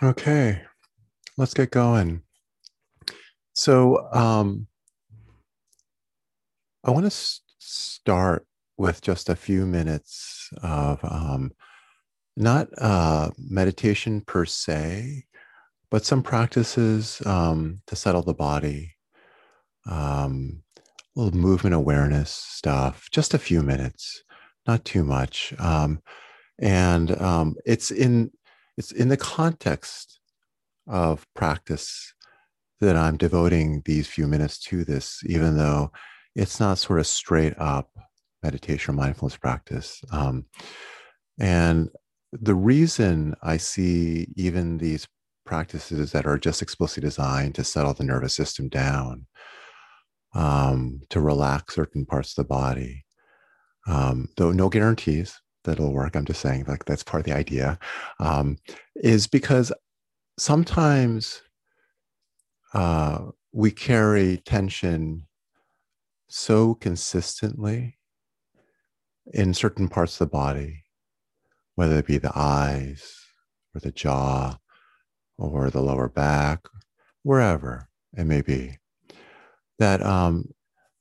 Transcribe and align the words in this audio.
Okay, 0.00 0.62
let's 1.36 1.54
get 1.54 1.70
going. 1.70 2.22
So, 3.54 4.08
um, 4.12 4.66
I 6.84 6.90
want 6.90 7.04
to 7.04 7.08
s- 7.08 7.42
start 7.58 8.46
with 8.76 9.02
just 9.02 9.28
a 9.28 9.36
few 9.36 9.66
minutes 9.66 10.50
of 10.62 10.98
um, 11.04 11.52
not 12.36 12.68
uh, 12.78 13.30
meditation 13.38 14.22
per 14.22 14.44
se, 14.44 15.24
but 15.90 16.04
some 16.04 16.22
practices 16.22 17.22
um, 17.26 17.80
to 17.86 17.94
settle 17.94 18.22
the 18.22 18.34
body, 18.34 18.94
um, 19.86 20.62
little 21.14 21.38
movement 21.38 21.74
awareness 21.74 22.30
stuff, 22.30 23.08
just 23.12 23.34
a 23.34 23.38
few 23.38 23.62
minutes, 23.62 24.22
not 24.66 24.84
too 24.84 25.04
much. 25.04 25.52
Um, 25.58 26.00
and 26.58 27.10
um, 27.20 27.54
it's 27.66 27.90
in 27.90 28.30
it's 28.82 28.90
in 28.90 29.08
the 29.08 29.16
context 29.16 30.18
of 30.88 31.24
practice 31.34 32.12
that 32.80 32.96
I'm 32.96 33.16
devoting 33.16 33.82
these 33.84 34.08
few 34.08 34.26
minutes 34.26 34.58
to 34.64 34.84
this, 34.84 35.22
even 35.26 35.56
though 35.56 35.92
it's 36.34 36.58
not 36.58 36.78
sort 36.78 36.98
of 36.98 37.06
straight 37.06 37.54
up 37.58 37.90
meditation 38.42 38.92
or 38.92 38.96
mindfulness 38.96 39.36
practice. 39.36 40.02
Um, 40.10 40.46
and 41.38 41.90
the 42.32 42.56
reason 42.56 43.36
I 43.40 43.58
see 43.58 44.26
even 44.34 44.78
these 44.78 45.06
practices 45.46 46.10
that 46.10 46.26
are 46.26 46.38
just 46.38 46.60
explicitly 46.60 47.06
designed 47.06 47.54
to 47.54 47.64
settle 47.64 47.94
the 47.94 48.02
nervous 48.02 48.34
system 48.34 48.68
down, 48.68 49.26
um, 50.34 51.02
to 51.10 51.20
relax 51.20 51.76
certain 51.76 52.04
parts 52.04 52.36
of 52.36 52.42
the 52.42 52.48
body, 52.48 53.04
um, 53.86 54.28
though 54.36 54.50
no 54.50 54.68
guarantees 54.68 55.40
that 55.64 55.72
it'll 55.72 55.92
work. 55.92 56.16
I'm 56.16 56.24
just 56.24 56.40
saying, 56.40 56.64
like, 56.66 56.84
that's 56.84 57.02
part 57.02 57.20
of 57.20 57.26
the 57.26 57.36
idea, 57.36 57.78
um, 58.18 58.56
is 58.96 59.26
because 59.26 59.72
sometimes 60.38 61.42
uh, 62.74 63.26
we 63.52 63.70
carry 63.70 64.38
tension 64.38 65.26
so 66.28 66.74
consistently 66.74 67.98
in 69.34 69.54
certain 69.54 69.88
parts 69.88 70.14
of 70.14 70.30
the 70.30 70.32
body, 70.32 70.82
whether 71.74 71.98
it 71.98 72.06
be 72.06 72.18
the 72.18 72.32
eyes 72.34 73.14
or 73.74 73.80
the 73.80 73.92
jaw 73.92 74.56
or 75.38 75.70
the 75.70 75.82
lower 75.82 76.08
back, 76.08 76.60
wherever 77.22 77.88
it 78.16 78.24
may 78.24 78.42
be, 78.42 78.78
that 79.78 80.02
um, 80.02 80.44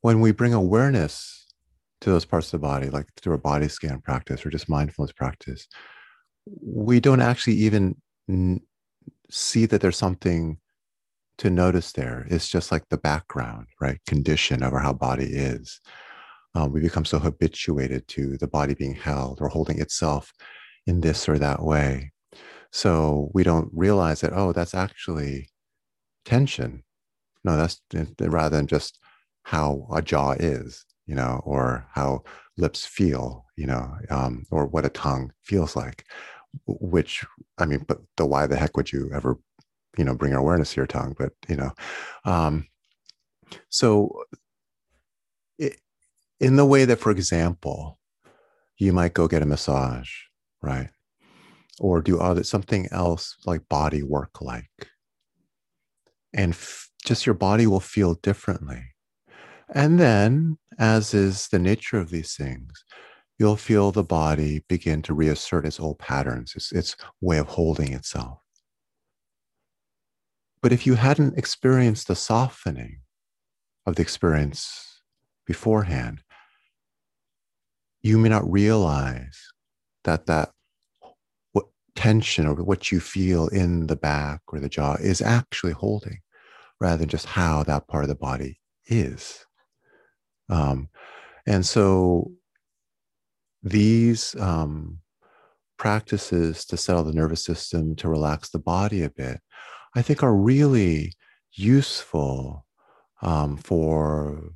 when 0.01 0.19
we 0.19 0.31
bring 0.31 0.53
awareness 0.53 1.40
to 2.01 2.09
those 2.09 2.25
parts 2.25 2.47
of 2.47 2.59
the 2.59 2.67
body, 2.67 2.89
like 2.89 3.05
through 3.21 3.35
a 3.35 3.39
body 3.39 3.67
scan 3.67 4.01
practice 4.01 4.45
or 4.45 4.49
just 4.49 4.69
mindfulness 4.69 5.13
practice, 5.13 5.67
we 6.45 6.99
don't 6.99 7.21
actually 7.21 7.55
even 7.55 7.95
n- 8.29 8.61
see 9.29 9.65
that 9.67 9.81
there's 9.81 9.97
something 9.97 10.57
to 11.37 11.49
notice 11.49 11.91
there. 11.93 12.27
It's 12.29 12.49
just 12.49 12.71
like 12.71 12.83
the 12.89 12.97
background, 12.97 13.67
right? 13.79 13.99
Condition 14.07 14.63
of 14.63 14.73
how 14.73 14.93
body 14.93 15.25
is. 15.25 15.79
Um, 16.53 16.71
we 16.71 16.81
become 16.81 17.05
so 17.05 17.17
habituated 17.17 18.07
to 18.09 18.37
the 18.37 18.47
body 18.47 18.73
being 18.73 18.95
held 18.95 19.39
or 19.41 19.47
holding 19.47 19.79
itself 19.79 20.33
in 20.85 21.01
this 21.01 21.29
or 21.29 21.39
that 21.39 21.63
way. 21.63 22.11
So 22.71 23.29
we 23.33 23.43
don't 23.43 23.69
realize 23.73 24.21
that, 24.21 24.33
oh, 24.33 24.53
that's 24.53 24.73
actually 24.73 25.49
tension. 26.25 26.83
No, 27.43 27.57
that's 27.57 27.81
rather 28.19 28.57
than 28.57 28.67
just 28.67 28.99
how 29.43 29.87
a 29.93 30.01
jaw 30.01 30.33
is, 30.33 30.85
you 31.07 31.15
know, 31.15 31.41
or 31.45 31.85
how 31.93 32.23
lips 32.57 32.85
feel, 32.85 33.45
you 33.55 33.65
know, 33.67 33.91
um, 34.09 34.43
or 34.51 34.65
what 34.65 34.85
a 34.85 34.89
tongue 34.89 35.31
feels 35.43 35.75
like. 35.75 36.05
Which 36.67 37.25
I 37.57 37.65
mean, 37.65 37.85
but 37.87 37.99
the 38.17 38.25
why 38.25 38.47
the 38.47 38.57
heck 38.57 38.75
would 38.77 38.91
you 38.91 39.09
ever, 39.13 39.37
you 39.97 40.03
know, 40.03 40.15
bring 40.15 40.33
awareness 40.33 40.73
to 40.73 40.77
your 40.77 40.87
tongue? 40.87 41.15
But 41.17 41.33
you 41.47 41.55
know, 41.55 41.71
um, 42.25 42.67
so 43.69 44.23
it, 45.57 45.79
in 46.39 46.55
the 46.55 46.65
way 46.65 46.85
that, 46.85 46.99
for 46.99 47.11
example, 47.11 47.99
you 48.77 48.93
might 48.93 49.13
go 49.13 49.27
get 49.27 49.43
a 49.43 49.45
massage, 49.45 50.09
right? 50.61 50.89
Or 51.79 52.01
do 52.01 52.19
other 52.19 52.43
something 52.43 52.87
else 52.91 53.35
like 53.45 53.67
body 53.69 54.03
work 54.03 54.41
like. 54.41 54.71
And 56.33 56.53
f- 56.53 56.89
just 57.05 57.25
your 57.25 57.35
body 57.35 57.67
will 57.67 57.79
feel 57.79 58.15
differently. 58.15 58.90
And 59.73 59.99
then, 59.99 60.57
as 60.77 61.13
is 61.13 61.47
the 61.47 61.59
nature 61.59 61.97
of 61.97 62.09
these 62.09 62.35
things, 62.35 62.83
you'll 63.39 63.55
feel 63.55 63.91
the 63.91 64.03
body 64.03 64.63
begin 64.67 65.01
to 65.03 65.13
reassert 65.13 65.65
its 65.65 65.79
old 65.79 65.97
patterns, 65.97 66.53
its, 66.55 66.71
its 66.71 66.95
way 67.21 67.37
of 67.37 67.47
holding 67.47 67.93
itself. 67.93 68.39
But 70.61 70.73
if 70.73 70.85
you 70.85 70.95
hadn't 70.95 71.37
experienced 71.37 72.07
the 72.07 72.15
softening 72.15 73.01
of 73.85 73.95
the 73.95 74.01
experience 74.01 75.01
beforehand, 75.47 76.21
you 78.03 78.17
may 78.17 78.29
not 78.29 78.49
realize 78.51 79.39
that 80.03 80.25
that 80.25 80.51
what 81.53 81.65
tension 81.95 82.45
or 82.45 82.55
what 82.55 82.91
you 82.91 82.99
feel 82.99 83.47
in 83.47 83.87
the 83.87 83.95
back 83.95 84.41
or 84.47 84.59
the 84.59 84.69
jaw 84.69 84.95
is 84.95 85.21
actually 85.21 85.73
holding 85.73 86.19
rather 86.79 86.97
than 86.97 87.09
just 87.09 87.25
how 87.25 87.63
that 87.63 87.87
part 87.87 88.03
of 88.03 88.09
the 88.09 88.15
body 88.15 88.59
is. 88.85 89.45
Um, 90.51 90.89
and 91.47 91.65
so 91.65 92.31
these 93.63 94.35
um, 94.35 94.99
practices 95.77 96.65
to 96.65 96.77
settle 96.77 97.03
the 97.03 97.13
nervous 97.13 97.43
system, 97.43 97.95
to 97.95 98.09
relax 98.09 98.49
the 98.49 98.59
body 98.59 99.03
a 99.03 99.09
bit, 99.09 99.39
I 99.95 100.01
think 100.01 100.21
are 100.21 100.35
really 100.35 101.13
useful 101.53 102.65
um, 103.21 103.57
for 103.57 104.51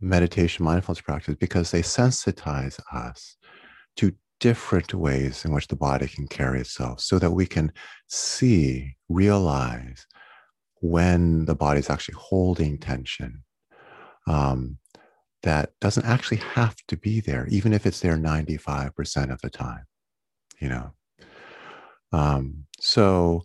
meditation 0.00 0.64
mindfulness 0.64 1.02
practice 1.02 1.36
because 1.38 1.70
they 1.70 1.82
sensitize 1.82 2.80
us 2.92 3.36
to 3.96 4.14
different 4.40 4.94
ways 4.94 5.44
in 5.44 5.52
which 5.52 5.68
the 5.68 5.76
body 5.76 6.08
can 6.08 6.26
carry 6.26 6.60
itself 6.60 7.00
so 7.00 7.18
that 7.18 7.32
we 7.32 7.44
can 7.44 7.70
see, 8.08 8.96
realize 9.08 10.06
when 10.80 11.44
the 11.44 11.54
body 11.54 11.78
is 11.78 11.90
actually 11.90 12.16
holding 12.18 12.78
tension 12.78 13.42
um, 14.26 14.78
that 15.42 15.72
doesn't 15.80 16.06
actually 16.06 16.38
have 16.38 16.76
to 16.88 16.96
be 16.96 17.20
there, 17.20 17.46
even 17.48 17.72
if 17.72 17.86
it's 17.86 18.00
there 18.00 18.16
95% 18.16 19.32
of 19.32 19.40
the 19.40 19.50
time, 19.50 19.84
you 20.60 20.68
know. 20.68 20.92
Um, 22.12 22.66
so 22.80 23.42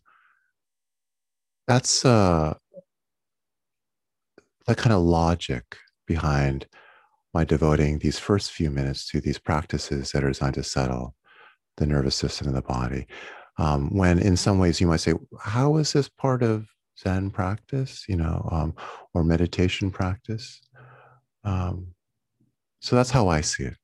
that's 1.68 2.04
uh, 2.04 2.56
that 4.68 4.78
kind 4.78 4.94
of 4.94 5.02
logic 5.02 5.78
behind 6.08 6.68
my 7.34 7.44
devoting 7.44 8.00
these 8.00 8.20
first 8.20 8.52
few 8.52 8.70
minutes 8.70 9.10
to 9.10 9.22
these 9.22 9.38
practices 9.40 10.12
that 10.12 10.24
are 10.24 10.30
designed 10.30 10.54
to 10.56 10.64
settle 10.64 11.16
the 11.78 11.86
nervous 11.86 12.16
system 12.16 12.48
and 12.48 12.56
the 12.56 12.62
body. 12.62 13.08
Um, 13.58 13.90
when 13.96 14.20
in 14.20 14.38
some 14.38 14.60
ways 14.60 14.82
you 14.82 14.88
might 14.88 15.02
say, 15.02 15.14
how 15.40 15.78
is 15.78 15.94
this 15.94 16.10
part 16.10 16.44
of 16.44 16.68
Zen 16.98 17.30
practice, 17.30 18.06
you 18.08 18.16
know, 18.16 18.48
um, 18.52 18.76
or 19.14 19.24
meditation 19.24 19.92
practice? 19.92 20.62
Um, 21.44 21.88
so 22.80 22.96
that's 22.96 23.12
how 23.12 23.28
I 23.28 23.42
see 23.42 23.64
it. 23.64 23.78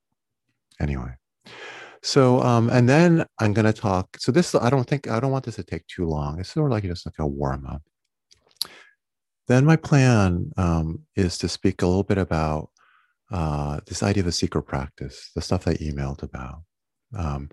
Anyway. 0.80 1.12
So, 2.04 2.42
um, 2.42 2.70
and 2.70 2.90
then 2.90 3.26
I'm 3.40 3.54
going 3.54 3.66
to 3.66 3.74
talk. 3.74 4.18
So 4.18 4.32
this, 4.32 4.56
I 4.56 4.70
don't 4.70 4.88
think, 4.88 5.08
I 5.08 5.20
don't 5.20 5.32
want 5.32 5.46
this 5.46 5.58
to 5.58 5.64
take 5.64 5.86
too 5.88 6.06
long. 6.06 6.40
It's 6.40 6.50
sort 6.50 6.68
of 6.68 6.72
like 6.72 6.84
just 6.84 7.06
like 7.06 7.20
a 7.20 7.28
warm 7.28 7.68
up. 7.68 7.84
Then 9.48 9.66
my 9.66 9.76
plan 9.76 10.52
um, 10.58 11.02
is 11.16 11.38
to 11.40 11.48
speak 11.48 11.82
a 11.82 11.88
little 11.88 12.04
bit 12.04 12.18
about 12.18 12.70
uh, 13.32 13.80
this 13.86 14.04
idea 14.04 14.24
of 14.24 14.28
a 14.28 14.32
secret 14.32 14.64
practice, 14.64 15.32
the 15.36 15.42
stuff 15.42 15.68
I 15.68 15.74
emailed 15.76 16.24
about, 16.24 16.64
um, 17.18 17.50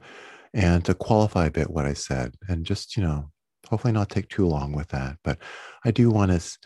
and 0.54 0.84
to 0.84 0.94
qualify 0.94 1.46
a 1.46 1.50
bit 1.50 1.70
what 1.70 1.86
I 1.86 1.94
said, 1.94 2.34
and 2.48 2.64
just 2.64 2.96
you 2.96 3.02
know, 3.02 3.31
hopefully 3.66 3.93
not 3.93 4.08
take 4.08 4.28
too 4.28 4.46
long 4.46 4.72
with 4.72 4.88
that. 4.88 5.19
But 5.25 5.38
I 5.84 5.90
do 5.90 6.10
want 6.10 6.32
to 6.32 6.58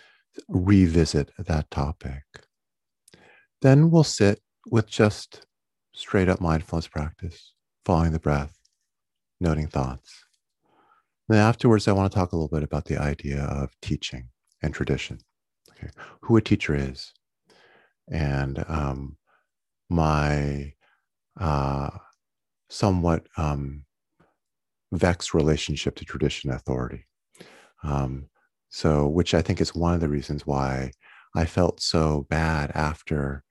revisit 0.49 1.31
that 1.39 1.71
topic. 1.71 2.23
Then 3.61 3.91
we'll 3.91 4.05
sit 4.05 4.41
with 4.71 4.89
just 4.89 5.47
straight 5.95 6.29
up 6.29 6.41
mindfulness 6.41 6.89
practice, 6.89 7.53
following 7.85 8.13
the 8.13 8.19
breath, 8.19 8.57
noting 9.41 9.69
thoughts. 9.69 10.25
Then 11.29 11.39
afterwards, 11.39 11.87
I 11.87 11.93
want 11.93 12.11
to 12.11 12.17
talk 12.17 12.33
a 12.33 12.37
little 12.37 12.49
bit 12.49 12.63
about 12.63 12.87
the 12.87 12.99
idea 12.99 13.45
of 13.45 13.71
teaching 13.81 14.29
and 14.63 14.75
tradition, 14.75 15.19
okay, 15.71 15.91
who 16.23 16.37
a 16.37 16.43
teacher 16.43 16.75
is, 16.75 17.13
and 18.11 18.65
um, 18.69 19.17
my 19.89 20.73
uh, 21.39 21.91
somewhat 22.69 23.27
um, 23.37 23.85
vexed 24.93 25.35
relationship 25.35 25.97
to 25.97 26.05
tradition 26.05 26.51
authority. 26.51 27.07
Um, 27.83 28.29
so, 28.69 29.07
which 29.09 29.35
I 29.35 29.43
think 29.43 29.61
is 29.61 29.75
one 29.75 29.95
of 29.95 30.01
the 30.01 30.09
reasons 30.09 30.47
why 30.47 30.93
I 31.35 31.47
felt 31.47 31.83
so 31.83 32.27
bad 32.31 32.71
after 32.75 33.43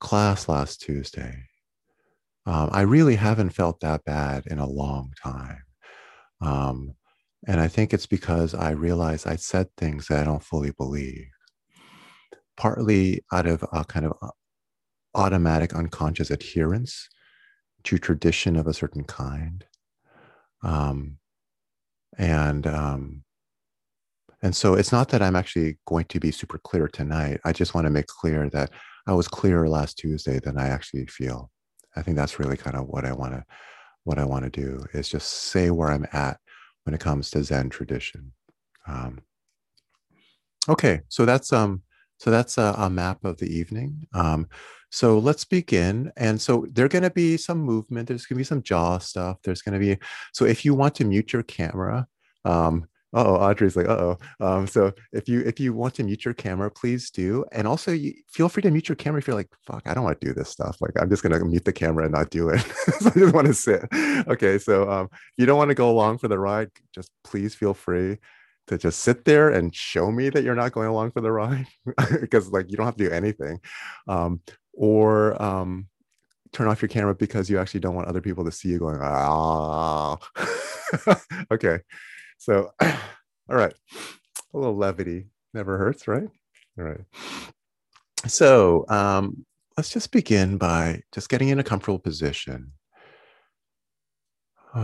class 0.00 0.48
last 0.48 0.80
Tuesday. 0.80 1.44
Um, 2.46 2.70
I 2.72 2.82
really 2.82 3.16
haven't 3.16 3.50
felt 3.50 3.80
that 3.80 4.04
bad 4.04 4.46
in 4.46 4.58
a 4.58 4.68
long 4.68 5.12
time. 5.22 5.62
Um, 6.40 6.94
and 7.46 7.60
I 7.60 7.68
think 7.68 7.92
it's 7.92 8.06
because 8.06 8.54
I 8.54 8.70
realized 8.70 9.26
I 9.26 9.36
said 9.36 9.68
things 9.76 10.08
that 10.08 10.20
I 10.20 10.24
don't 10.24 10.42
fully 10.42 10.72
believe, 10.72 11.28
partly 12.56 13.22
out 13.32 13.46
of 13.46 13.64
a 13.72 13.84
kind 13.84 14.06
of 14.06 14.14
uh, 14.20 14.30
automatic 15.14 15.74
unconscious 15.74 16.30
adherence 16.30 17.08
to 17.84 17.98
tradition 17.98 18.56
of 18.56 18.66
a 18.66 18.74
certain 18.74 19.04
kind. 19.04 19.64
Um, 20.62 21.18
and 22.18 22.66
um, 22.66 23.24
and 24.42 24.54
so 24.56 24.74
it's 24.74 24.92
not 24.92 25.10
that 25.10 25.22
I'm 25.22 25.36
actually 25.36 25.78
going 25.86 26.06
to 26.06 26.20
be 26.20 26.30
super 26.30 26.58
clear 26.58 26.88
tonight. 26.88 27.40
I 27.44 27.52
just 27.52 27.74
want 27.74 27.86
to 27.86 27.90
make 27.90 28.06
clear 28.06 28.48
that 28.50 28.70
I 29.06 29.12
was 29.12 29.28
clearer 29.28 29.68
last 29.68 29.98
Tuesday 29.98 30.38
than 30.38 30.58
I 30.58 30.68
actually 30.68 31.06
feel. 31.06 31.50
I 31.96 32.02
think 32.02 32.16
that's 32.16 32.38
really 32.38 32.56
kind 32.56 32.76
of 32.76 32.86
what 32.86 33.04
I 33.04 33.12
want 33.12 33.34
to 33.34 33.44
what 34.04 34.18
I 34.18 34.24
want 34.24 34.44
to 34.44 34.50
do 34.50 34.84
is 34.94 35.08
just 35.08 35.28
say 35.28 35.70
where 35.70 35.90
I'm 35.90 36.06
at 36.12 36.38
when 36.84 36.94
it 36.94 37.00
comes 37.00 37.30
to 37.30 37.44
Zen 37.44 37.68
tradition. 37.68 38.32
Um, 38.86 39.20
okay, 40.68 41.00
so 41.08 41.26
that's 41.26 41.52
um 41.52 41.82
so 42.20 42.30
that's 42.30 42.58
a, 42.58 42.74
a 42.76 42.90
map 42.90 43.24
of 43.24 43.38
the 43.38 43.46
evening. 43.46 44.06
Um, 44.12 44.46
so 44.90 45.18
let's 45.18 45.44
begin. 45.44 46.12
And 46.18 46.40
so 46.40 46.66
there 46.70 46.84
are 46.84 46.88
going 46.88 47.02
to 47.02 47.10
be 47.10 47.38
some 47.38 47.58
movement. 47.58 48.08
There's 48.08 48.26
going 48.26 48.36
to 48.36 48.40
be 48.40 48.44
some 48.44 48.62
jaw 48.62 48.98
stuff. 48.98 49.38
There's 49.42 49.62
going 49.62 49.72
to 49.72 49.78
be 49.78 49.98
so 50.34 50.44
if 50.44 50.64
you 50.64 50.74
want 50.74 50.94
to 50.96 51.06
mute 51.06 51.32
your 51.32 51.44
camera, 51.44 52.06
um, 52.44 52.86
oh, 53.14 53.36
Audrey's 53.36 53.74
like, 53.74 53.88
oh. 53.88 54.18
Um, 54.38 54.66
so 54.66 54.92
if 55.14 55.30
you 55.30 55.40
if 55.40 55.58
you 55.58 55.72
want 55.72 55.94
to 55.94 56.02
mute 56.02 56.26
your 56.26 56.34
camera, 56.34 56.70
please 56.70 57.10
do. 57.10 57.46
And 57.52 57.66
also, 57.66 57.92
you, 57.92 58.12
feel 58.28 58.50
free 58.50 58.64
to 58.64 58.70
mute 58.70 58.90
your 58.90 58.96
camera 58.96 59.20
if 59.20 59.26
you're 59.26 59.36
like, 59.36 59.48
fuck, 59.66 59.82
I 59.86 59.94
don't 59.94 60.04
want 60.04 60.20
to 60.20 60.26
do 60.26 60.34
this 60.34 60.50
stuff. 60.50 60.76
Like, 60.82 61.00
I'm 61.00 61.08
just 61.08 61.22
gonna 61.22 61.42
mute 61.42 61.64
the 61.64 61.72
camera 61.72 62.04
and 62.04 62.12
not 62.12 62.28
do 62.28 62.50
it. 62.50 62.60
so 63.00 63.10
I 63.14 63.18
just 63.18 63.34
want 63.34 63.46
to 63.46 63.54
sit. 63.54 63.82
Okay, 64.28 64.58
so 64.58 64.90
um, 64.90 65.08
you 65.38 65.46
don't 65.46 65.58
want 65.58 65.70
to 65.70 65.74
go 65.74 65.88
along 65.88 66.18
for 66.18 66.28
the 66.28 66.38
ride, 66.38 66.68
just 66.94 67.10
please 67.24 67.54
feel 67.54 67.72
free 67.72 68.18
to 68.70 68.78
just 68.78 69.00
sit 69.00 69.24
there 69.24 69.50
and 69.50 69.74
show 69.74 70.10
me 70.10 70.30
that 70.30 70.44
you're 70.44 70.54
not 70.54 70.72
going 70.72 70.88
along 70.88 71.10
for 71.10 71.20
the 71.20 71.32
ride? 71.32 71.66
Because 72.20 72.50
like 72.50 72.70
you 72.70 72.76
don't 72.76 72.86
have 72.86 72.96
to 72.96 73.08
do 73.08 73.10
anything. 73.10 73.60
Um, 74.08 74.40
or 74.72 75.40
um, 75.42 75.88
turn 76.52 76.68
off 76.68 76.80
your 76.80 76.88
camera 76.88 77.14
because 77.14 77.50
you 77.50 77.58
actually 77.58 77.80
don't 77.80 77.94
want 77.94 78.08
other 78.08 78.20
people 78.20 78.44
to 78.44 78.52
see 78.52 78.68
you 78.68 78.78
going 78.78 78.98
ah. 79.02 80.16
Okay. 81.50 81.80
So, 82.38 82.70
all 82.80 83.56
right, 83.56 83.74
a 84.54 84.58
little 84.58 84.76
levity 84.76 85.26
never 85.52 85.76
hurts, 85.76 86.08
right? 86.08 86.28
All 86.78 86.84
right. 86.84 87.00
So, 88.26 88.86
um, 88.88 89.44
let's 89.76 89.90
just 89.90 90.10
begin 90.12 90.56
by 90.56 91.02
just 91.12 91.28
getting 91.28 91.48
in 91.48 91.58
a 91.58 91.64
comfortable 91.64 91.98
position, 91.98 92.72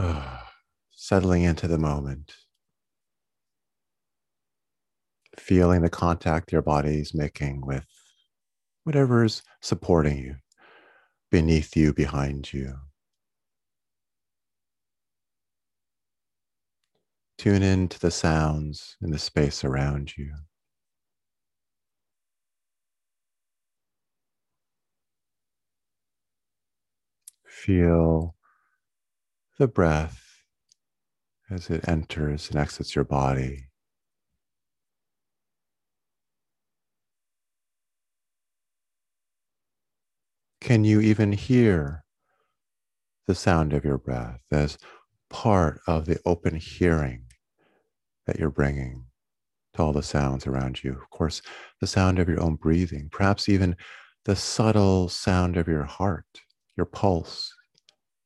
settling 0.91 1.45
into 1.45 1.69
the 1.69 1.79
moment, 1.79 2.35
feeling 5.41 5.83
the 5.83 5.91
contact 5.91 6.53
your 6.53 6.63
body 6.63 7.01
is 7.01 7.15
making 7.15 7.65
with 7.65 7.85
whatever 8.85 9.25
is 9.25 9.43
supporting 9.61 10.19
you, 10.19 10.37
beneath 11.31 11.77
you, 11.77 11.93
behind 11.93 12.53
you. 12.53 12.75
Tune 17.39 17.63
in 17.63 17.89
to 17.89 18.01
the 18.01 18.11
sounds 18.11 18.97
in 19.03 19.11
the 19.11 19.19
space 19.19 19.63
around 19.63 20.17
you. 20.17 20.33
Feel 27.45 28.37
the 29.59 29.67
breath 29.67 30.23
as 31.51 31.71
it 31.71 31.89
enters 31.89 32.51
and 32.51 32.59
exits 32.59 32.95
your 32.95 33.05
body. 33.05 33.69
Can 40.67 40.83
you 40.83 41.01
even 41.01 41.31
hear 41.31 42.03
the 43.29 43.37
sound 43.37 43.73
of 43.73 43.85
your 43.85 43.99
breath 43.99 44.43
as 44.51 44.77
part 45.31 45.81
of 45.87 46.07
the 46.07 46.19
open 46.27 46.57
hearing 46.57 47.23
that 48.27 48.41
you're 48.41 48.51
bringing 48.51 49.05
to 49.75 49.83
all 49.83 49.93
the 49.93 50.03
sounds 50.03 50.45
around 50.45 50.83
you. 50.83 50.91
Of 50.91 51.09
course, 51.11 51.41
the 51.81 51.87
sound 51.87 52.19
of 52.19 52.29
your 52.29 52.41
own 52.41 52.57
breathing, 52.57 53.09
perhaps 53.13 53.49
even 53.49 53.77
the 54.25 54.35
subtle 54.35 55.09
sound 55.09 55.57
of 55.57 55.69
your 55.69 55.85
heart, 55.85 56.27
your 56.77 56.87
pulse 56.87 57.55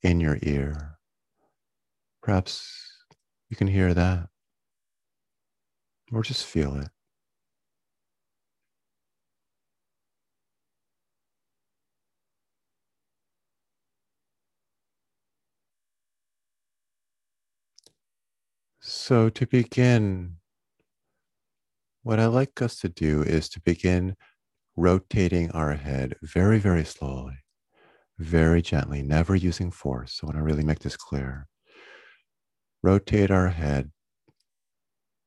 in 0.00 0.18
your 0.18 0.38
ear. 0.40 0.96
Perhaps 2.22 2.72
you 3.50 3.56
can 3.58 3.66
hear 3.66 3.92
that 3.92 4.30
or 6.10 6.22
just 6.22 6.46
feel 6.46 6.74
it. 6.76 6.88
So, 18.92 19.28
to 19.28 19.46
begin, 19.46 20.38
what 22.02 22.18
I 22.18 22.26
like 22.26 22.60
us 22.60 22.74
to 22.80 22.88
do 22.88 23.22
is 23.22 23.48
to 23.50 23.60
begin 23.60 24.16
rotating 24.76 25.48
our 25.52 25.74
head 25.74 26.16
very, 26.22 26.58
very 26.58 26.84
slowly, 26.84 27.36
very 28.18 28.60
gently, 28.62 29.04
never 29.04 29.36
using 29.36 29.70
force. 29.70 30.14
So, 30.14 30.24
I 30.24 30.26
want 30.26 30.38
to 30.38 30.42
really 30.42 30.64
make 30.64 30.80
this 30.80 30.96
clear. 30.96 31.46
Rotate 32.82 33.30
our 33.30 33.50
head 33.50 33.92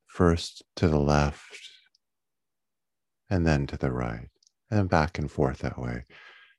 first 0.08 0.64
to 0.76 0.90
the 0.90 1.00
left 1.00 1.58
and 3.30 3.48
then 3.48 3.66
to 3.68 3.78
the 3.78 3.94
right, 3.94 4.28
and 4.72 4.90
back 4.90 5.18
and 5.18 5.32
forth 5.32 5.60
that 5.60 5.80
way, 5.80 6.04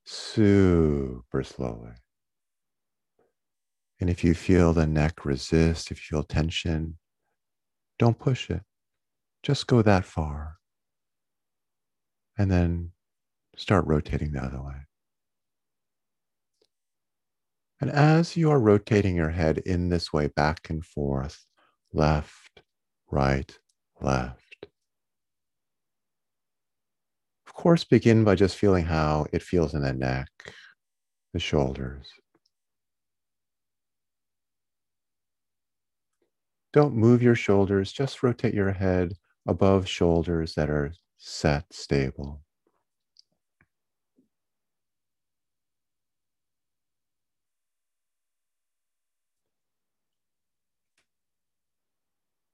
super 0.05 1.43
slowly. 1.43 1.91
And 3.99 4.09
if 4.09 4.23
you 4.23 4.33
feel 4.33 4.73
the 4.73 4.85
neck 4.85 5.25
resist, 5.25 5.91
if 5.91 5.97
you 5.99 6.17
feel 6.17 6.23
tension, 6.23 6.97
don't 7.97 8.19
push 8.19 8.49
it. 8.49 8.61
Just 9.41 9.67
go 9.67 9.81
that 9.81 10.05
far. 10.05 10.57
And 12.37 12.51
then 12.51 12.91
start 13.55 13.85
rotating 13.87 14.33
the 14.33 14.43
other 14.43 14.61
way. 14.61 14.85
And 17.79 17.89
as 17.89 18.35
you 18.35 18.51
are 18.51 18.59
rotating 18.59 19.15
your 19.15 19.29
head 19.29 19.59
in 19.59 19.89
this 19.89 20.11
way, 20.11 20.27
back 20.27 20.69
and 20.69 20.83
forth, 20.83 21.45
left, 21.93 22.61
right, 23.09 23.57
left, 24.01 24.67
of 27.47 27.53
course, 27.53 27.83
begin 27.83 28.23
by 28.23 28.35
just 28.35 28.57
feeling 28.57 28.85
how 28.85 29.27
it 29.31 29.41
feels 29.41 29.73
in 29.73 29.81
the 29.81 29.93
neck, 29.93 30.29
the 31.33 31.39
shoulders, 31.39 32.07
Don't 36.75 36.93
move 36.93 37.23
your 37.23 37.35
shoulders, 37.35 37.93
just 37.93 38.21
rotate 38.21 38.53
your 38.53 38.73
head 38.73 39.13
above 39.47 39.87
shoulders 39.87 40.55
that 40.55 40.69
are 40.69 40.91
set, 41.15 41.71
stable. 41.71 42.41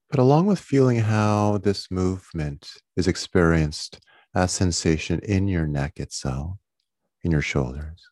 But 0.08 0.20
along 0.20 0.46
with 0.46 0.60
feeling 0.60 1.00
how 1.00 1.58
this 1.58 1.90
movement 1.90 2.74
is 2.96 3.08
experienced 3.08 3.98
as 4.36 4.52
sensation 4.52 5.18
in 5.24 5.48
your 5.48 5.66
neck 5.66 5.98
itself, 5.98 6.58
in 7.24 7.32
your 7.32 7.42
shoulders, 7.42 8.08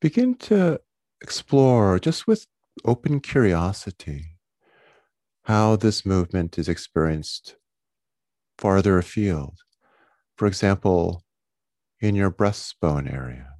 begin 0.00 0.34
to 0.34 0.80
explore 1.26 1.98
just 1.98 2.28
with 2.28 2.46
open 2.84 3.18
curiosity 3.18 4.36
how 5.42 5.74
this 5.74 6.06
movement 6.06 6.56
is 6.56 6.68
experienced 6.68 7.56
farther 8.56 8.96
afield. 8.96 9.58
For 10.36 10.46
example, 10.46 11.24
in 12.00 12.14
your 12.14 12.30
breastbone 12.30 13.12
area, 13.12 13.54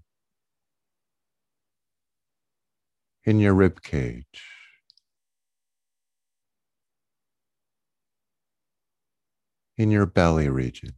in 3.24 3.40
your 3.40 3.54
rib 3.54 3.82
cage, 3.82 4.44
in 9.76 9.90
your 9.90 10.06
belly 10.06 10.48
region. 10.48 10.94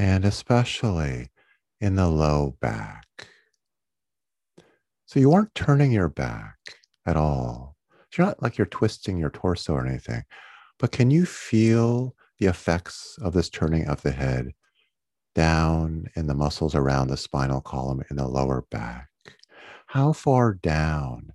And 0.00 0.24
especially 0.24 1.28
in 1.78 1.94
the 1.94 2.08
low 2.08 2.56
back. 2.62 3.06
So 5.04 5.20
you 5.20 5.34
aren't 5.34 5.54
turning 5.54 5.92
your 5.92 6.08
back 6.08 6.56
at 7.04 7.18
all. 7.18 7.76
It's 8.08 8.18
not 8.18 8.42
like 8.42 8.56
you're 8.56 8.66
twisting 8.66 9.18
your 9.18 9.28
torso 9.28 9.74
or 9.74 9.86
anything, 9.86 10.24
but 10.78 10.90
can 10.90 11.10
you 11.10 11.26
feel 11.26 12.14
the 12.38 12.46
effects 12.46 13.18
of 13.20 13.34
this 13.34 13.50
turning 13.50 13.86
of 13.88 14.00
the 14.00 14.12
head 14.12 14.54
down 15.34 16.06
in 16.16 16.26
the 16.26 16.34
muscles 16.34 16.74
around 16.74 17.08
the 17.08 17.16
spinal 17.18 17.60
column 17.60 18.02
in 18.10 18.16
the 18.16 18.26
lower 18.26 18.64
back. 18.70 19.10
How 19.86 20.14
far 20.14 20.54
down 20.54 21.34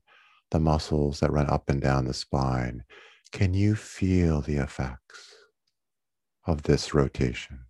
the 0.49 0.59
muscles 0.59 1.19
that 1.19 1.31
run 1.31 1.47
up 1.51 1.69
and 1.69 1.79
down 1.79 2.05
the 2.05 2.15
spine 2.15 2.83
can 3.31 3.53
you 3.53 3.75
feel 3.75 4.41
the 4.41 4.55
effects 4.55 5.35
of 6.47 6.63
this 6.63 6.93
rotation? 6.93 7.64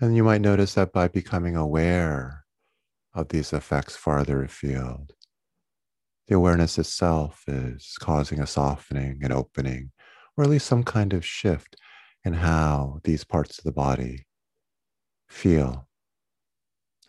And 0.00 0.16
you 0.16 0.24
might 0.24 0.40
notice 0.40 0.74
that 0.74 0.92
by 0.92 1.08
becoming 1.08 1.56
aware 1.56 2.44
of 3.12 3.28
these 3.28 3.52
effects 3.52 3.96
farther 3.96 4.42
afield, 4.42 5.12
the 6.26 6.36
awareness 6.36 6.78
itself 6.78 7.44
is 7.46 7.96
causing 8.00 8.40
a 8.40 8.46
softening 8.46 9.20
and 9.22 9.32
opening, 9.32 9.90
or 10.36 10.44
at 10.44 10.50
least 10.50 10.66
some 10.66 10.84
kind 10.84 11.12
of 11.12 11.24
shift 11.24 11.76
in 12.24 12.34
how 12.34 13.00
these 13.04 13.24
parts 13.24 13.58
of 13.58 13.64
the 13.64 13.72
body 13.72 14.26
feel. 15.28 15.86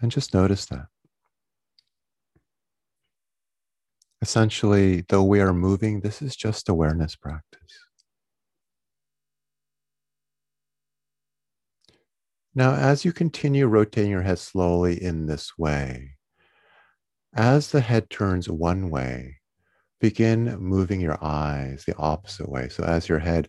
And 0.01 0.11
just 0.11 0.33
notice 0.33 0.65
that. 0.65 0.87
Essentially, 4.21 5.05
though 5.07 5.23
we 5.23 5.39
are 5.39 5.53
moving, 5.53 6.01
this 6.01 6.21
is 6.21 6.35
just 6.35 6.67
awareness 6.67 7.15
practice. 7.15 7.90
Now, 12.53 12.73
as 12.73 13.05
you 13.05 13.13
continue 13.13 13.65
rotating 13.67 14.11
your 14.11 14.23
head 14.23 14.39
slowly 14.39 15.01
in 15.01 15.25
this 15.25 15.57
way, 15.57 16.17
as 17.33 17.71
the 17.71 17.79
head 17.79 18.09
turns 18.09 18.49
one 18.49 18.89
way, 18.89 19.37
begin 20.01 20.57
moving 20.57 20.99
your 20.99 21.17
eyes 21.23 21.85
the 21.85 21.95
opposite 21.95 22.49
way. 22.49 22.67
So, 22.67 22.83
as 22.83 23.07
your 23.07 23.19
head 23.19 23.47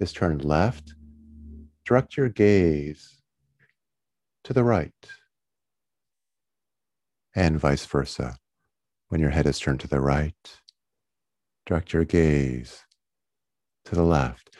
is 0.00 0.12
turned 0.12 0.44
left, 0.44 0.92
direct 1.86 2.18
your 2.18 2.28
gaze 2.28 3.22
to 4.44 4.52
the 4.52 4.64
right, 4.64 4.92
and 7.34 7.58
vice 7.58 7.86
versa. 7.86 8.36
When 9.08 9.20
your 9.20 9.30
head 9.30 9.46
is 9.46 9.58
turned 9.58 9.80
to 9.80 9.88
the 9.88 10.00
right, 10.00 10.60
direct 11.64 11.94
your 11.94 12.04
gaze 12.04 12.84
to 13.86 13.94
the 13.94 14.04
left 14.04 14.54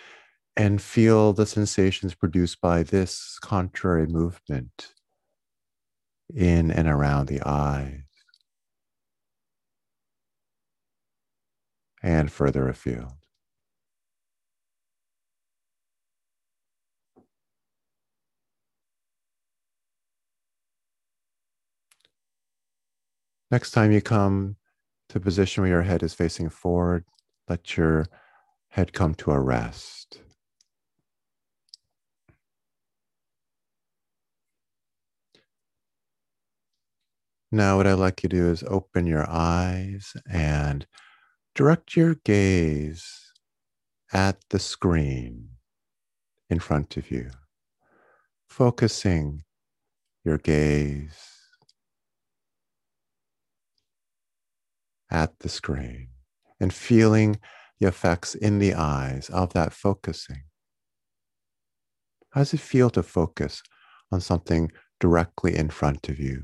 and 0.56 0.82
feel 0.82 1.32
the 1.32 1.47
sensations 1.47 2.14
produced 2.14 2.61
by 2.61 2.82
this 2.82 3.38
contrary 3.40 4.06
movement 4.06 4.92
in 6.35 6.71
and 6.71 6.88
around 6.88 7.26
the 7.26 7.40
eyes 7.44 8.00
and 12.02 12.30
further 12.30 12.68
afield. 12.68 13.12
Next 23.50 23.73
time 23.73 23.92
you 23.92 24.00
come 24.00 24.56
to 25.11 25.18
a 25.18 25.21
position 25.21 25.62
where 25.62 25.71
your 25.71 25.82
head 25.82 26.02
is 26.02 26.14
facing 26.14 26.49
forward, 26.49 27.04
let 27.49 27.76
your 27.76 28.06
head 28.68 28.94
come 28.94 29.14
to 29.16 29.30
a 29.30 29.38
rest. 29.38 30.23
Now, 37.54 37.76
what 37.76 37.87
I'd 37.87 37.92
like 37.94 38.23
you 38.23 38.30
to 38.30 38.37
do 38.37 38.50
is 38.50 38.64
open 38.66 39.06
your 39.06 39.28
eyes 39.28 40.14
and 40.26 40.87
direct 41.54 41.97
your 41.97 42.14
gaze 42.14 43.32
at 44.12 44.38
the 44.50 44.59
screen 44.59 45.50
in 46.49 46.61
front 46.61 46.97
of 46.97 47.11
you, 47.11 47.30
focusing 48.49 49.44
your 50.25 50.38
gaze 50.38 51.18
at 55.11 55.38
the 55.40 55.49
screen 55.50 56.09
and 56.59 56.73
feeling 56.73 57.38
the 57.78 57.87
effects 57.87 58.35
in 58.35 58.61
the 58.61 58.73
eyes 58.73 59.28
of 59.28 59.52
that 59.52 59.75
focusing. 59.75 60.44
How 62.30 62.40
does 62.40 62.54
it 62.54 62.61
feel 62.61 62.88
to 62.90 63.02
focus 63.02 63.62
on 64.11 64.23
something 64.23 64.73
directly 64.99 65.54
in 65.54 65.68
front 65.68 66.09
of 66.09 66.18
you? 66.18 66.42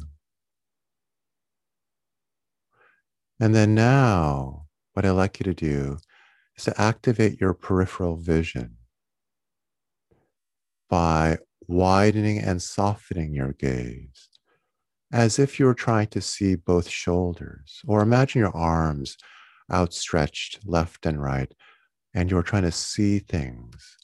And 3.40 3.54
then 3.54 3.75
now, 3.75 4.66
what 4.95 5.04
I'd 5.04 5.11
like 5.11 5.38
you 5.38 5.45
to 5.45 5.54
do 5.54 5.99
is 6.57 6.64
to 6.64 6.80
activate 6.80 7.40
your 7.40 7.54
peripheral 7.54 8.16
vision 8.16 8.76
by 10.90 11.38
widening 11.68 12.38
and 12.38 12.61
softening 12.61 13.35
your 13.35 13.52
gaze 13.52 14.28
as 15.12 15.38
if 15.38 15.59
you 15.59 15.66
were 15.66 15.75
trying 15.75 16.09
to 16.09 16.21
see 16.21 16.54
both 16.54 16.88
shoulders, 16.88 17.80
or 17.87 18.02
imagine 18.02 18.40
your 18.40 18.54
arms 18.57 19.16
outstretched 19.73 20.61
left 20.66 21.07
and 21.07 21.23
right, 21.23 21.52
and 22.14 22.30
you're 22.30 22.42
trying 22.42 22.62
to 22.62 22.73
see 22.73 23.18
things 23.18 23.97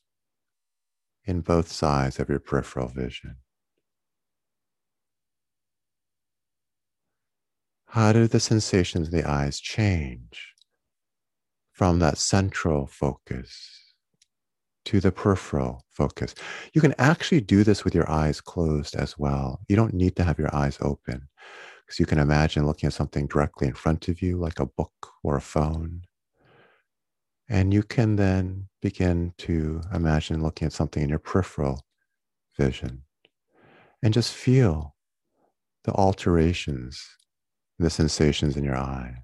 in 1.24 1.40
both 1.40 1.70
sides 1.70 2.18
of 2.18 2.28
your 2.28 2.38
peripheral 2.38 2.88
vision. 2.88 3.36
How 7.94 8.12
do 8.12 8.26
the 8.26 8.40
sensations 8.40 9.10
in 9.10 9.16
the 9.16 9.30
eyes 9.30 9.60
change 9.60 10.52
from 11.70 12.00
that 12.00 12.18
central 12.18 12.88
focus 12.88 13.94
to 14.86 14.98
the 14.98 15.12
peripheral 15.12 15.84
focus? 15.90 16.34
You 16.72 16.80
can 16.80 16.96
actually 16.98 17.40
do 17.40 17.62
this 17.62 17.84
with 17.84 17.94
your 17.94 18.10
eyes 18.10 18.40
closed 18.40 18.96
as 18.96 19.16
well. 19.16 19.60
You 19.68 19.76
don't 19.76 19.94
need 19.94 20.16
to 20.16 20.24
have 20.24 20.40
your 20.40 20.52
eyes 20.52 20.76
open 20.80 21.28
because 21.86 22.00
you 22.00 22.04
can 22.04 22.18
imagine 22.18 22.66
looking 22.66 22.88
at 22.88 22.94
something 22.94 23.28
directly 23.28 23.68
in 23.68 23.74
front 23.74 24.08
of 24.08 24.20
you, 24.20 24.38
like 24.38 24.58
a 24.58 24.66
book 24.66 25.12
or 25.22 25.36
a 25.36 25.40
phone. 25.40 26.02
And 27.48 27.72
you 27.72 27.84
can 27.84 28.16
then 28.16 28.70
begin 28.82 29.34
to 29.38 29.82
imagine 29.92 30.42
looking 30.42 30.66
at 30.66 30.72
something 30.72 31.04
in 31.04 31.10
your 31.10 31.20
peripheral 31.20 31.80
vision 32.58 33.04
and 34.02 34.12
just 34.12 34.34
feel 34.34 34.96
the 35.84 35.92
alterations 35.92 37.00
the 37.78 37.90
sensations 37.90 38.56
in 38.56 38.64
your 38.64 38.76
eyes, 38.76 39.14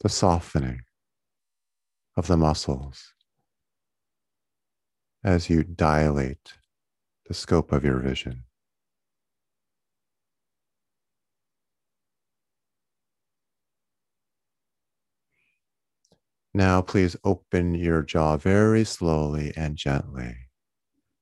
the 0.00 0.08
softening 0.08 0.80
of 2.16 2.26
the 2.26 2.36
muscles 2.36 3.12
as 5.24 5.48
you 5.48 5.62
dilate 5.62 6.54
the 7.26 7.34
scope 7.34 7.72
of 7.72 7.84
your 7.84 7.98
vision. 7.98 8.44
Now, 16.54 16.82
please 16.82 17.16
open 17.24 17.74
your 17.74 18.02
jaw 18.02 18.36
very 18.36 18.84
slowly 18.84 19.54
and 19.56 19.76
gently. 19.76 20.36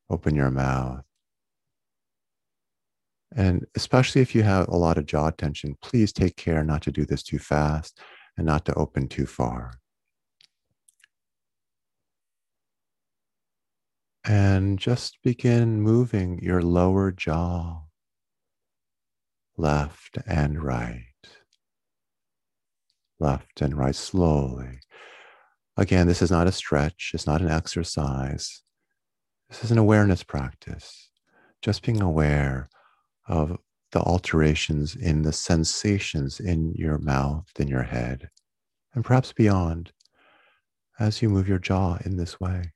Open 0.08 0.34
your 0.34 0.50
mouth. 0.50 1.04
And 3.36 3.64
especially 3.76 4.22
if 4.22 4.34
you 4.34 4.42
have 4.42 4.68
a 4.68 4.76
lot 4.76 4.98
of 4.98 5.06
jaw 5.06 5.30
tension, 5.30 5.76
please 5.82 6.12
take 6.12 6.36
care 6.36 6.64
not 6.64 6.82
to 6.82 6.92
do 6.92 7.04
this 7.04 7.22
too 7.22 7.38
fast 7.38 8.00
and 8.36 8.46
not 8.46 8.64
to 8.64 8.74
open 8.74 9.08
too 9.08 9.26
far. 9.26 9.74
And 14.24 14.78
just 14.78 15.18
begin 15.22 15.80
moving 15.80 16.40
your 16.42 16.60
lower 16.62 17.10
jaw 17.10 17.82
left 19.56 20.18
and 20.26 20.62
right, 20.62 21.04
left 23.18 23.60
and 23.60 23.76
right 23.76 23.94
slowly. 23.94 24.80
Again, 25.76 26.06
this 26.06 26.20
is 26.20 26.30
not 26.30 26.46
a 26.46 26.52
stretch, 26.52 27.12
it's 27.14 27.26
not 27.26 27.40
an 27.40 27.50
exercise. 27.50 28.62
This 29.48 29.64
is 29.64 29.70
an 29.70 29.78
awareness 29.78 30.22
practice, 30.22 31.10
just 31.62 31.82
being 31.82 32.02
aware 32.02 32.68
of 33.30 33.56
the 33.92 34.00
alterations 34.00 34.96
in 34.96 35.22
the 35.22 35.32
sensations 35.32 36.40
in 36.40 36.74
your 36.74 36.98
mouth, 36.98 37.48
in 37.58 37.68
your 37.68 37.84
head, 37.84 38.28
and 38.92 39.04
perhaps 39.04 39.32
beyond 39.32 39.92
as 40.98 41.22
you 41.22 41.28
move 41.28 41.48
your 41.48 41.58
jaw 41.58 41.96
in 42.04 42.16
this 42.16 42.40
way. 42.40 42.72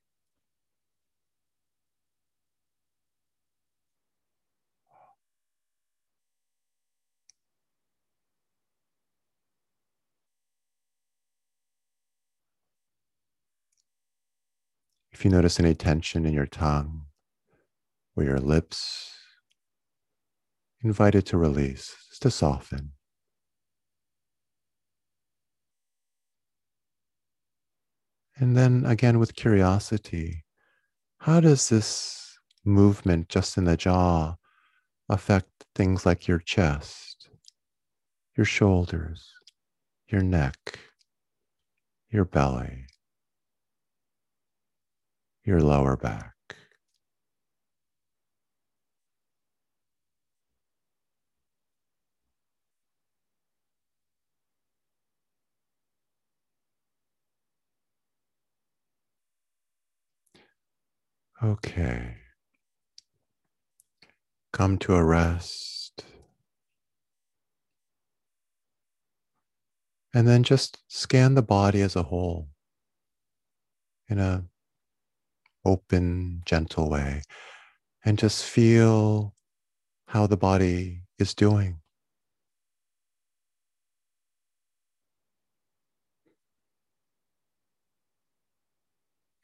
If 15.12 15.24
you 15.24 15.30
notice 15.30 15.58
any 15.58 15.74
tension 15.74 16.26
in 16.26 16.32
your 16.32 16.46
tongue 16.46 17.06
or 18.16 18.24
your 18.24 18.38
lips, 18.38 19.23
invite 20.84 21.14
it 21.14 21.24
to 21.26 21.38
release, 21.38 21.96
to 22.20 22.30
soften. 22.30 22.92
And 28.36 28.56
then 28.56 28.84
again, 28.84 29.18
with 29.18 29.34
curiosity, 29.34 30.44
how 31.18 31.40
does 31.40 31.68
this 31.70 32.38
movement 32.64 33.28
just 33.28 33.56
in 33.56 33.64
the 33.64 33.76
jaw 33.76 34.34
affect 35.08 35.48
things 35.74 36.04
like 36.04 36.28
your 36.28 36.38
chest, 36.38 37.30
your 38.36 38.44
shoulders, 38.44 39.32
your 40.08 40.22
neck, 40.22 40.78
your 42.10 42.24
belly, 42.24 42.86
your 45.44 45.60
lower 45.60 45.96
back? 45.96 46.33
Okay. 61.44 62.14
Come 64.54 64.78
to 64.78 64.94
a 64.94 65.04
rest. 65.04 66.02
And 70.14 70.26
then 70.26 70.42
just 70.42 70.78
scan 70.88 71.34
the 71.34 71.42
body 71.42 71.82
as 71.82 71.96
a 71.96 72.04
whole 72.04 72.48
in 74.08 74.18
a 74.18 74.46
open, 75.66 76.40
gentle 76.46 76.88
way. 76.88 77.20
And 78.06 78.18
just 78.18 78.42
feel 78.42 79.34
how 80.06 80.26
the 80.26 80.38
body 80.38 81.02
is 81.18 81.34
doing. 81.34 81.80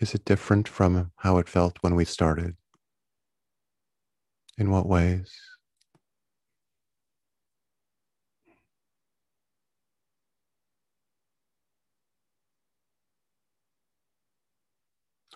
Is 0.01 0.15
it 0.15 0.25
different 0.25 0.67
from 0.67 1.13
how 1.17 1.37
it 1.37 1.49
felt 1.49 1.77
when 1.83 1.95
we 1.95 2.07
started? 2.07 2.57
In 4.57 4.71
what 4.71 4.87
ways? 4.87 5.31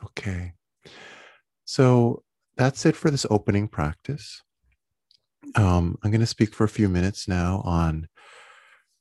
Okay. 0.03 0.55
So 1.67 2.23
that's 2.57 2.87
it 2.87 2.97
for 2.97 3.11
this 3.11 3.27
opening 3.31 3.69
practice. 3.69 4.43
Um, 5.57 5.99
I'm 6.03 6.11
going 6.11 6.21
to 6.21 6.27
speak 6.27 6.55
for 6.55 6.65
a 6.65 6.69
few 6.69 6.89
minutes 6.89 7.29
now 7.29 7.61
on 7.65 8.09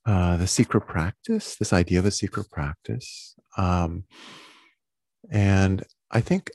uh, 0.05 0.35
the 0.37 0.47
secret 0.47 0.81
practice, 0.87 1.55
this 1.55 1.71
idea 1.71 1.99
of 1.99 2.05
a 2.05 2.11
secret 2.11 2.49
practice. 2.51 3.35
Um, 3.57 4.03
and 5.31 5.83
I 6.11 6.21
think 6.21 6.51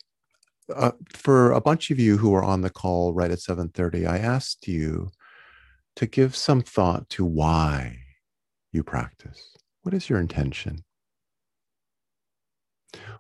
uh, 0.75 0.93
for 1.11 1.53
a 1.53 1.61
bunch 1.61 1.91
of 1.91 1.99
you 1.99 2.19
who 2.19 2.31
were 2.31 2.45
on 2.45 2.61
the 2.61 2.71
call 2.71 3.15
right 3.15 3.31
at 3.31 3.39
7:30, 3.39 4.07
I 4.07 4.19
asked 4.19 4.69
you 4.69 5.11
to 5.97 6.07
give 6.07 6.37
some 6.37 6.63
thought 6.63 7.09
to 7.11 7.25
why 7.25 7.99
you 8.73 8.83
practice. 8.83 9.57
What 9.83 9.95
is 9.95 10.09
your 10.09 10.21
intention? 10.21 10.85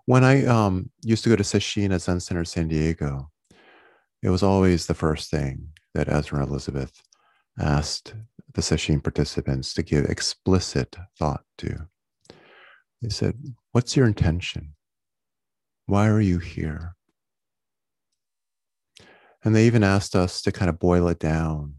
When 0.07 0.25
I 0.25 0.45
um, 0.45 0.91
used 1.03 1.25
to 1.25 1.31
go 1.31 1.37
to 1.37 1.43
Sesshin 1.43 1.93
at 1.93 2.03
Zen 2.03 2.21
Center 2.21 2.45
San 2.45 2.69
Diego, 2.69 3.31
it 4.23 4.31
was 4.31 4.43
always 4.43 4.87
the 4.87 4.95
first 4.95 5.31
thing 5.31 5.69
that 5.95 6.09
Ezra 6.09 6.41
and 6.41 6.49
Elizabeth 6.49 7.03
asked 7.59 8.15
the 8.55 8.63
Sesshin 8.63 9.03
participants 9.03 9.75
to 9.75 9.83
give 9.83 10.05
explicit 10.05 10.97
thought 11.19 11.45
to. 11.59 11.89
They 13.03 13.09
said, 13.09 13.35
What's 13.73 13.97
your 13.97 14.07
intention? 14.07 14.75
Why 15.89 16.09
are 16.09 16.21
you 16.21 16.39
here? 16.39 16.95
And 19.43 19.57
they 19.57 19.67
even 19.67 19.83
asked 19.83 20.15
us 20.15 20.43
to 20.43 20.53
kind 20.53 20.69
of 20.69 20.79
boil 20.79 21.09
it 21.09 21.19
down 21.19 21.77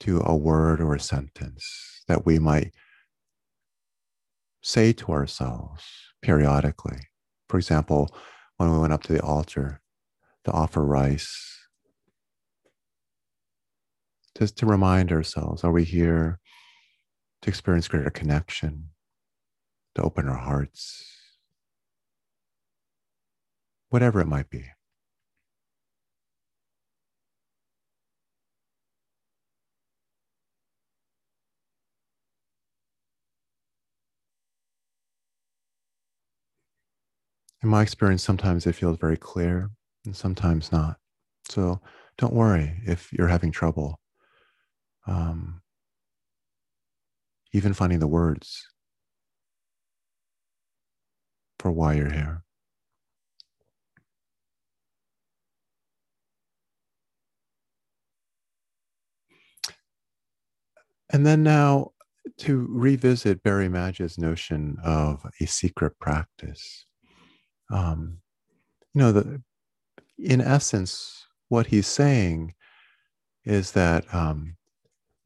to 0.00 0.20
a 0.26 0.36
word 0.36 0.78
or 0.78 0.94
a 0.94 1.00
sentence 1.00 2.02
that 2.06 2.26
we 2.26 2.38
might 2.38 2.74
say 4.62 4.92
to 4.92 5.06
ourselves 5.06 5.82
periodically. 6.20 6.98
For 7.48 7.56
example, 7.56 8.14
when 8.58 8.70
we 8.70 8.78
went 8.78 8.92
up 8.92 9.04
to 9.04 9.14
the 9.14 9.22
altar 9.22 9.80
to 10.44 10.50
offer 10.52 10.84
rice, 10.84 11.66
just 14.36 14.58
to 14.58 14.66
remind 14.66 15.12
ourselves 15.12 15.64
are 15.64 15.72
we 15.72 15.84
here 15.84 16.40
to 17.40 17.48
experience 17.48 17.88
greater 17.88 18.10
connection, 18.10 18.90
to 19.94 20.02
open 20.02 20.28
our 20.28 20.36
hearts? 20.36 21.21
Whatever 23.92 24.20
it 24.22 24.26
might 24.26 24.48
be. 24.48 24.64
In 37.62 37.68
my 37.68 37.82
experience, 37.82 38.22
sometimes 38.24 38.66
it 38.66 38.74
feels 38.74 38.96
very 38.98 39.16
clear 39.16 39.70
and 40.06 40.16
sometimes 40.16 40.72
not. 40.72 40.96
So 41.48 41.80
don't 42.16 42.32
worry 42.32 42.80
if 42.86 43.12
you're 43.12 43.28
having 43.28 43.52
trouble. 43.52 44.00
Um, 45.06 45.60
even 47.52 47.74
finding 47.74 47.98
the 47.98 48.06
words 48.06 48.66
for 51.58 51.70
why 51.70 51.92
you're 51.94 52.10
here. 52.10 52.42
And 61.12 61.26
then 61.26 61.42
now 61.42 61.92
to 62.38 62.66
revisit 62.70 63.42
Barry 63.42 63.68
Magid's 63.68 64.18
notion 64.18 64.78
of 64.82 65.24
a 65.40 65.46
secret 65.46 65.98
practice. 65.98 66.86
Um, 67.70 68.18
you 68.94 69.00
know, 69.00 69.12
the, 69.12 69.42
in 70.18 70.40
essence, 70.40 71.26
what 71.48 71.66
he's 71.66 71.86
saying 71.86 72.54
is 73.44 73.72
that, 73.72 74.12
um, 74.14 74.56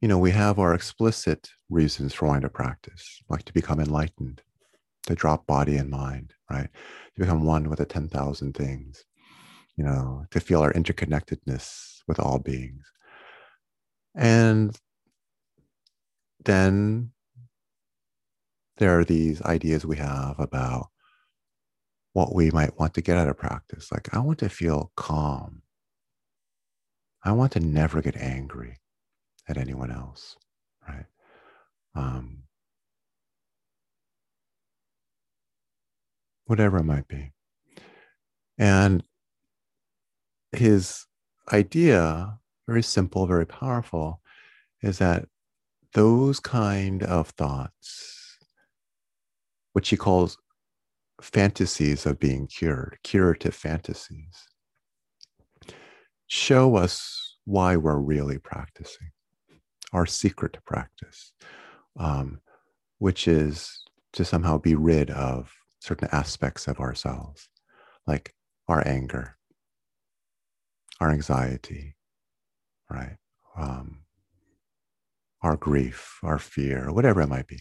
you 0.00 0.08
know, 0.08 0.18
we 0.18 0.30
have 0.30 0.58
our 0.58 0.74
explicit 0.74 1.48
reasons 1.70 2.14
for 2.14 2.26
wanting 2.26 2.42
to 2.42 2.48
practice, 2.48 3.22
like 3.28 3.44
to 3.44 3.52
become 3.52 3.80
enlightened, 3.80 4.42
to 5.06 5.14
drop 5.14 5.46
body 5.46 5.76
and 5.76 5.90
mind, 5.90 6.32
right? 6.50 6.68
To 7.14 7.20
become 7.20 7.44
one 7.44 7.68
with 7.68 7.78
the 7.78 7.86
10,000 7.86 8.52
things, 8.54 9.04
you 9.76 9.84
know, 9.84 10.26
to 10.30 10.40
feel 10.40 10.62
our 10.62 10.72
interconnectedness 10.72 12.00
with 12.08 12.18
all 12.20 12.38
beings. 12.38 12.84
And 14.14 14.76
then 16.46 17.12
there 18.78 18.98
are 18.98 19.04
these 19.04 19.42
ideas 19.42 19.84
we 19.84 19.96
have 19.96 20.38
about 20.38 20.88
what 22.12 22.34
we 22.34 22.50
might 22.50 22.78
want 22.78 22.94
to 22.94 23.02
get 23.02 23.18
out 23.18 23.28
of 23.28 23.36
practice. 23.36 23.92
Like, 23.92 24.14
I 24.14 24.18
want 24.20 24.38
to 24.38 24.48
feel 24.48 24.90
calm. 24.96 25.62
I 27.22 27.32
want 27.32 27.52
to 27.52 27.60
never 27.60 28.00
get 28.00 28.16
angry 28.16 28.78
at 29.48 29.58
anyone 29.58 29.90
else, 29.90 30.36
right? 30.88 31.06
Um, 31.94 32.44
whatever 36.46 36.78
it 36.78 36.84
might 36.84 37.08
be. 37.08 37.32
And 38.58 39.02
his 40.52 41.04
idea, 41.52 42.38
very 42.66 42.82
simple, 42.82 43.26
very 43.26 43.46
powerful, 43.46 44.20
is 44.82 44.98
that 44.98 45.28
those 45.96 46.38
kind 46.38 47.02
of 47.04 47.30
thoughts, 47.30 48.36
which 49.72 49.88
he 49.88 49.96
calls 49.96 50.36
fantasies 51.22 52.04
of 52.04 52.20
being 52.20 52.46
cured, 52.46 52.98
curative 53.02 53.54
fantasies, 53.54 54.44
show 56.26 56.76
us 56.76 57.38
why 57.46 57.76
we're 57.76 57.98
really 57.98 58.36
practicing, 58.38 59.10
our 59.94 60.04
secret 60.04 60.58
practice, 60.66 61.32
um, 61.98 62.40
which 62.98 63.26
is 63.26 63.82
to 64.12 64.22
somehow 64.22 64.58
be 64.58 64.74
rid 64.74 65.10
of 65.10 65.50
certain 65.80 66.10
aspects 66.12 66.68
of 66.68 66.78
ourselves, 66.78 67.48
like 68.06 68.34
our 68.68 68.86
anger, 68.86 69.38
our 71.00 71.10
anxiety, 71.10 71.96
right? 72.90 73.16
Um, 73.58 74.00
our 75.42 75.56
grief, 75.56 76.18
our 76.22 76.38
fear, 76.38 76.92
whatever 76.92 77.20
it 77.20 77.28
might 77.28 77.46
be. 77.46 77.60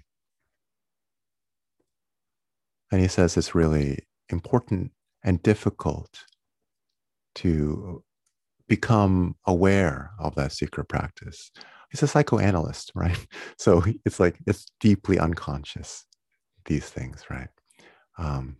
And 2.91 3.01
he 3.01 3.07
says 3.07 3.35
it's 3.35 3.55
really 3.55 3.99
important 4.29 4.91
and 5.23 5.41
difficult 5.41 6.23
to 7.35 8.03
become 8.67 9.35
aware 9.45 10.11
of 10.19 10.35
that 10.35 10.51
secret 10.51 10.87
practice. 10.87 11.51
He's 11.91 12.03
a 12.03 12.07
psychoanalyst, 12.07 12.91
right? 12.95 13.25
So 13.57 13.83
it's 14.05 14.19
like 14.19 14.37
it's 14.45 14.65
deeply 14.79 15.19
unconscious, 15.19 16.05
these 16.65 16.89
things, 16.89 17.23
right? 17.29 17.49
Um, 18.17 18.57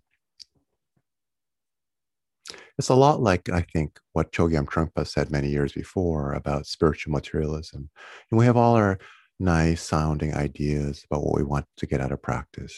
it's 2.78 2.90
a 2.90 2.96
lot 2.96 3.22
like 3.22 3.50
I 3.50 3.62
think 3.62 4.00
what 4.14 4.32
Chogyam 4.32 4.66
Trungpa 4.66 5.08
said 5.08 5.32
many 5.32 5.50
years 5.50 5.74
before 5.74 6.34
about 6.34 6.68
spiritual 6.68 7.14
materialism. 7.14 7.90
And 8.30 8.38
we 8.38 8.46
have 8.46 8.58
all 8.58 8.76
our 8.76 9.00
nice 9.40 9.82
sounding 9.82 10.34
ideas 10.34 11.06
about 11.10 11.24
what 11.24 11.36
we 11.36 11.44
want 11.44 11.66
to 11.78 11.86
get 11.86 12.02
out 12.02 12.12
of 12.12 12.22
practice. 12.22 12.76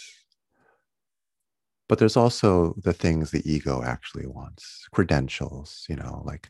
But 1.90 2.00
there's 2.00 2.18
also 2.18 2.76
the 2.78 2.94
things 2.94 3.32
the 3.32 3.50
ego 3.50 3.82
actually 3.84 4.28
wants, 4.28 4.88
credentials, 4.92 5.86
you 5.88 5.96
know, 5.96 6.22
like 6.26 6.50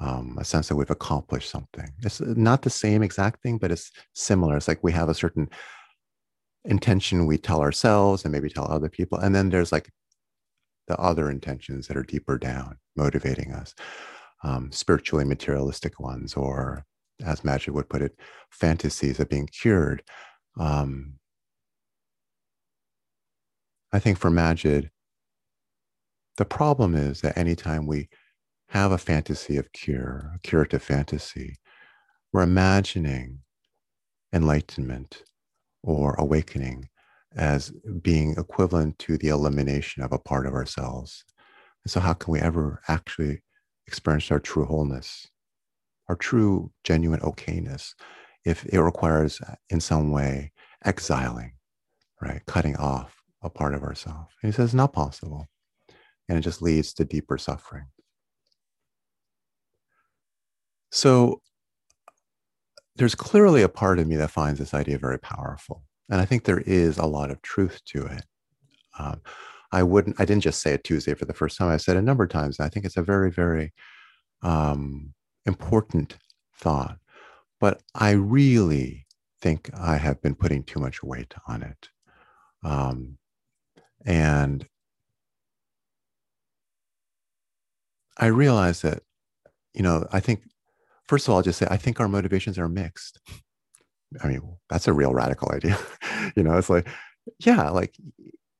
um, 0.00 0.36
a 0.38 0.44
sense 0.44 0.68
that 0.68 0.76
we've 0.76 0.90
accomplished 0.90 1.48
something. 1.48 1.88
It's 2.02 2.20
not 2.20 2.62
the 2.62 2.70
same 2.70 3.02
exact 3.02 3.42
thing, 3.42 3.58
but 3.58 3.70
it's 3.70 3.92
similar. 4.14 4.56
It's 4.56 4.66
like 4.66 4.82
we 4.82 4.92
have 4.92 5.08
a 5.08 5.14
certain 5.14 5.48
intention 6.64 7.26
we 7.26 7.38
tell 7.38 7.60
ourselves 7.60 8.24
and 8.24 8.32
maybe 8.32 8.48
tell 8.48 8.70
other 8.70 8.88
people. 8.88 9.18
And 9.18 9.34
then 9.34 9.50
there's 9.50 9.70
like 9.70 9.90
the 10.88 10.96
other 10.98 11.30
intentions 11.30 11.86
that 11.88 11.96
are 11.96 12.02
deeper 12.02 12.38
down, 12.38 12.76
motivating 12.96 13.52
us, 13.52 13.74
um, 14.42 14.70
spiritually 14.72 15.24
materialistic 15.24 15.98
ones, 15.98 16.34
or 16.34 16.84
as 17.24 17.40
Magid 17.40 17.72
would 17.72 17.88
put 17.88 18.02
it, 18.02 18.18
fantasies 18.50 19.20
of 19.20 19.28
being 19.28 19.46
cured. 19.46 20.02
Um, 20.58 21.14
I 23.92 23.98
think 23.98 24.18
for 24.18 24.30
Magid, 24.30 24.90
the 26.36 26.44
problem 26.44 26.94
is 26.94 27.20
that 27.20 27.38
anytime 27.38 27.86
we 27.86 28.08
have 28.68 28.90
a 28.90 28.98
fantasy 28.98 29.56
of 29.56 29.72
cure, 29.72 30.32
a 30.34 30.38
curative 30.40 30.82
fantasy, 30.82 31.56
we're 32.32 32.42
imagining 32.42 33.40
enlightenment 34.32 35.22
or 35.82 36.14
awakening 36.14 36.88
as 37.36 37.72
being 38.02 38.34
equivalent 38.38 38.98
to 39.00 39.18
the 39.18 39.28
elimination 39.28 40.02
of 40.02 40.12
a 40.12 40.18
part 40.18 40.46
of 40.46 40.54
ourselves. 40.54 41.24
And 41.84 41.90
so, 41.90 42.00
how 42.00 42.14
can 42.14 42.32
we 42.32 42.40
ever 42.40 42.80
actually 42.88 43.42
experience 43.86 44.30
our 44.30 44.40
true 44.40 44.64
wholeness, 44.64 45.28
our 46.08 46.16
true, 46.16 46.70
genuine 46.84 47.20
okayness, 47.20 47.94
if 48.44 48.64
it 48.66 48.80
requires, 48.80 49.40
uh, 49.40 49.54
in 49.70 49.80
some 49.80 50.10
way, 50.10 50.52
exiling, 50.84 51.52
right? 52.20 52.42
Cutting 52.46 52.76
off 52.76 53.16
a 53.42 53.50
part 53.50 53.74
of 53.74 53.82
ourselves. 53.82 54.34
And 54.42 54.52
he 54.52 54.56
says, 54.56 54.74
not 54.74 54.92
possible. 54.92 55.46
And 56.28 56.38
it 56.38 56.42
just 56.42 56.62
leads 56.62 56.94
to 56.94 57.04
deeper 57.04 57.38
suffering. 57.38 57.86
So, 60.90 61.40
there's 62.96 63.14
clearly 63.14 63.62
a 63.62 63.68
part 63.68 63.98
of 63.98 64.06
me 64.06 64.16
that 64.16 64.30
finds 64.30 64.60
this 64.60 64.72
idea 64.72 64.98
very 64.98 65.18
powerful. 65.18 65.82
And 66.10 66.20
I 66.20 66.24
think 66.24 66.44
there 66.44 66.60
is 66.60 66.98
a 66.98 67.06
lot 67.06 67.30
of 67.30 67.40
truth 67.42 67.80
to 67.86 68.04
it. 68.06 68.24
Um, 68.98 69.22
I 69.72 69.82
wouldn't, 69.82 70.20
I 70.20 70.24
didn't 70.24 70.42
just 70.42 70.60
say 70.60 70.72
it 70.74 70.84
Tuesday 70.84 71.14
for 71.14 71.24
the 71.24 71.34
first 71.34 71.58
time. 71.58 71.68
I 71.68 71.78
said 71.78 71.96
it 71.96 72.00
a 72.00 72.02
number 72.02 72.24
of 72.24 72.30
times. 72.30 72.60
I 72.60 72.68
think 72.68 72.86
it's 72.86 72.96
a 72.96 73.02
very, 73.02 73.30
very 73.30 73.72
um, 74.42 75.14
important 75.46 76.16
thought. 76.56 76.98
But 77.60 77.82
I 77.94 78.10
really 78.10 79.06
think 79.40 79.70
I 79.76 79.96
have 79.96 80.20
been 80.22 80.34
putting 80.34 80.62
too 80.62 80.78
much 80.78 81.02
weight 81.02 81.34
on 81.48 81.62
it. 81.62 81.88
Um, 82.62 83.18
and 84.04 84.66
I 88.18 88.26
realize 88.26 88.82
that, 88.82 89.02
you 89.72 89.82
know, 89.82 90.06
I 90.12 90.20
think, 90.20 90.42
first 91.08 91.26
of 91.26 91.32
all, 91.32 91.38
I'll 91.38 91.42
just 91.42 91.58
say, 91.58 91.66
I 91.70 91.78
think 91.78 91.98
our 91.98 92.08
motivations 92.08 92.58
are 92.58 92.68
mixed. 92.68 93.18
I 94.22 94.28
mean, 94.28 94.42
that's 94.70 94.88
a 94.88 94.92
real 94.92 95.12
radical 95.14 95.50
idea. 95.52 95.78
you 96.36 96.42
know, 96.42 96.56
it's 96.56 96.70
like, 96.70 96.88
yeah, 97.40 97.68
like 97.70 97.96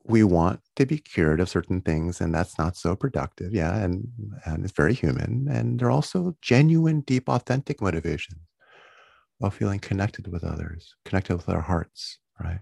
we 0.04 0.22
want 0.24 0.60
to 0.76 0.86
be 0.86 0.98
cured 0.98 1.40
of 1.40 1.48
certain 1.48 1.80
things, 1.80 2.20
and 2.20 2.34
that's 2.34 2.58
not 2.58 2.76
so 2.76 2.96
productive. 2.96 3.54
Yeah. 3.54 3.76
And 3.76 4.08
and 4.44 4.64
it's 4.64 4.74
very 4.74 4.94
human. 4.94 5.46
And 5.50 5.78
they're 5.78 5.90
also 5.90 6.36
genuine, 6.42 7.00
deep, 7.02 7.28
authentic 7.28 7.80
motivations 7.80 8.40
of 9.42 9.54
feeling 9.54 9.80
connected 9.80 10.28
with 10.28 10.44
others, 10.44 10.94
connected 11.04 11.36
with 11.36 11.48
our 11.48 11.60
hearts, 11.60 12.18
right? 12.42 12.60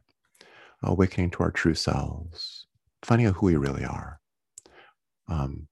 Awakening 0.83 1.31
to 1.33 1.42
our 1.44 1.50
true 1.50 1.74
selves, 1.74 2.66
finding 3.02 3.26
out 3.26 3.35
who 3.37 3.46
we 3.46 3.57
really 3.57 3.85
are. 3.85 4.20
Um, 5.28 5.68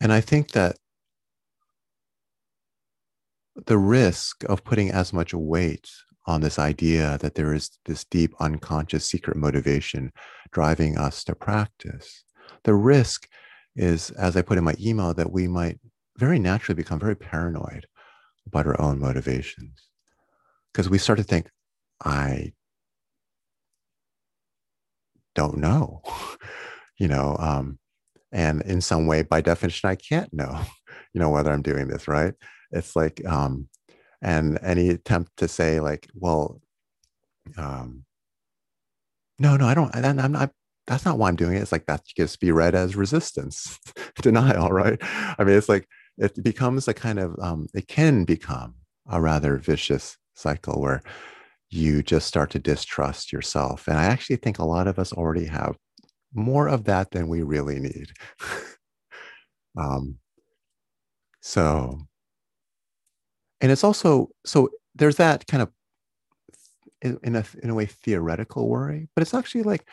and 0.00 0.12
I 0.12 0.20
think 0.20 0.52
that 0.52 0.76
the 3.66 3.78
risk 3.78 4.44
of 4.44 4.64
putting 4.64 4.90
as 4.90 5.12
much 5.12 5.32
weight 5.32 5.88
on 6.26 6.40
this 6.40 6.58
idea 6.58 7.18
that 7.20 7.34
there 7.34 7.54
is 7.54 7.70
this 7.84 8.04
deep 8.04 8.34
unconscious 8.40 9.08
secret 9.08 9.36
motivation 9.36 10.12
driving 10.52 10.96
us 10.98 11.22
to 11.24 11.34
practice. 11.34 12.24
The 12.64 12.74
risk 12.74 13.28
is, 13.76 14.10
as 14.10 14.36
I 14.36 14.42
put 14.42 14.58
in 14.58 14.64
my 14.64 14.74
email, 14.80 15.12
that 15.14 15.32
we 15.32 15.46
might 15.48 15.78
very 16.16 16.38
naturally 16.38 16.76
become 16.76 16.98
very 16.98 17.14
paranoid 17.14 17.86
about 18.46 18.66
our 18.66 18.80
own 18.80 18.98
motivations 18.98 19.88
because 20.72 20.88
we 20.88 20.98
start 20.98 21.18
to 21.18 21.24
think, 21.24 21.50
I 22.04 22.52
don't 25.34 25.58
know, 25.58 26.02
you 26.98 27.08
know, 27.08 27.36
um, 27.38 27.78
and 28.32 28.62
in 28.62 28.80
some 28.80 29.06
way, 29.06 29.22
by 29.22 29.40
definition, 29.40 29.88
I 29.88 29.94
can't 29.94 30.32
know, 30.32 30.60
you 31.12 31.20
know, 31.20 31.30
whether 31.30 31.52
I'm 31.52 31.62
doing 31.62 31.88
this 31.88 32.08
right 32.08 32.34
it's 32.74 32.96
like 32.96 33.24
um 33.26 33.68
and 34.22 34.58
any 34.62 34.88
attempt 34.90 35.36
to 35.36 35.48
say 35.48 35.80
like 35.80 36.08
well 36.14 36.60
um 37.56 38.04
no 39.38 39.56
no 39.56 39.66
i 39.66 39.74
don't 39.74 39.94
I, 39.94 40.00
i'm 40.08 40.32
not 40.32 40.50
that's 40.86 41.04
not 41.04 41.18
why 41.18 41.28
i'm 41.28 41.36
doing 41.36 41.56
it. 41.56 41.62
It's 41.62 41.72
like 41.72 41.86
that 41.86 42.02
gets 42.14 42.36
be 42.36 42.52
read 42.52 42.74
as 42.74 42.96
resistance 42.96 43.78
denial 44.22 44.68
right? 44.68 44.98
I 45.38 45.44
mean 45.44 45.56
it's 45.56 45.68
like 45.68 45.88
it 46.18 46.42
becomes 46.42 46.88
a 46.88 46.94
kind 46.94 47.18
of 47.18 47.36
um 47.40 47.68
it 47.74 47.88
can 47.88 48.24
become 48.24 48.74
a 49.08 49.20
rather 49.20 49.56
vicious 49.58 50.16
cycle 50.34 50.80
where 50.80 51.02
you 51.70 52.02
just 52.02 52.26
start 52.26 52.50
to 52.50 52.58
distrust 52.58 53.32
yourself. 53.32 53.88
And 53.88 53.98
i 53.98 54.04
actually 54.04 54.36
think 54.36 54.58
a 54.58 54.64
lot 54.64 54.86
of 54.86 54.98
us 54.98 55.12
already 55.12 55.46
have 55.46 55.76
more 56.34 56.68
of 56.68 56.84
that 56.84 57.10
than 57.12 57.28
we 57.28 57.42
really 57.42 57.78
need. 57.80 58.12
Um 59.76 60.18
so 61.40 61.98
and 63.60 63.70
it's 63.72 63.84
also 63.84 64.28
so 64.44 64.70
there's 64.94 65.16
that 65.16 65.46
kind 65.46 65.62
of 65.62 65.70
in 67.02 67.36
a 67.36 67.44
in 67.62 67.70
a 67.70 67.74
way 67.74 67.86
theoretical 67.86 68.68
worry 68.68 69.08
but 69.14 69.22
it's 69.22 69.34
actually 69.34 69.62
like 69.62 69.84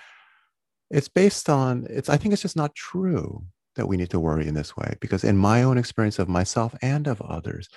it's 0.89 1.09
based 1.09 1.49
on 1.49 1.85
it's 1.89 2.09
i 2.09 2.17
think 2.17 2.33
it's 2.33 2.41
just 2.41 2.55
not 2.55 2.73
true 2.75 3.43
that 3.75 3.87
we 3.87 3.97
need 3.97 4.09
to 4.09 4.19
worry 4.19 4.47
in 4.47 4.53
this 4.53 4.75
way 4.75 4.95
because 4.99 5.23
in 5.23 5.37
my 5.37 5.63
own 5.63 5.77
experience 5.77 6.19
of 6.19 6.29
myself 6.29 6.75
and 6.81 7.07
of 7.07 7.21
others 7.21 7.69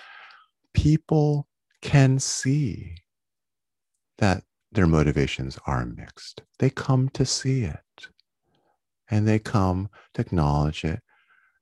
people 0.73 1.49
can 1.83 2.18
see 2.18 2.97
that 4.18 4.42
their 4.73 4.87
motivations 4.87 5.59
are 5.66 5.87
mixed. 5.87 6.42
They 6.59 6.70
come 6.70 7.09
to 7.11 7.25
see 7.25 7.62
it 7.62 8.09
and 9.09 9.27
they 9.27 9.38
come 9.38 9.88
to 10.14 10.20
acknowledge 10.20 10.85
it 10.85 11.01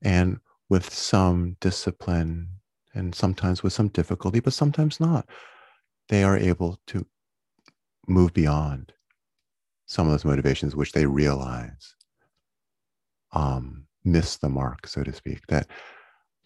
and 0.02 0.38
with 0.68 0.92
some 0.92 1.56
discipline 1.60 2.48
and 2.94 3.14
sometimes 3.14 3.62
with 3.62 3.72
some 3.72 3.88
difficulty, 3.88 4.40
but 4.40 4.52
sometimes 4.52 5.00
not. 5.00 5.26
They 6.08 6.24
are 6.24 6.36
able 6.36 6.78
to 6.88 7.06
move 8.06 8.32
beyond 8.34 8.92
some 9.86 10.06
of 10.06 10.12
those 10.12 10.24
motivations, 10.24 10.74
which 10.74 10.92
they 10.92 11.06
realize 11.06 11.94
um, 13.32 13.86
miss 14.04 14.36
the 14.36 14.48
mark, 14.48 14.86
so 14.86 15.02
to 15.02 15.12
speak. 15.12 15.46
That 15.48 15.66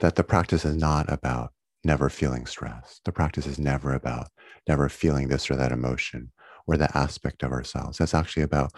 that 0.00 0.16
the 0.16 0.24
practice 0.24 0.64
is 0.64 0.76
not 0.76 1.10
about 1.10 1.52
never 1.84 2.10
feeling 2.10 2.46
stress. 2.46 3.00
The 3.04 3.12
practice 3.12 3.46
is 3.46 3.58
never 3.58 3.94
about 3.94 4.28
never 4.68 4.88
feeling 4.88 5.28
this 5.28 5.50
or 5.50 5.56
that 5.56 5.72
emotion 5.72 6.32
or 6.66 6.76
that 6.76 6.94
aspect 6.94 7.42
of 7.42 7.52
ourselves. 7.52 7.98
That's 7.98 8.14
actually 8.14 8.42
about, 8.42 8.72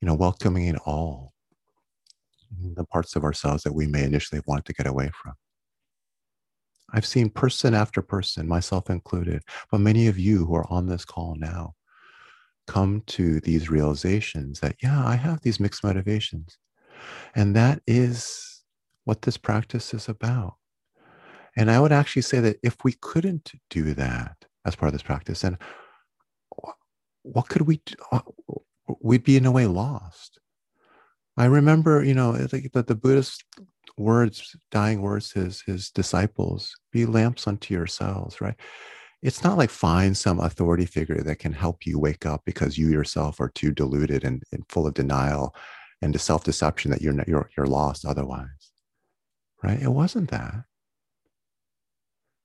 you 0.00 0.06
know, 0.06 0.14
welcoming 0.14 0.66
in 0.66 0.76
all 0.78 1.32
the 2.60 2.84
parts 2.84 3.16
of 3.16 3.24
ourselves 3.24 3.62
that 3.62 3.72
we 3.72 3.86
may 3.86 4.04
initially 4.04 4.42
want 4.46 4.64
to 4.66 4.72
get 4.72 4.86
away 4.86 5.10
from. 5.22 5.34
I've 6.92 7.06
seen 7.06 7.30
person 7.30 7.74
after 7.74 8.02
person, 8.02 8.46
myself 8.46 8.90
included, 8.90 9.42
but 9.70 9.80
many 9.80 10.06
of 10.08 10.18
you 10.18 10.44
who 10.44 10.54
are 10.54 10.70
on 10.70 10.86
this 10.86 11.04
call 11.04 11.36
now 11.38 11.74
come 12.66 13.02
to 13.06 13.40
these 13.40 13.70
realizations 13.70 14.60
that, 14.60 14.76
yeah, 14.82 15.04
I 15.04 15.16
have 15.16 15.40
these 15.40 15.58
mixed 15.58 15.82
motivations. 15.82 16.58
And 17.34 17.56
that 17.56 17.82
is 17.86 18.62
what 19.04 19.22
this 19.22 19.36
practice 19.36 19.92
is 19.94 20.08
about. 20.08 20.54
And 21.56 21.70
I 21.70 21.80
would 21.80 21.92
actually 21.92 22.22
say 22.22 22.40
that 22.40 22.58
if 22.62 22.76
we 22.84 22.92
couldn't 23.00 23.52
do 23.68 23.94
that 23.94 24.36
as 24.64 24.76
part 24.76 24.88
of 24.88 24.92
this 24.92 25.02
practice, 25.02 25.40
then 25.40 25.58
what 27.22 27.48
could 27.48 27.62
we 27.62 27.80
do? 27.84 27.94
Uh, 28.10 28.20
we'd 29.00 29.24
be 29.24 29.36
in 29.36 29.46
a 29.46 29.50
way 29.50 29.66
lost. 29.66 30.38
I 31.36 31.46
remember, 31.46 32.02
you 32.04 32.14
know, 32.14 32.32
the, 32.32 32.68
the, 32.72 32.82
the 32.82 32.94
Buddha's 32.94 33.38
words, 33.98 34.56
dying 34.70 35.02
words, 35.02 35.32
his 35.32 35.62
his 35.62 35.90
disciples, 35.90 36.74
be 36.92 37.06
lamps 37.06 37.46
unto 37.46 37.74
yourselves, 37.74 38.40
right? 38.40 38.56
It's 39.22 39.44
not 39.44 39.58
like 39.58 39.70
find 39.70 40.16
some 40.16 40.40
authority 40.40 40.86
figure 40.86 41.22
that 41.22 41.38
can 41.38 41.52
help 41.52 41.86
you 41.86 41.98
wake 41.98 42.26
up 42.26 42.42
because 42.44 42.76
you 42.76 42.88
yourself 42.90 43.40
are 43.40 43.50
too 43.50 43.70
deluded 43.70 44.24
and, 44.24 44.42
and 44.52 44.64
full 44.68 44.86
of 44.86 44.94
denial 44.94 45.54
and 46.00 46.12
the 46.12 46.18
self-deception 46.18 46.90
that 46.90 47.02
you're 47.02 47.14
you're 47.26 47.50
you're 47.56 47.66
lost 47.66 48.04
otherwise. 48.04 48.72
Right? 49.62 49.80
It 49.80 49.92
wasn't 49.92 50.30
that. 50.30 50.64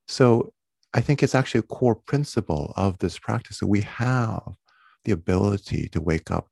So 0.06 0.52
I 0.94 1.00
think 1.00 1.22
it's 1.22 1.34
actually 1.34 1.60
a 1.60 1.62
core 1.74 1.96
principle 1.96 2.72
of 2.76 2.98
this 2.98 3.18
practice 3.18 3.58
that 3.58 3.66
we 3.66 3.82
have 3.82 4.54
the 5.04 5.12
ability 5.12 5.88
to 5.88 6.00
wake 6.00 6.30
up 6.30 6.48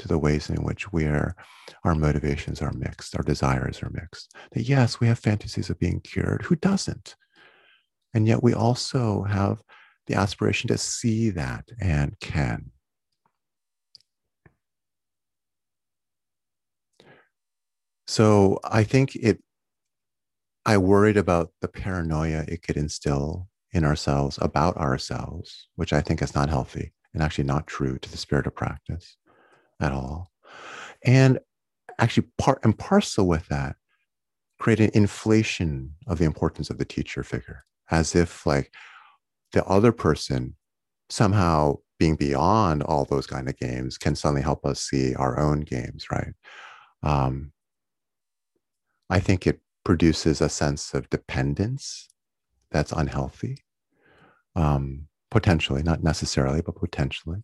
to 0.00 0.08
the 0.08 0.18
ways 0.18 0.50
in 0.50 0.56
which 0.64 0.92
we're 0.92 1.36
our 1.84 1.94
motivations 1.94 2.60
are 2.60 2.72
mixed, 2.72 3.16
our 3.16 3.22
desires 3.22 3.82
are 3.82 3.90
mixed. 3.90 4.34
That 4.52 4.62
yes, 4.62 4.98
we 4.98 5.06
have 5.06 5.18
fantasies 5.18 5.70
of 5.70 5.78
being 5.78 6.00
cured. 6.00 6.42
Who 6.42 6.56
doesn't? 6.56 7.14
And 8.14 8.26
yet 8.26 8.42
we 8.42 8.54
also 8.54 9.22
have 9.22 9.62
the 10.06 10.14
aspiration 10.14 10.68
to 10.68 10.78
see 10.78 11.30
that 11.30 11.66
and 11.80 12.18
can. 12.20 12.72
So 18.06 18.58
I 18.64 18.82
think 18.82 19.14
it, 19.14 19.40
I 20.66 20.78
worried 20.78 21.16
about 21.16 21.52
the 21.60 21.68
paranoia 21.68 22.44
it 22.48 22.62
could 22.62 22.76
instill 22.76 23.48
in 23.72 23.84
ourselves 23.84 24.38
about 24.42 24.76
ourselves, 24.76 25.68
which 25.76 25.92
I 25.92 26.00
think 26.00 26.20
is 26.22 26.34
not 26.34 26.48
healthy 26.48 26.92
and 27.14 27.22
actually 27.22 27.44
not 27.44 27.66
true 27.68 27.98
to 27.98 28.10
the 28.10 28.16
spirit 28.16 28.46
of 28.48 28.56
practice 28.56 29.16
at 29.80 29.92
all. 29.92 30.30
And 31.04 31.38
actually, 31.98 32.26
part 32.38 32.60
and 32.64 32.78
parcel 32.78 33.26
with 33.26 33.46
that, 33.48 33.76
create 34.58 34.80
an 34.80 34.90
inflation 34.94 35.94
of 36.06 36.18
the 36.18 36.24
importance 36.24 36.70
of 36.70 36.78
the 36.78 36.84
teacher 36.84 37.22
figure, 37.22 37.64
as 37.90 38.14
if 38.14 38.46
like 38.46 38.72
the 39.52 39.64
other 39.64 39.92
person 39.92 40.56
somehow 41.08 41.76
being 41.98 42.16
beyond 42.16 42.82
all 42.82 43.04
those 43.04 43.26
kind 43.26 43.48
of 43.48 43.58
games 43.58 43.98
can 43.98 44.14
suddenly 44.14 44.42
help 44.42 44.64
us 44.64 44.80
see 44.80 45.14
our 45.14 45.38
own 45.38 45.60
games, 45.60 46.06
right? 46.10 46.32
Um, 47.02 47.52
I 49.10 49.20
think 49.20 49.46
it 49.46 49.60
produces 49.84 50.40
a 50.40 50.48
sense 50.48 50.94
of 50.94 51.10
dependence 51.10 52.08
that's 52.70 52.92
unhealthy, 52.92 53.58
um, 54.54 55.08
potentially, 55.30 55.82
not 55.82 56.02
necessarily, 56.02 56.62
but 56.62 56.76
potentially, 56.76 57.42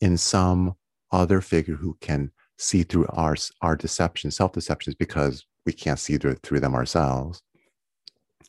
in 0.00 0.16
some 0.16 0.74
other 1.12 1.40
figure 1.40 1.76
who 1.76 1.96
can 2.00 2.30
see 2.58 2.82
through 2.82 3.06
our, 3.10 3.36
our 3.62 3.76
deception, 3.76 4.30
self 4.30 4.52
deceptions, 4.52 4.94
because 4.94 5.44
we 5.64 5.72
can't 5.72 5.98
see 5.98 6.16
through, 6.16 6.36
through 6.42 6.60
them 6.60 6.74
ourselves. 6.74 7.42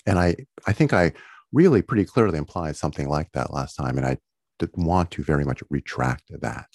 And 0.05 0.17
I, 0.19 0.35
I 0.65 0.73
think 0.73 0.93
I 0.93 1.13
really 1.51 1.81
pretty 1.81 2.05
clearly 2.05 2.37
implied 2.37 2.75
something 2.75 3.09
like 3.09 3.31
that 3.33 3.53
last 3.53 3.75
time, 3.75 3.97
and 3.97 4.05
I 4.05 4.17
didn't 4.59 4.85
want 4.85 5.11
to 5.11 5.23
very 5.23 5.45
much 5.45 5.61
retract 5.69 6.31
that. 6.41 6.69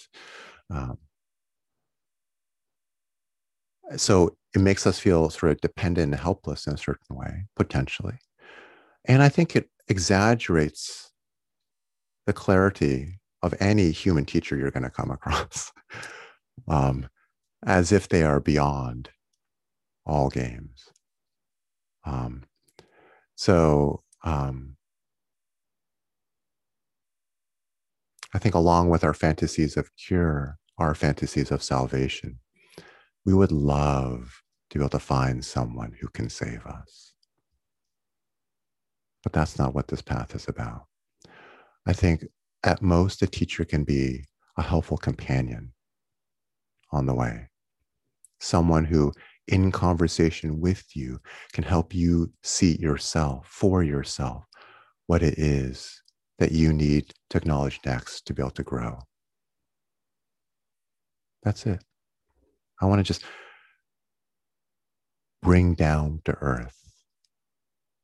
Um, 0.69 0.97
so 3.97 4.35
it 4.55 4.61
makes 4.61 4.87
us 4.87 4.99
feel 4.99 5.29
sort 5.29 5.51
of 5.51 5.61
dependent 5.61 6.13
and 6.13 6.21
helpless 6.21 6.67
in 6.67 6.73
a 6.73 6.77
certain 6.77 7.15
way, 7.15 7.45
potentially. 7.55 8.17
And 9.05 9.21
I 9.21 9.29
think 9.29 9.55
it 9.55 9.69
exaggerates 9.87 11.11
the 12.25 12.33
clarity 12.33 13.19
of 13.43 13.53
any 13.59 13.91
human 13.91 14.25
teacher 14.25 14.55
you're 14.55 14.71
going 14.71 14.83
to 14.83 14.89
come 14.89 15.11
across 15.11 15.71
um, 16.67 17.07
as 17.65 17.91
if 17.91 18.07
they 18.07 18.23
are 18.23 18.39
beyond 18.39 19.09
all 20.05 20.29
games. 20.29 20.85
Um, 22.05 22.43
so 23.35 24.01
um, 24.23 24.77
I 28.33 28.39
think, 28.39 28.55
along 28.55 28.89
with 28.89 29.03
our 29.03 29.13
fantasies 29.13 29.77
of 29.77 29.95
cure, 29.95 30.57
our 30.77 30.95
fantasies 30.95 31.51
of 31.51 31.61
salvation, 31.61 32.39
we 33.25 33.33
would 33.33 33.51
love 33.51 34.41
to 34.69 34.79
be 34.79 34.83
able 34.83 34.89
to 34.89 34.99
find 34.99 35.43
someone 35.45 35.93
who 35.99 36.07
can 36.07 36.29
save 36.29 36.65
us. 36.65 37.13
But 39.21 39.33
that's 39.33 39.59
not 39.59 39.73
what 39.73 39.87
this 39.89 40.01
path 40.01 40.33
is 40.35 40.47
about. 40.47 40.85
I 41.85 41.93
think 41.93 42.25
at 42.63 42.81
most 42.81 43.21
a 43.21 43.27
teacher 43.27 43.65
can 43.65 43.83
be 43.83 44.25
a 44.57 44.61
helpful 44.61 44.97
companion 44.97 45.73
on 46.91 47.05
the 47.05 47.13
way, 47.13 47.49
someone 48.39 48.85
who, 48.85 49.11
in 49.47 49.71
conversation 49.71 50.61
with 50.61 50.83
you, 50.95 51.19
can 51.51 51.63
help 51.63 51.93
you 51.93 52.31
see 52.43 52.77
yourself 52.77 53.47
for 53.47 53.83
yourself 53.83 54.45
what 55.07 55.23
it 55.23 55.37
is 55.37 56.01
that 56.39 56.51
you 56.51 56.71
need 56.71 57.11
to 57.29 57.37
acknowledge 57.37 57.79
next 57.85 58.25
to 58.25 58.33
be 58.33 58.41
able 58.41 58.51
to 58.51 58.63
grow. 58.63 58.99
That's 61.43 61.65
it. 61.65 61.83
I 62.81 62.85
want 62.85 62.99
to 62.99 63.03
just 63.03 63.23
bring 65.41 65.73
down 65.73 66.21
to 66.25 66.37
earth 66.39 66.79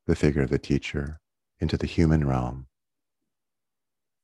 the 0.06 0.16
figure 0.16 0.42
of 0.42 0.50
the 0.50 0.58
teacher 0.58 1.20
into 1.58 1.76
the 1.76 1.86
human 1.86 2.26
realm. 2.26 2.66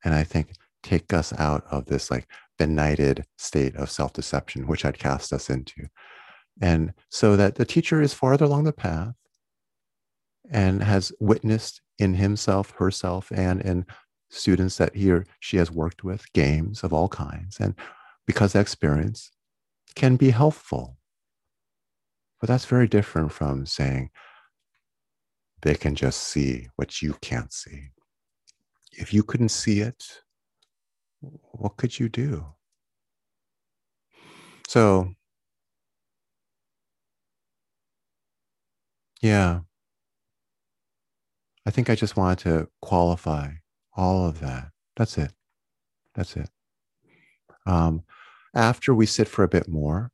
And 0.07 0.15
I 0.15 0.23
think 0.23 0.53
take 0.85 1.13
us 1.13 1.33
out 1.33 1.65
of 1.69 1.87
this 1.87 2.13
like 2.13 2.29
benighted 2.59 3.25
state 3.39 3.75
of 3.75 3.91
self 3.91 4.13
deception, 4.13 4.69
which 4.69 4.85
I'd 4.85 5.01
cast 5.01 5.33
us 5.33 5.51
into. 5.51 5.89
And 6.63 6.95
so 7.11 7.35
that 7.35 7.57
the 7.57 7.65
teacher 7.65 8.01
is 8.01 8.15
farther 8.15 8.45
along 8.45 8.65
the 8.65 8.73
path 8.73 9.15
and 10.49 10.81
has 10.85 11.13
witnessed 11.19 11.81
in 11.99 12.15
himself, 12.15 12.71
herself, 12.79 13.33
and 13.35 13.61
in 13.61 13.85
students 14.31 14.77
that 14.77 14.95
he 14.95 15.11
or 15.11 15.27
she 15.41 15.57
has 15.57 15.73
worked 15.73 16.05
with, 16.05 16.33
games 16.33 16.85
of 16.85 16.93
all 16.93 17.09
kinds. 17.09 17.59
And 17.59 17.75
because 18.29 18.55
experience 18.55 19.33
can 19.97 20.15
be 20.15 20.31
helpful. 20.31 20.99
But 22.41 22.47
that's 22.47 22.67
very 22.67 22.87
different 22.87 23.33
from 23.33 23.67
saying 23.67 24.11
they 25.63 25.75
can 25.75 25.97
just 25.97 26.23
see 26.23 26.69
what 26.77 27.03
you 27.03 27.17
can't 27.21 27.53
see. 27.53 27.89
If 28.99 29.13
you 29.13 29.23
couldn't 29.23 29.51
see 29.51 29.81
it, 29.81 30.23
what 31.53 31.77
could 31.77 31.99
you 31.99 32.09
do? 32.09 32.47
So, 34.69 35.15
yeah, 39.23 39.61
I 41.67 41.71
think 41.71 41.91
I 41.91 41.95
just 41.95 42.17
wanted 42.17 42.39
to 42.41 42.69
qualify 42.81 43.51
all 43.95 44.27
of 44.27 44.41
that. 44.41 44.71
That's 44.97 45.19
it. 45.19 45.33
That's 46.15 46.37
it. 46.37 46.49
Um, 47.67 48.05
after 48.55 48.95
we 48.95 49.07
sit 49.07 49.29
for 49.29 49.43
a 49.43 49.49
bit 49.49 49.69
more, 49.69 50.11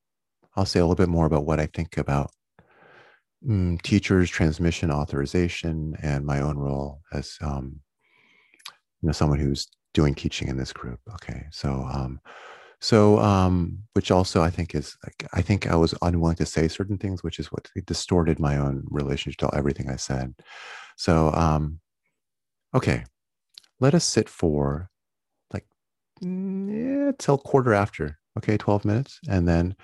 I'll 0.56 0.66
say 0.66 0.80
a 0.80 0.82
little 0.82 0.96
bit 0.96 1.08
more 1.08 1.26
about 1.26 1.46
what 1.46 1.60
I 1.60 1.66
think 1.66 1.96
about 1.96 2.30
mm, 3.46 3.80
teachers, 3.82 4.30
transmission, 4.30 4.90
authorization, 4.90 5.96
and 6.02 6.24
my 6.24 6.40
own 6.40 6.58
role 6.58 7.00
as 7.12 7.36
um, 7.40 7.80
you 9.02 9.08
know 9.08 9.12
someone 9.12 9.38
who's 9.38 9.68
doing 9.94 10.14
teaching 10.14 10.48
in 10.48 10.56
this 10.56 10.72
group. 10.72 11.00
Okay, 11.14 11.46
so 11.50 11.86
um, 11.92 12.20
so 12.80 13.18
um, 13.18 13.78
which 13.92 14.10
also 14.10 14.42
I 14.42 14.50
think 14.50 14.74
is 14.74 14.96
like, 15.04 15.28
I 15.32 15.42
think 15.42 15.66
I 15.66 15.76
was 15.76 15.94
unwilling 16.02 16.36
to 16.36 16.46
say 16.46 16.68
certain 16.68 16.98
things, 16.98 17.22
which 17.22 17.38
is 17.38 17.52
what 17.52 17.68
distorted 17.86 18.38
my 18.38 18.56
own 18.56 18.84
relationship 18.90 19.38
to 19.38 19.56
everything 19.56 19.90
I 19.90 19.96
said. 19.96 20.34
So 20.96 21.32
um, 21.34 21.80
okay, 22.74 23.04
let 23.80 23.94
us 23.94 24.04
sit 24.04 24.28
for 24.28 24.88
like 25.52 25.66
yeah, 26.20 27.12
till 27.18 27.38
quarter 27.38 27.74
after. 27.74 28.18
Okay, 28.38 28.56
twelve 28.56 28.84
minutes, 28.84 29.20
and 29.28 29.46
then 29.46 29.76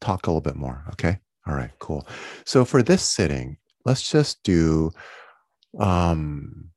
talk 0.00 0.26
a 0.26 0.30
little 0.30 0.40
bit 0.40 0.56
more. 0.56 0.84
Okay. 0.92 1.18
All 1.46 1.54
right, 1.54 1.72
cool. 1.80 2.06
So 2.46 2.64
for 2.64 2.82
this 2.82 3.02
sitting, 3.02 3.56
let's 3.84 4.08
just 4.10 4.42
do 4.44 4.90
um 5.78 6.71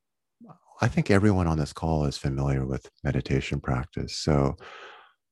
I 0.82 0.88
think 0.88 1.10
everyone 1.10 1.48
on 1.48 1.58
this 1.58 1.74
call 1.74 2.06
is 2.06 2.18
familiar 2.18 2.66
with 2.66 2.90
meditation 3.04 3.62
practice. 3.62 4.16
So 4.16 4.56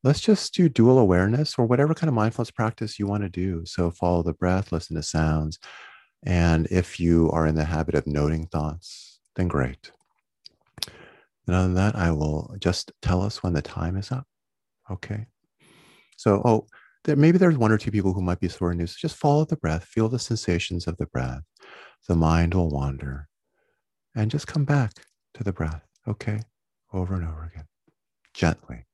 let's 0.04 0.22
just 0.22 0.54
do 0.54 0.70
dual 0.70 1.00
awareness 1.00 1.56
or 1.58 1.66
whatever 1.66 1.94
kind 1.94 2.08
of 2.08 2.14
mindfulness 2.14 2.52
practice 2.52 2.98
you 2.98 3.08
want 3.08 3.24
to 3.24 3.30
do. 3.30 3.66
So 3.66 3.92
follow 3.92 4.24
the 4.24 4.34
breath, 4.34 4.72
listen 4.72 4.96
to 4.96 5.04
sounds. 5.04 5.60
And 6.26 6.68
if 6.72 7.00
you 7.00 7.30
are 7.32 7.46
in 7.46 7.56
the 7.56 7.66
habit 7.66 7.96
of 7.96 8.08
noting 8.08 8.48
thoughts, 8.48 9.20
then 9.36 9.50
great. 9.50 9.92
And 11.46 11.56
other 11.56 11.64
than 11.66 11.74
that, 11.76 11.96
I 11.96 12.12
will 12.12 12.56
just 12.60 12.94
tell 13.02 13.22
us 13.22 13.44
when 13.44 13.54
the 13.54 13.62
time 13.62 13.98
is 13.98 14.12
up. 14.12 14.26
Okay. 14.90 15.26
So, 16.16 16.42
oh, 16.46 16.68
there, 17.04 17.18
maybe 17.18 17.38
there's 17.38 17.58
one 17.58 17.72
or 17.72 17.78
two 17.78 17.92
people 17.92 18.14
who 18.14 18.22
might 18.22 18.40
be 18.40 18.48
sore 18.48 18.74
news. 18.74 18.96
Just 18.96 19.18
follow 19.18 19.44
the 19.44 19.58
breath, 19.58 19.84
feel 19.84 20.08
the 20.08 20.20
sensations 20.20 20.88
of 20.88 20.96
the 20.96 21.08
breath. 21.08 21.42
The 22.08 22.16
mind 22.16 22.54
will 22.54 22.70
wander 22.70 23.28
and 24.16 24.32
just 24.32 24.48
come 24.48 24.64
back 24.64 24.94
to 25.34 25.44
the 25.44 25.54
breath, 25.54 25.84
okay? 26.08 26.42
Over 26.92 27.16
and 27.16 27.26
over 27.28 27.52
again, 27.52 27.66
gently. 28.34 28.86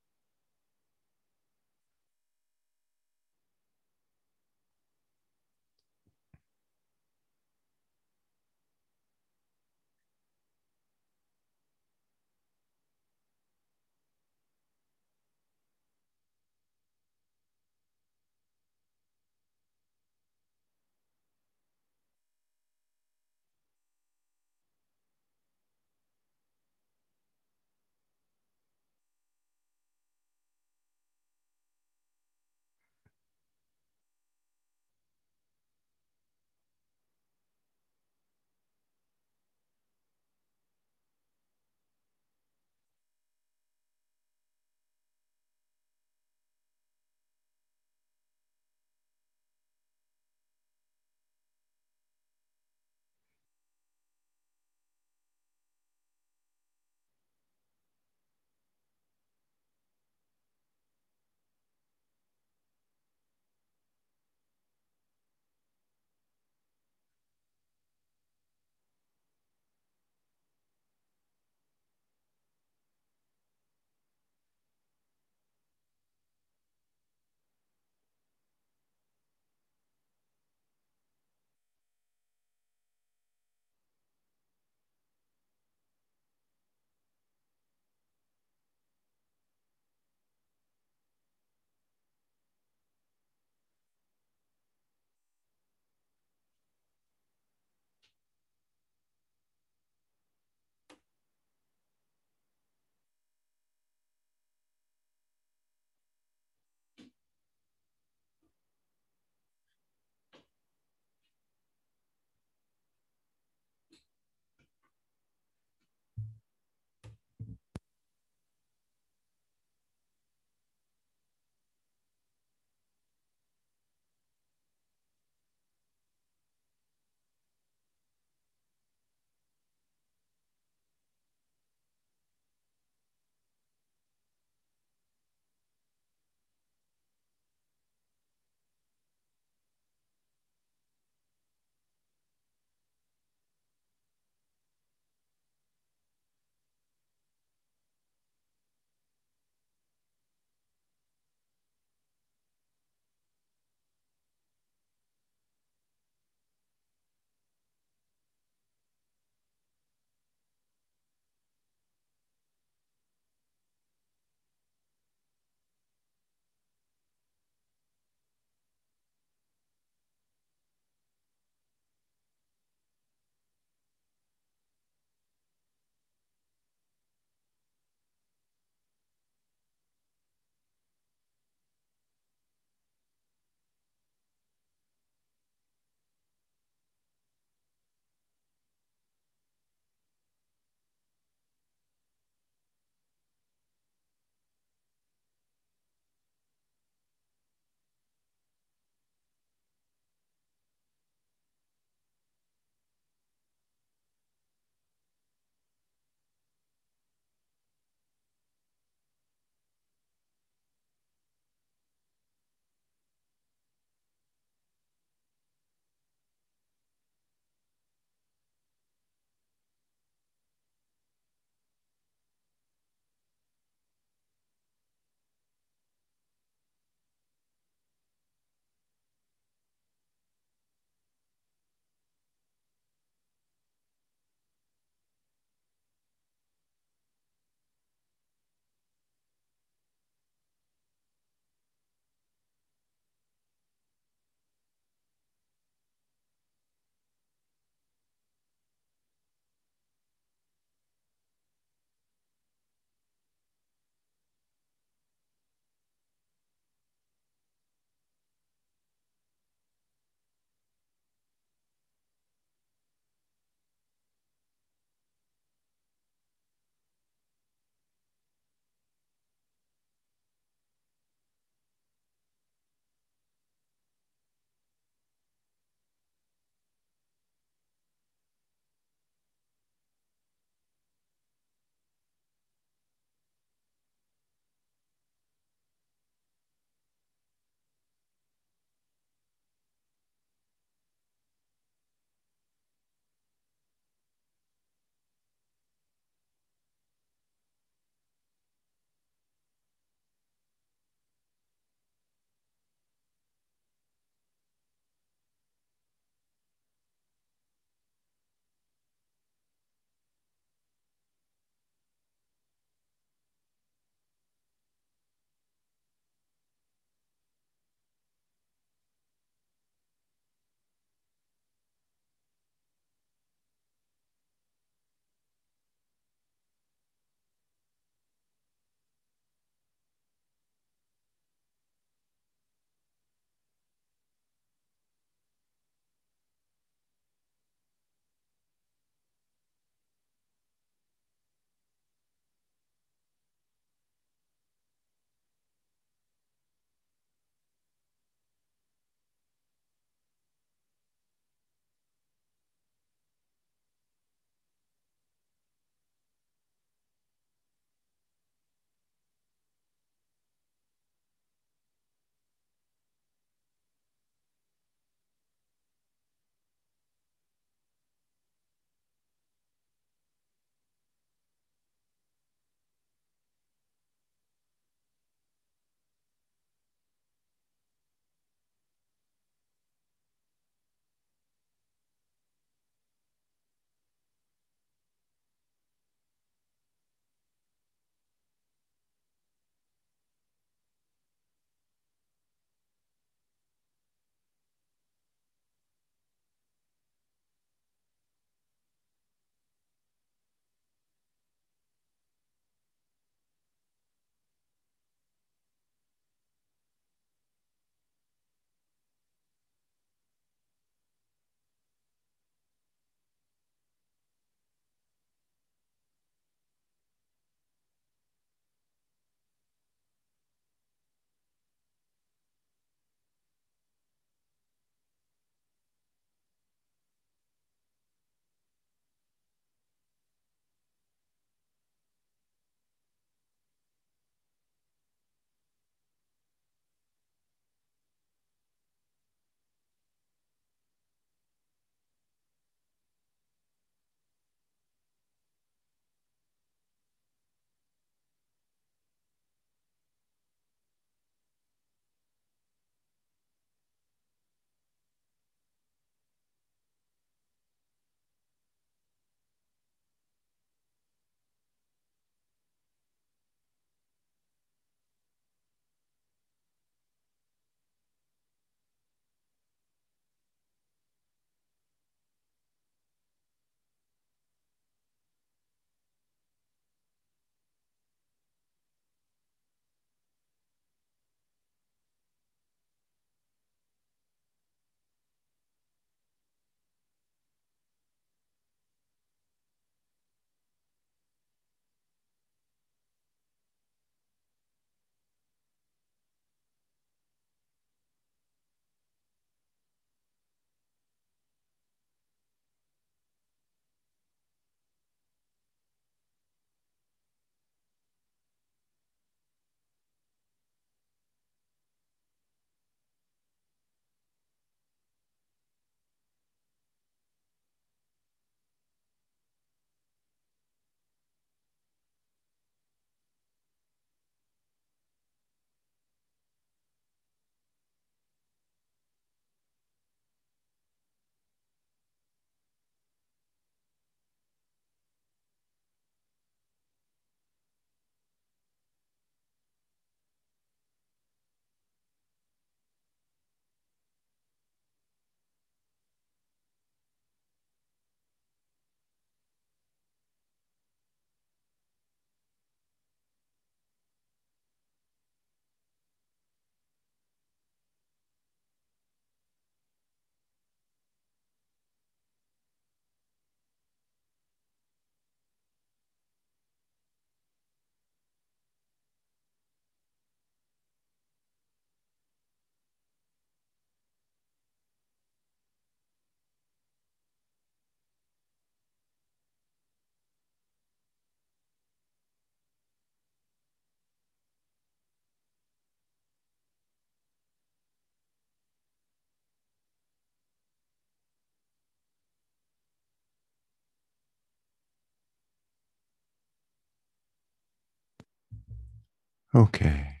Okay. 599.34 600.00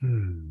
Hmm. 0.00 0.50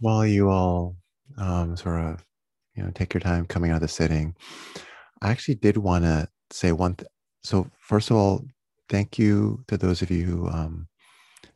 While 0.00 0.26
you 0.26 0.50
all 0.50 0.96
um, 1.38 1.76
sort 1.76 2.00
of, 2.00 2.24
you 2.74 2.82
know, 2.82 2.90
take 2.94 3.14
your 3.14 3.20
time 3.20 3.46
coming 3.46 3.70
out 3.70 3.76
of 3.76 3.82
the 3.82 3.88
sitting, 3.88 4.34
I 5.22 5.30
actually 5.30 5.56
did 5.56 5.76
want 5.78 6.04
to 6.04 6.28
say 6.52 6.72
one. 6.72 6.96
Th- 6.96 7.08
so 7.44 7.68
first 7.80 8.10
of 8.10 8.16
all, 8.16 8.44
thank 8.90 9.18
you 9.18 9.64
to 9.68 9.76
those 9.78 10.02
of 10.02 10.10
you 10.10 10.24
who 10.24 10.48
um, 10.48 10.88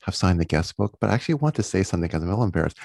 have 0.03 0.14
signed 0.16 0.40
the 0.40 0.44
guest 0.46 0.76
book. 0.76 0.96
But 1.01 1.11
I 1.11 1.14
actually 1.14 1.36
want 1.36 1.57
to 1.57 1.62
say 1.64 1.82
something 1.82 2.09
because 2.09 2.22
I'm 2.22 2.28
a 2.28 2.32
little 2.32 2.44
embarrassed. 2.44 2.78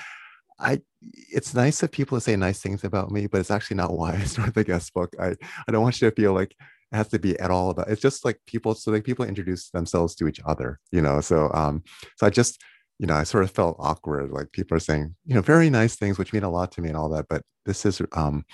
I 0.60 0.82
it's 1.12 1.54
nice 1.54 1.84
of 1.84 1.92
people 1.92 2.20
say 2.20 2.36
nice 2.36 2.62
things 2.62 2.84
about 2.84 3.12
me, 3.12 3.28
but 3.28 3.40
it's 3.40 3.52
actually 3.52 3.78
not 3.78 3.94
why 3.94 4.14
I 4.14 4.24
started 4.24 4.56
the 4.56 4.64
guest 4.64 4.94
book. 4.94 5.16
I 5.20 5.36
I 5.68 5.72
don't 5.72 5.84
want 5.84 6.02
you 6.02 6.10
to 6.10 6.16
feel 6.16 6.34
like 6.34 6.52
it 6.52 6.96
has 6.96 7.08
to 7.10 7.20
be 7.20 7.38
at 7.40 7.52
all 7.52 7.70
about. 7.70 7.90
It's 7.90 8.02
just 8.02 8.26
like 8.26 8.40
people 8.48 8.74
so 8.76 8.92
like 8.92 9.04
people 9.04 9.26
introduce 9.26 9.70
themselves 9.70 10.16
to 10.16 10.28
each 10.28 10.40
other, 10.46 10.80
you 10.92 11.02
know. 11.02 11.22
So 11.22 11.52
um 11.54 11.84
so 12.18 12.28
I 12.28 12.30
just 12.30 12.62
you 13.00 13.08
know 13.08 13.16
I 13.16 13.24
sort 13.24 13.44
of 13.44 13.52
felt 13.52 13.78
awkward 13.80 14.32
like 14.32 14.52
people 14.52 14.78
are 14.78 14.82
saying 14.82 15.16
you 15.26 15.36
know 15.36 15.42
very 15.42 15.70
nice 15.70 15.96
things 15.96 16.18
which 16.18 16.34
mean 16.34 16.44
a 16.44 16.50
lot 16.50 16.72
to 16.74 16.82
me 16.82 16.90
and 16.90 16.98
all 16.98 17.10
that, 17.10 17.28
but 17.30 17.44
this 17.66 17.86
is 17.86 18.02
um 18.14 18.46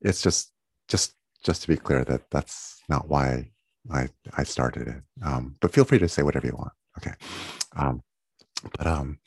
it's 0.00 0.22
just 0.22 0.52
just 0.88 1.14
just 1.42 1.62
to 1.62 1.68
be 1.68 1.76
clear 1.76 2.04
that 2.04 2.30
that's 2.30 2.82
not 2.88 3.08
why 3.08 3.50
I 3.90 4.08
I 4.36 4.44
started 4.44 4.88
it. 4.88 5.02
Um, 5.24 5.56
but 5.60 5.72
feel 5.72 5.84
free 5.84 5.98
to 5.98 6.08
say 6.08 6.22
whatever 6.22 6.46
you 6.46 6.56
want. 6.56 6.72
Okay. 6.98 7.12
Um, 7.76 8.02
but 8.76 8.86
um, 8.86 9.18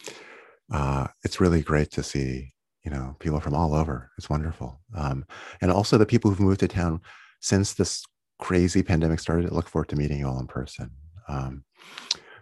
uh, 0.72 1.08
it's 1.24 1.42
really 1.42 1.62
great 1.62 1.92
to 1.92 2.04
see 2.04 2.54
you 2.84 2.92
know 2.92 3.16
people 3.20 3.40
from 3.40 3.54
all 3.54 3.76
over. 3.76 4.12
It's 4.18 4.30
wonderful, 4.30 4.80
um, 4.96 5.26
and 5.62 5.72
also 5.72 5.98
the 5.98 6.06
people 6.06 6.30
who've 6.30 6.40
moved 6.40 6.62
to 6.62 6.68
town 6.68 7.02
since 7.42 7.74
this 7.74 8.04
crazy 8.40 8.84
pandemic 8.84 9.20
started. 9.20 9.52
I 9.52 9.56
look 9.56 9.70
forward 9.70 9.90
to 9.90 9.96
meeting 9.96 10.20
you 10.20 10.28
all 10.28 10.40
in 10.40 10.48
person. 10.48 10.92
Um, 11.28 11.64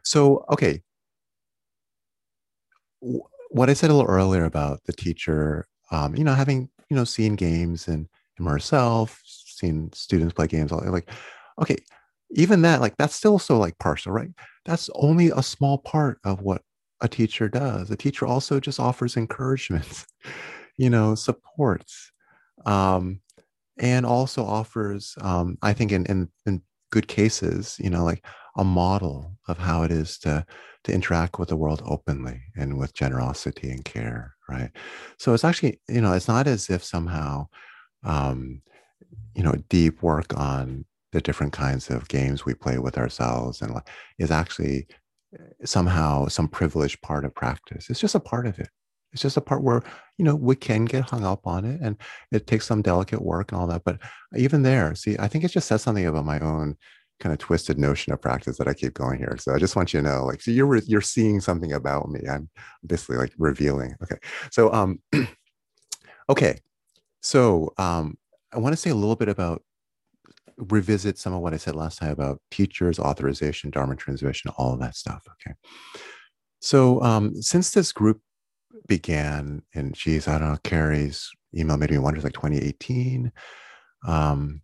so 0.03 0.45
okay, 0.49 0.81
what 3.49 3.69
I 3.69 3.73
said 3.73 3.89
a 3.89 3.93
little 3.93 4.09
earlier 4.09 4.45
about 4.45 4.83
the 4.85 4.93
teacher, 4.93 5.67
um, 5.91 6.15
you 6.15 6.23
know, 6.23 6.33
having 6.33 6.69
you 6.89 6.95
know 6.95 7.03
seen 7.03 7.35
games 7.35 7.87
and, 7.87 8.07
and 8.37 8.47
herself, 8.47 9.21
seen 9.25 9.91
students 9.93 10.33
play 10.33 10.47
games, 10.47 10.71
all 10.71 10.83
like 10.91 11.09
okay, 11.61 11.77
even 12.31 12.61
that 12.61 12.81
like 12.81 12.95
that's 12.97 13.15
still 13.15 13.39
so 13.39 13.57
like 13.57 13.77
partial, 13.79 14.11
right? 14.11 14.29
That's 14.65 14.89
only 14.95 15.31
a 15.35 15.43
small 15.43 15.77
part 15.77 16.19
of 16.23 16.41
what 16.41 16.61
a 17.01 17.07
teacher 17.07 17.47
does. 17.47 17.91
A 17.91 17.95
teacher 17.95 18.25
also 18.25 18.59
just 18.59 18.79
offers 18.79 19.17
encouragement, 19.17 20.05
you 20.77 20.89
know, 20.89 21.15
supports, 21.15 22.11
um, 22.65 23.21
and 23.79 24.05
also 24.05 24.43
offers, 24.43 25.15
um, 25.21 25.57
I 25.61 25.73
think, 25.73 25.91
in, 25.91 26.05
in 26.05 26.29
in 26.45 26.61
good 26.91 27.07
cases, 27.07 27.77
you 27.79 27.89
know, 27.89 28.03
like 28.03 28.25
a 28.57 28.63
model 28.63 29.37
of 29.47 29.57
how 29.57 29.83
it 29.83 29.91
is 29.91 30.17
to 30.19 30.45
to 30.83 30.93
interact 30.93 31.37
with 31.37 31.49
the 31.49 31.55
world 31.55 31.81
openly 31.85 32.41
and 32.55 32.77
with 32.77 32.93
generosity 32.93 33.69
and 33.69 33.83
care, 33.83 34.35
right? 34.49 34.71
So 35.19 35.33
it's 35.33 35.43
actually, 35.43 35.81
you 35.89 36.01
know, 36.01 36.13
it's 36.13 36.27
not 36.27 36.47
as 36.47 36.69
if 36.69 36.83
somehow, 36.83 37.47
um, 38.03 38.61
you 39.35 39.43
know, 39.43 39.55
deep 39.69 40.01
work 40.01 40.37
on 40.37 40.85
the 41.11 41.21
different 41.21 41.53
kinds 41.53 41.89
of 41.89 42.07
games 42.07 42.45
we 42.45 42.53
play 42.53 42.77
with 42.77 42.97
ourselves 42.97 43.61
and 43.61 43.73
is 44.17 44.31
actually 44.31 44.87
somehow 45.65 46.27
some 46.27 46.47
privileged 46.47 47.01
part 47.01 47.25
of 47.25 47.35
practice. 47.35 47.89
It's 47.89 47.99
just 47.99 48.15
a 48.15 48.19
part 48.19 48.47
of 48.47 48.59
it. 48.59 48.69
It's 49.13 49.21
just 49.21 49.37
a 49.37 49.41
part 49.41 49.63
where, 49.63 49.81
you 50.17 50.25
know, 50.25 50.35
we 50.35 50.55
can 50.55 50.85
get 50.85 51.09
hung 51.09 51.25
up 51.25 51.47
on 51.47 51.65
it 51.65 51.79
and 51.81 51.95
it 52.31 52.45
takes 52.45 52.67
some 52.67 52.81
delicate 52.81 53.21
work 53.21 53.51
and 53.51 53.59
all 53.59 53.67
that. 53.67 53.83
But 53.83 53.99
even 54.35 54.63
there, 54.63 54.93
see, 54.95 55.15
I 55.17 55.27
think 55.27 55.43
it 55.43 55.51
just 55.51 55.67
says 55.67 55.81
something 55.81 56.05
about 56.05 56.25
my 56.25 56.39
own 56.39 56.75
kind 57.19 57.33
of 57.33 57.39
twisted 57.39 57.79
notion 57.79 58.13
of 58.13 58.21
practice 58.21 58.57
that 58.57 58.67
I 58.67 58.73
keep 58.73 58.93
going 58.93 59.17
here. 59.17 59.35
So 59.39 59.53
I 59.53 59.57
just 59.59 59.75
want 59.75 59.93
you 59.93 60.01
to 60.01 60.07
know, 60.07 60.25
like, 60.25 60.41
so 60.41 60.51
you're 60.51 60.77
you're 60.77 61.01
seeing 61.01 61.39
something 61.39 61.73
about 61.73 62.09
me. 62.09 62.21
I'm 62.29 62.49
basically 62.85 63.17
like 63.17 63.33
revealing. 63.37 63.95
Okay. 64.03 64.17
So 64.51 64.71
um 64.73 64.99
okay. 66.29 66.59
So 67.21 67.73
um 67.77 68.17
I 68.53 68.59
want 68.59 68.73
to 68.73 68.77
say 68.77 68.89
a 68.89 68.95
little 68.95 69.15
bit 69.15 69.29
about 69.29 69.63
revisit 70.57 71.17
some 71.17 71.33
of 71.33 71.41
what 71.41 71.53
I 71.53 71.57
said 71.57 71.75
last 71.75 71.99
time 71.99 72.11
about 72.11 72.41
teachers, 72.51 72.99
authorization, 72.99 73.69
Dharma 73.69 73.95
transmission, 73.95 74.51
all 74.57 74.73
of 74.73 74.79
that 74.79 74.95
stuff. 74.95 75.23
Okay. 75.31 75.55
So 76.59 77.01
um, 77.01 77.41
since 77.41 77.71
this 77.71 77.91
group 77.91 78.21
began, 78.87 79.61
and 79.75 79.93
geez, 79.93 80.27
I 80.27 80.39
don't 80.39 80.51
know, 80.51 80.59
Carrie's 80.63 81.29
email 81.55 81.77
made 81.77 81.91
me 81.91 81.97
wonder, 81.97 82.21
like 82.21 82.33
2018. 82.33 83.31
Um, 84.07 84.61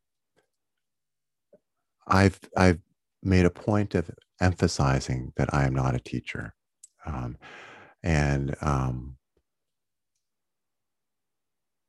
I've 2.08 2.39
I've 2.58 2.80
made 3.22 3.46
a 3.46 3.50
point 3.50 3.96
of 3.96 4.10
emphasizing 4.41 5.32
that 5.38 5.54
I 5.54 5.66
am 5.66 5.74
not 5.74 5.96
a 5.96 6.00
teacher, 6.00 6.54
um, 7.06 7.38
and 8.02 8.56
um, 8.62 9.18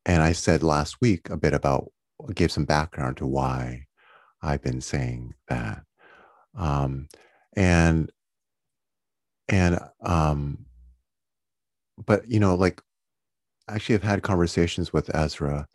and 0.06 0.22
I 0.22 0.32
said 0.32 0.62
last 0.62 1.00
week 1.00 1.30
a 1.30 1.36
bit 1.36 1.52
about 1.52 1.90
gave 2.34 2.52
some 2.52 2.64
background 2.64 3.16
to 3.18 3.26
why 3.26 3.86
I've 4.44 4.62
been 4.62 4.80
saying 4.80 5.34
that. 5.48 5.82
Um, 6.56 7.08
and 7.56 8.10
and 9.48 9.78
um, 10.04 10.66
but 12.04 12.28
you 12.28 12.40
know, 12.40 12.54
like 12.54 12.80
actually, 13.68 13.96
I've 13.96 14.02
had 14.02 14.22
conversations 14.22 14.92
with 14.92 15.14
Ezra 15.14 15.66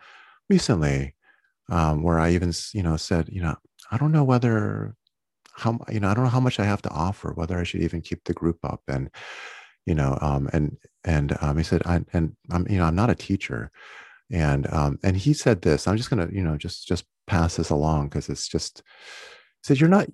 recently 0.50 1.16
um, 1.70 2.04
where 2.04 2.20
I 2.20 2.32
even 2.32 2.54
you 2.74 2.84
know 2.84 2.98
said, 2.98 3.30
you 3.30 3.42
know, 3.42 3.56
I 3.92 3.98
don't 3.98 4.12
know 4.12 4.24
whether 4.24 4.96
how 5.54 5.80
you 5.90 6.00
know 6.00 6.10
I 6.10 6.14
don't 6.14 6.24
know 6.24 6.30
how 6.30 6.40
much 6.40 6.60
I 6.60 6.66
have 6.66 6.82
to 6.84 6.90
offer, 6.90 7.34
whether 7.34 7.58
I 7.58 7.64
should 7.64 7.82
even 7.82 8.02
keep 8.02 8.24
the 8.26 8.34
group 8.34 8.58
up, 8.64 8.82
and 8.88 9.10
you 9.86 9.96
know, 9.96 10.18
um, 10.22 10.50
and 10.54 10.78
and 11.04 11.38
um, 11.42 11.58
he 11.58 11.64
said, 11.64 11.82
I 11.86 12.02
and 12.14 12.36
I'm 12.52 12.68
you 12.70 12.78
know 12.78 12.86
I'm 12.86 12.96
not 12.96 13.10
a 13.10 13.16
teacher, 13.16 13.72
and 14.32 14.72
um, 14.74 15.00
and 15.04 15.18
he 15.18 15.34
said 15.34 15.62
this. 15.62 15.88
I'm 15.88 15.98
just 15.98 16.10
gonna 16.10 16.30
you 16.32 16.44
know 16.44 16.58
just 16.58 16.88
just 16.88 17.06
pass 17.30 17.56
this 17.56 17.70
along 17.70 18.10
because 18.10 18.28
it's 18.28 18.48
just 18.48 18.84
says 19.64 19.80
you're 19.80 19.90
not 19.90 20.08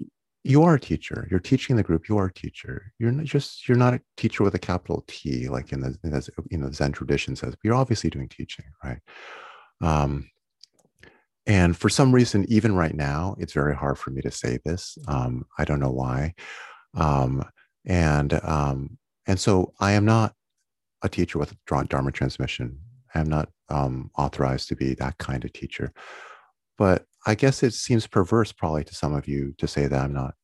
you 0.47 0.61
are 0.61 0.75
a 0.75 0.79
teacher. 0.79 1.27
You're 1.31 1.39
teaching 1.39 1.75
the 1.75 1.81
group. 1.81 2.07
You 2.07 2.19
are 2.19 2.27
a 2.27 2.33
teacher. 2.33 2.93
You're 2.99 3.11
not 3.11 3.25
just 3.25 3.67
you're 3.67 3.79
not 3.79 3.95
a 3.95 4.01
teacher 4.15 4.43
with 4.43 4.53
a 4.53 4.59
capital 4.59 5.03
t 5.07 5.49
like 5.49 5.71
in 5.71 5.79
the, 5.79 5.97
in 6.03 6.11
the 6.11 6.29
you 6.51 6.59
know 6.59 6.69
zen 6.71 6.91
tradition 6.91 7.35
says 7.35 7.51
but 7.51 7.59
you're 7.63 7.73
obviously 7.73 8.11
doing 8.11 8.29
teaching 8.29 8.65
right? 8.83 8.99
Um 9.81 10.29
and 11.47 11.75
for 11.75 11.89
some 11.89 12.13
reason 12.13 12.45
even 12.47 12.75
right 12.75 12.95
now 12.95 13.35
it's 13.39 13.53
very 13.53 13.75
hard 13.75 13.97
for 13.97 14.11
me 14.11 14.21
to 14.21 14.31
say 14.31 14.59
this. 14.63 14.97
Um 15.07 15.45
i 15.57 15.65
don't 15.65 15.79
know 15.79 15.91
why. 15.91 16.35
Um 16.93 17.43
and 17.85 18.33
um 18.43 18.97
and 19.25 19.39
so 19.39 19.73
i 19.79 19.93
am 19.93 20.05
not 20.05 20.33
a 21.01 21.09
teacher 21.09 21.39
with 21.39 21.55
dharma 21.65 22.11
transmission. 22.11 22.79
I 23.15 23.19
am 23.19 23.29
not 23.29 23.49
um 23.69 24.11
authorized 24.15 24.67
to 24.69 24.75
be 24.75 24.93
that 24.95 25.17
kind 25.17 25.43
of 25.43 25.53
teacher 25.53 25.91
but 26.77 27.05
I 27.25 27.35
guess 27.35 27.63
it 27.63 27.73
seems 27.73 28.07
perverse, 28.07 28.51
probably, 28.51 28.83
to 28.83 28.95
some 28.95 29.13
of 29.13 29.27
you 29.27 29.53
to 29.57 29.67
say 29.67 29.87
that 29.87 30.03
I'm 30.03 30.13
not 30.13 30.35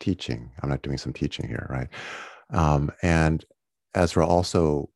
teaching. 0.00 0.50
I'm 0.62 0.68
not 0.68 0.82
doing 0.82 0.98
some 0.98 1.12
teaching 1.12 1.48
here, 1.48 1.66
right? 1.70 1.88
Um, 2.50 2.90
and 3.02 3.44
Ezra 3.94 4.26
also 4.26 4.90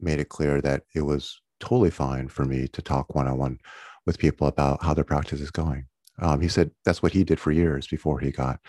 made 0.00 0.18
it 0.18 0.28
clear 0.28 0.60
that 0.60 0.82
it 0.94 1.02
was 1.02 1.40
totally 1.60 1.90
fine 1.90 2.28
for 2.28 2.44
me 2.44 2.66
to 2.68 2.82
talk 2.82 3.14
one 3.14 3.28
on 3.28 3.38
one 3.38 3.58
with 4.04 4.18
people 4.18 4.48
about 4.48 4.82
how 4.82 4.92
their 4.94 5.04
practice 5.04 5.40
is 5.40 5.50
going. 5.50 5.86
Um, 6.18 6.40
he 6.40 6.48
said 6.48 6.70
that's 6.84 7.02
what 7.02 7.12
he 7.12 7.24
did 7.24 7.40
for 7.40 7.52
years 7.52 7.86
before 7.86 8.18
he 8.18 8.30
got 8.30 8.60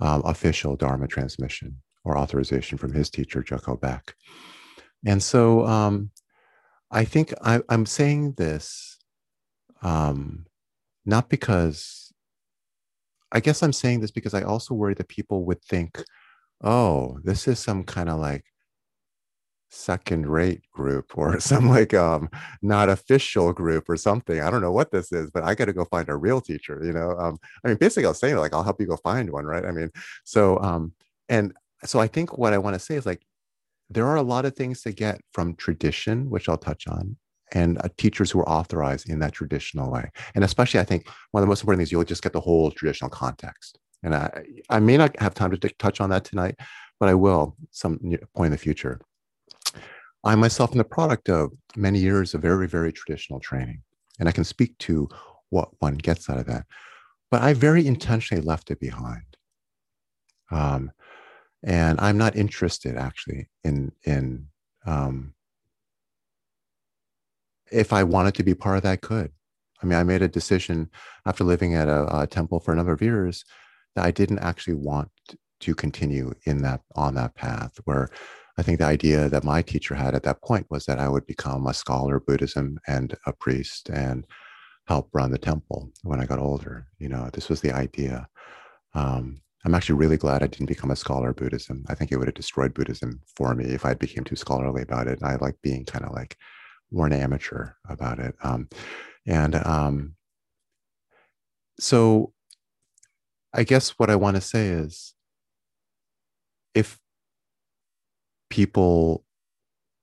um, 0.00 0.22
official 0.24 0.76
Dharma 0.76 1.08
transmission 1.08 1.80
or 2.04 2.18
authorization 2.18 2.78
from 2.78 2.92
his 2.92 3.10
teacher, 3.10 3.42
Joko 3.42 3.76
Beck. 3.76 4.14
And 5.04 5.22
so 5.22 5.66
um, 5.66 6.10
I 6.90 7.04
think 7.04 7.32
I, 7.42 7.60
am 7.68 7.86
saying 7.86 8.34
this 8.36 8.98
um, 9.82 10.46
not 11.06 11.28
because 11.28 12.12
I 13.32 13.40
guess 13.40 13.62
I'm 13.62 13.72
saying 13.72 14.00
this 14.00 14.10
because 14.10 14.34
I 14.34 14.42
also 14.42 14.74
worry 14.74 14.94
that 14.94 15.08
people 15.08 15.44
would 15.46 15.62
think, 15.62 16.02
oh, 16.62 17.18
this 17.24 17.48
is 17.48 17.58
some 17.58 17.84
kind 17.84 18.08
of 18.08 18.18
like 18.18 18.44
second 19.70 20.26
rate 20.26 20.62
group 20.72 21.16
or 21.18 21.40
some 21.52 21.68
like 21.68 21.92
um 21.92 22.28
not 22.62 22.88
official 22.88 23.52
group 23.52 23.88
or 23.88 23.96
something. 23.96 24.40
I 24.40 24.50
don't 24.50 24.62
know 24.62 24.72
what 24.72 24.90
this 24.90 25.12
is 25.12 25.30
but 25.30 25.42
i 25.42 25.54
got 25.54 25.66
to 25.66 25.72
go 25.72 25.84
find 25.84 26.08
a 26.08 26.16
real 26.16 26.40
teacher 26.40 26.80
you 26.84 26.92
know? 26.92 27.16
Um 27.18 27.38
i 27.64 27.68
mean 27.68 27.76
basically 27.76 28.06
i 28.06 28.08
was 28.08 28.18
saying 28.18 28.36
like 28.36 28.54
i'll 28.54 28.62
help 28.62 28.80
you 28.80 28.86
go 28.86 28.96
find 28.96 29.30
one 29.30 29.44
right? 29.44 29.64
I 29.66 29.72
mean 29.72 29.90
so 30.24 30.58
um 30.60 30.92
and 31.28 31.52
so 31.84 31.98
i 31.98 32.06
think 32.06 32.38
what 32.38 32.52
i 32.52 32.58
want 32.58 32.74
to 32.74 32.80
say 32.80 32.94
is 32.94 33.06
like 33.06 33.22
there 33.90 34.06
are 34.06 34.16
a 34.16 34.22
lot 34.22 34.44
of 34.44 34.54
things 34.56 34.82
to 34.82 34.92
get 34.92 35.20
from 35.32 35.54
tradition 35.56 36.30
which 36.30 36.48
i'll 36.48 36.56
touch 36.56 36.86
on 36.86 37.16
and 37.52 37.78
uh, 37.78 37.88
teachers 37.96 38.30
who 38.30 38.40
are 38.40 38.48
authorized 38.48 39.08
in 39.08 39.18
that 39.20 39.32
traditional 39.32 39.90
way. 39.90 40.10
And 40.34 40.44
especially, 40.44 40.80
I 40.80 40.84
think 40.84 41.08
one 41.30 41.42
of 41.42 41.46
the 41.46 41.48
most 41.48 41.62
important 41.62 41.80
things 41.80 41.92
you'll 41.92 42.04
just 42.04 42.22
get 42.22 42.32
the 42.32 42.40
whole 42.40 42.70
traditional 42.70 43.10
context. 43.10 43.78
And 44.02 44.14
I, 44.14 44.44
I 44.70 44.80
may 44.80 44.96
not 44.96 45.18
have 45.20 45.34
time 45.34 45.50
to 45.50 45.56
t- 45.56 45.74
touch 45.78 46.00
on 46.00 46.10
that 46.10 46.24
tonight, 46.24 46.56
but 47.00 47.08
I 47.08 47.14
will 47.14 47.56
some 47.70 47.98
point 48.34 48.46
in 48.46 48.52
the 48.52 48.58
future. 48.58 49.00
I 50.24 50.34
myself 50.34 50.72
am 50.72 50.78
the 50.78 50.84
product 50.84 51.28
of 51.28 51.52
many 51.76 51.98
years 51.98 52.34
of 52.34 52.42
very, 52.42 52.66
very 52.66 52.92
traditional 52.92 53.40
training. 53.40 53.82
And 54.18 54.28
I 54.28 54.32
can 54.32 54.44
speak 54.44 54.76
to 54.78 55.08
what 55.50 55.68
one 55.78 55.94
gets 55.94 56.28
out 56.28 56.38
of 56.38 56.46
that. 56.46 56.66
But 57.30 57.42
I 57.42 57.54
very 57.54 57.86
intentionally 57.86 58.42
left 58.42 58.70
it 58.70 58.80
behind. 58.80 59.22
Um, 60.50 60.90
and 61.62 62.00
I'm 62.00 62.18
not 62.18 62.36
interested 62.36 62.96
actually 62.96 63.48
in 63.64 63.92
in 64.04 64.46
um, 64.86 65.34
if 67.70 67.92
I 67.92 68.02
wanted 68.02 68.34
to 68.36 68.42
be 68.42 68.54
part 68.54 68.76
of 68.76 68.82
that, 68.84 69.00
could. 69.00 69.30
I 69.82 69.86
mean, 69.86 69.98
I 69.98 70.02
made 70.04 70.22
a 70.22 70.28
decision 70.28 70.90
after 71.26 71.44
living 71.44 71.74
at 71.74 71.88
a, 71.88 72.22
a, 72.22 72.26
temple 72.26 72.60
for 72.60 72.72
a 72.72 72.76
number 72.76 72.92
of 72.92 73.02
years 73.02 73.44
that 73.94 74.04
I 74.04 74.10
didn't 74.10 74.38
actually 74.38 74.74
want 74.74 75.10
to 75.60 75.74
continue 75.74 76.32
in 76.44 76.62
that 76.62 76.80
on 76.94 77.14
that 77.14 77.34
path. 77.34 77.72
Where 77.84 78.08
I 78.58 78.62
think 78.62 78.78
the 78.78 78.86
idea 78.86 79.28
that 79.28 79.44
my 79.44 79.62
teacher 79.62 79.94
had 79.94 80.14
at 80.14 80.22
that 80.22 80.42
point 80.42 80.66
was 80.70 80.86
that 80.86 80.98
I 80.98 81.08
would 81.08 81.26
become 81.26 81.66
a 81.66 81.74
scholar 81.74 82.16
of 82.16 82.26
Buddhism 82.26 82.78
and 82.86 83.14
a 83.26 83.32
priest 83.32 83.90
and 83.90 84.26
help 84.86 85.10
run 85.12 85.30
the 85.30 85.38
temple 85.38 85.90
when 86.02 86.20
I 86.20 86.26
got 86.26 86.38
older. 86.38 86.86
You 86.98 87.08
know, 87.08 87.28
this 87.32 87.48
was 87.48 87.60
the 87.60 87.72
idea. 87.72 88.28
Um, 88.94 89.42
I'm 89.64 89.74
actually 89.74 89.96
really 89.96 90.16
glad 90.16 90.42
I 90.42 90.46
didn't 90.46 90.66
become 90.66 90.92
a 90.92 90.96
scholar 90.96 91.30
of 91.30 91.36
Buddhism. 91.36 91.84
I 91.88 91.94
think 91.94 92.12
it 92.12 92.16
would 92.18 92.28
have 92.28 92.34
destroyed 92.34 92.72
Buddhism 92.72 93.20
for 93.36 93.54
me 93.54 93.64
if 93.64 93.84
I 93.84 93.94
became 93.94 94.24
too 94.24 94.36
scholarly 94.36 94.82
about 94.82 95.08
it. 95.08 95.20
And 95.20 95.28
I 95.28 95.36
like 95.36 95.56
being 95.60 95.84
kind 95.84 96.04
of 96.04 96.12
like 96.12 96.36
more 96.90 97.06
an 97.06 97.12
amateur 97.12 97.70
about 97.88 98.18
it. 98.18 98.34
Um, 98.42 98.68
and 99.26 99.54
um, 99.54 100.14
so 101.78 102.32
I 103.52 103.64
guess 103.64 103.90
what 103.98 104.10
I 104.10 104.16
want 104.16 104.36
to 104.36 104.40
say 104.40 104.68
is 104.68 105.14
if 106.74 106.98
people 108.50 109.24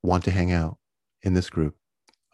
want 0.01 0.23
to 0.25 0.31
hang 0.31 0.51
out 0.51 0.77
in 1.21 1.33
this 1.33 1.49
group 1.49 1.75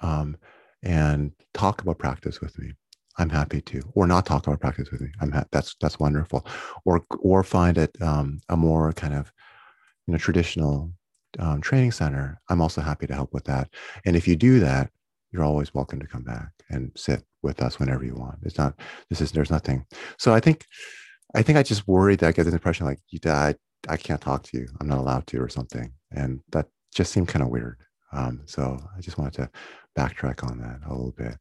um, 0.01 0.37
and 0.81 1.31
talk 1.53 1.81
about 1.81 1.99
practice 1.99 2.41
with 2.41 2.57
me, 2.57 2.73
I'm 3.17 3.29
happy 3.29 3.61
to, 3.61 3.81
or 3.93 4.07
not 4.07 4.25
talk 4.25 4.47
about 4.47 4.61
practice 4.61 4.91
with 4.91 5.01
me. 5.01 5.09
I'm 5.19 5.31
ha- 5.31 5.43
that's 5.51 5.75
that's 5.81 5.99
wonderful, 5.99 6.47
or 6.85 7.01
or 7.19 7.43
find 7.43 7.77
it 7.77 7.95
um, 8.01 8.39
a 8.47 8.55
more 8.55 8.93
kind 8.93 9.13
of 9.13 9.31
you 10.07 10.13
know 10.13 10.17
traditional 10.17 10.91
um, 11.37 11.61
training 11.61 11.91
center. 11.91 12.39
I'm 12.49 12.61
also 12.61 12.81
happy 12.81 13.07
to 13.07 13.13
help 13.13 13.33
with 13.33 13.45
that. 13.45 13.69
And 14.05 14.15
if 14.15 14.27
you 14.27 14.35
do 14.35 14.59
that, 14.59 14.89
you're 15.31 15.43
always 15.43 15.73
welcome 15.73 15.99
to 15.99 16.07
come 16.07 16.23
back 16.23 16.49
and 16.69 16.91
sit 16.95 17.23
with 17.43 17.61
us 17.61 17.79
whenever 17.79 18.03
you 18.03 18.15
want. 18.15 18.39
It's 18.43 18.57
not 18.57 18.79
this 19.09 19.21
is 19.21 19.31
there's 19.31 19.51
nothing. 19.51 19.85
So 20.17 20.33
I 20.33 20.39
think 20.39 20.65
I 21.35 21.41
think 21.43 21.57
I 21.57 21.63
just 21.63 21.87
worried 21.87 22.19
that 22.19 22.27
I 22.27 22.31
get 22.31 22.45
the 22.45 22.51
impression 22.51 22.85
like 22.85 22.99
you 23.09 23.19
died. 23.19 23.57
I 23.87 23.97
can't 23.97 24.21
talk 24.21 24.43
to 24.43 24.57
you. 24.57 24.67
I'm 24.81 24.87
not 24.87 24.97
allowed 24.97 25.27
to 25.27 25.41
or 25.41 25.49
something. 25.49 25.91
And 26.11 26.41
that 26.51 26.67
just 26.93 27.11
seemed 27.11 27.27
kind 27.27 27.43
of 27.43 27.49
weird. 27.49 27.77
Um, 28.11 28.41
so 28.45 28.79
I 28.97 29.01
just 29.01 29.17
wanted 29.17 29.33
to 29.33 29.49
backtrack 29.97 30.43
on 30.49 30.59
that 30.59 30.79
a 30.87 30.89
little 30.89 31.11
bit. 31.11 31.37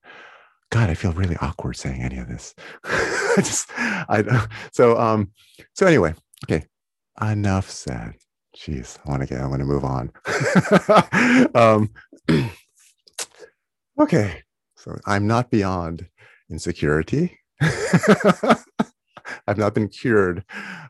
God, 0.70 0.90
I 0.90 0.94
feel 0.94 1.12
really 1.12 1.36
awkward 1.40 1.76
saying 1.76 2.02
any 2.02 2.18
of 2.18 2.28
this. 2.28 2.54
I 2.84 3.34
just, 3.38 3.70
I 3.76 4.46
so 4.72 4.98
um, 4.98 5.32
so 5.72 5.86
anyway, 5.86 6.14
okay. 6.44 6.66
Enough 7.20 7.68
said. 7.70 8.14
Jeez, 8.58 8.98
I 9.06 9.10
want 9.10 9.22
to 9.22 9.28
get. 9.28 9.40
I 9.40 9.46
want 9.46 9.60
to 9.60 9.66
move 9.66 9.84
on. 9.84 10.10
um, 11.54 11.90
okay, 14.00 14.42
so 14.76 14.96
I'm 15.06 15.26
not 15.26 15.50
beyond 15.50 16.08
insecurity. 16.50 17.38
I've 17.60 19.58
not 19.58 19.74
been 19.74 19.88
cured 19.88 20.44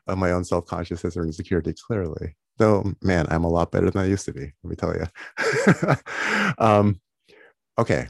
of 0.07 0.17
my 0.17 0.31
own 0.31 0.43
self 0.43 0.65
consciousness 0.65 1.15
or 1.15 1.23
insecurity. 1.23 1.73
Clearly, 1.73 2.35
though, 2.57 2.93
man, 3.03 3.27
I'm 3.29 3.43
a 3.43 3.49
lot 3.49 3.71
better 3.71 3.91
than 3.91 4.01
I 4.01 4.07
used 4.07 4.25
to 4.25 4.33
be. 4.33 4.51
Let 4.63 4.69
me 4.69 4.75
tell 4.75 4.95
you. 4.95 5.95
um, 6.57 6.99
okay, 7.77 8.07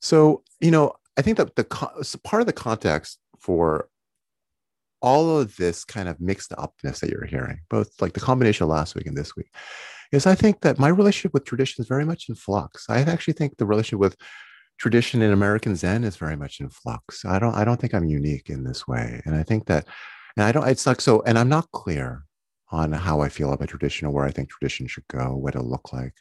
so, 0.00 0.42
you 0.60 0.70
know, 0.70 0.92
I 1.16 1.22
think 1.22 1.36
that 1.38 1.56
the 1.56 1.64
part 2.22 2.40
of 2.40 2.46
the 2.46 2.52
context 2.52 3.18
for 3.40 3.88
all 5.02 5.38
of 5.38 5.56
this 5.56 5.84
kind 5.84 6.08
of 6.08 6.20
mixed 6.20 6.52
upness 6.56 7.00
that 7.00 7.10
you're 7.10 7.26
hearing, 7.26 7.60
both 7.68 7.90
like 8.00 8.14
the 8.14 8.20
combination 8.20 8.64
of 8.64 8.70
last 8.70 8.94
week 8.94 9.06
and 9.06 9.16
this 9.16 9.36
week, 9.36 9.52
is 10.12 10.26
I 10.26 10.34
think 10.34 10.60
that 10.62 10.78
my 10.78 10.88
relationship 10.88 11.34
with 11.34 11.44
tradition 11.44 11.82
is 11.82 11.88
very 11.88 12.04
much 12.04 12.28
in 12.28 12.34
flux. 12.34 12.86
I 12.88 13.00
actually 13.00 13.34
think 13.34 13.56
the 13.56 13.66
relationship 13.66 14.00
with 14.00 14.16
tradition 14.78 15.22
in 15.22 15.32
American 15.32 15.74
Zen 15.76 16.04
is 16.04 16.16
very 16.16 16.36
much 16.36 16.60
in 16.60 16.68
flux. 16.68 17.24
I 17.24 17.38
don't 17.38 17.54
I 17.54 17.64
don't 17.64 17.80
think 17.80 17.94
I'm 17.94 18.04
unique 18.04 18.50
in 18.50 18.64
this 18.64 18.86
way. 18.86 19.20
And 19.24 19.34
I 19.34 19.42
think 19.42 19.66
that 19.66 19.86
and 20.36 20.44
I 20.44 20.52
don't 20.52 20.68
it's 20.68 20.86
like 20.86 21.00
so 21.00 21.22
and 21.22 21.38
I'm 21.38 21.48
not 21.48 21.70
clear 21.72 22.24
on 22.70 22.92
how 22.92 23.20
I 23.20 23.28
feel 23.28 23.52
about 23.52 23.68
tradition 23.68 24.06
or 24.06 24.10
where 24.10 24.24
I 24.24 24.30
think 24.30 24.50
tradition 24.50 24.86
should 24.86 25.06
go, 25.08 25.36
what 25.36 25.54
it'll 25.54 25.70
look 25.70 25.92
like. 25.92 26.14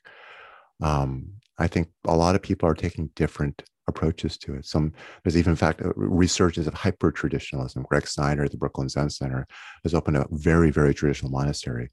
Um, 0.82 1.34
I 1.58 1.68
think 1.68 1.88
a 2.06 2.16
lot 2.16 2.36
of 2.36 2.42
people 2.42 2.70
are 2.70 2.76
taking 2.76 3.10
different 3.16 3.64
approaches 3.88 4.38
to 4.40 4.56
it. 4.56 4.66
Some 4.66 4.94
there's 5.24 5.38
even 5.38 5.52
in 5.52 5.58
fact 5.58 5.82
resurgence 5.96 6.68
of 6.68 6.74
hyper 6.74 7.12
traditionalism. 7.12 7.84
Greg 7.84 8.08
Snyder 8.08 8.44
at 8.44 8.52
the 8.52 8.58
Brooklyn 8.58 8.90
Zen 8.90 9.10
Center 9.10 9.48
has 9.84 9.94
opened 9.94 10.18
a 10.18 10.28
very 10.32 10.72
very 10.72 10.94
traditional 10.94 11.32
monastery 11.32 11.92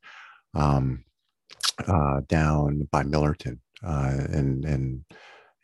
um, 0.55 1.05
uh, 1.87 2.21
down 2.29 2.89
by 2.91 3.03
Millerton 3.03 3.59
uh, 3.85 4.15
in 4.33 4.65
in 4.67 5.05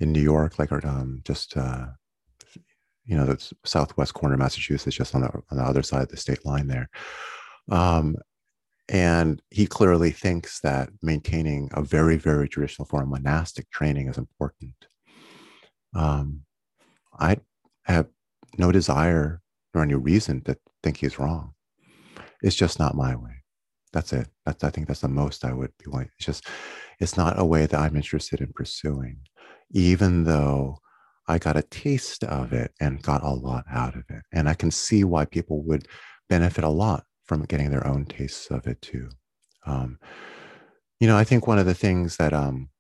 in 0.01 0.13
New 0.13 0.23
York, 0.23 0.59
like 0.59 0.73
um, 0.73 1.21
just 1.25 1.57
uh, 1.57 1.87
you 3.05 3.17
know 3.17 3.25
the 3.25 3.53
southwest 3.65 4.15
corner 4.15 4.35
of 4.35 4.41
Massachusetts, 4.41 4.97
just 4.97 5.15
on 5.15 5.23
the 5.23 5.31
on 5.51 5.59
the 5.59 5.65
other 5.65 5.83
side 5.83 6.03
of 6.03 6.09
the 6.09 6.17
state 6.17 6.45
line 6.45 6.67
there. 6.69 6.89
Um, 7.71 8.17
and 8.89 9.43
he 9.51 9.67
clearly 9.67 10.11
thinks 10.11 10.61
that 10.61 10.89
maintaining 11.03 11.69
a 11.75 11.83
very, 11.83 12.17
very 12.17 12.49
traditional 12.49 12.87
form 12.87 13.13
of 13.13 13.23
monastic 13.23 13.71
training 13.71 14.09
is 14.09 14.17
important. 14.17 14.87
Um, 15.95 16.43
I 17.19 17.39
have 17.85 18.07
no 18.57 18.73
desire 18.73 19.41
nor 19.75 19.85
any 19.85 19.95
reason 19.95 20.41
to 20.43 20.57
think 20.83 20.99
he's 20.99 21.19
wrong. 21.19 21.55
It's 22.43 22.57
just 22.57 22.79
not 22.79 22.95
my 22.95 23.17
way. 23.17 23.43
That's 23.93 24.13
it. 24.13 24.29
That's, 24.45 24.63
I 24.65 24.71
think 24.71 24.87
that's 24.87 25.01
the 25.01 25.09
most 25.09 25.45
I 25.45 25.53
would 25.53 25.73
be 25.79 25.91
willing. 25.91 26.11
It's 26.17 26.27
just, 26.27 26.47
it's 27.01 27.17
not 27.17 27.39
a 27.39 27.45
way 27.45 27.67
that 27.67 27.79
I'm 27.79 27.97
interested 27.97 28.41
in 28.41 28.53
pursuing, 28.53 29.19
even 29.73 30.25
though 30.25 30.79
I 31.27 31.39
got 31.39 31.57
a 31.57 31.63
taste 31.63 32.25
of 32.25 32.53
it 32.53 32.73
and 32.81 33.03
got 33.03 33.23
a 33.23 33.31
lot 33.31 33.65
out 33.71 33.95
of 33.95 34.05
it. 34.09 34.23
And 34.33 34.49
I 34.49 34.55
can 34.55 34.71
see 34.71 35.05
why 35.05 35.25
people 35.25 35.63
would 35.65 35.89
benefit 36.29 36.65
a 36.65 36.69
lot 36.69 37.05
from 37.27 37.45
getting 37.45 37.71
their 37.71 37.87
own 37.87 38.07
tastes 38.07 38.51
of 38.51 38.67
it 38.67 38.81
too. 38.81 39.11
Um, 39.67 39.99
you 41.01 41.07
know, 41.07 41.17
I 41.17 41.25
think 41.25 41.47
one 41.47 41.59
of 41.59 41.67
the 41.67 41.75
things 41.75 42.17
that 42.17 42.33
um, 42.33 42.71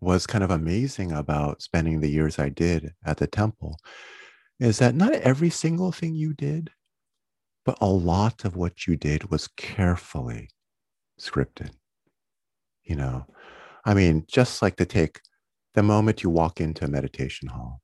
was 0.00 0.26
kind 0.26 0.42
of 0.42 0.50
amazing 0.50 1.12
about 1.12 1.62
spending 1.62 2.00
the 2.00 2.10
years 2.10 2.38
I 2.38 2.48
did 2.48 2.92
at 3.04 3.18
the 3.18 3.26
temple 3.26 3.78
is 4.58 4.78
that 4.78 4.94
not 4.94 5.12
every 5.12 5.50
single 5.50 5.92
thing 5.92 6.14
you 6.14 6.34
did, 6.34 6.70
but 7.64 7.78
a 7.80 7.86
lot 7.86 8.44
of 8.44 8.56
what 8.56 8.86
you 8.86 8.96
did 8.96 9.30
was 9.30 9.48
carefully 9.56 10.48
scripted. 11.20 11.70
You 12.84 12.96
know, 12.96 13.26
I 13.84 13.94
mean, 13.94 14.24
just 14.26 14.62
like 14.62 14.76
to 14.76 14.86
take 14.86 15.20
the 15.74 15.82
moment 15.82 16.22
you 16.22 16.30
walk 16.30 16.60
into 16.60 16.84
a 16.84 16.88
meditation 16.88 17.48
hall, 17.48 17.80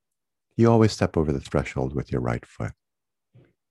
you 0.56 0.70
always 0.70 0.92
step 0.92 1.16
over 1.16 1.32
the 1.32 1.40
threshold 1.40 1.94
with 1.94 2.10
your 2.10 2.20
right 2.20 2.44
foot, 2.44 2.72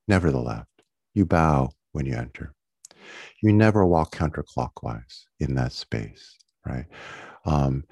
never 0.08 0.32
the 0.32 0.40
left. 0.40 0.70
You 1.14 1.26
bow 1.26 1.72
when 1.92 2.06
you 2.06 2.16
enter. 2.16 2.54
You 3.42 3.54
never 3.54 3.86
walk 3.86 4.16
counterclockwise 4.16 5.26
in 5.40 5.56
that 5.56 5.72
space, 5.72 6.38
right? 6.66 6.86
Um, 7.46 7.84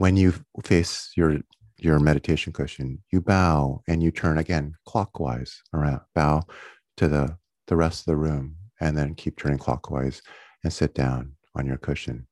when 0.00 0.16
you 0.16 0.32
face 0.64 1.12
your 1.14 1.40
your 1.76 1.98
meditation 1.98 2.54
cushion, 2.54 3.02
you 3.12 3.20
bow 3.20 3.82
and 3.86 4.02
you 4.02 4.10
turn 4.10 4.38
again 4.38 4.74
clockwise 4.86 5.62
around, 5.74 6.00
bow 6.14 6.42
to 6.96 7.06
the 7.06 7.36
the 7.66 7.76
rest 7.76 8.00
of 8.00 8.06
the 8.06 8.16
room, 8.16 8.56
and 8.80 8.96
then 8.96 9.14
keep 9.14 9.36
turning 9.36 9.58
clockwise 9.58 10.22
and 10.64 10.72
sit 10.72 10.94
down 10.94 11.32
on 11.54 11.66
your 11.66 11.76
cushion. 11.76 12.26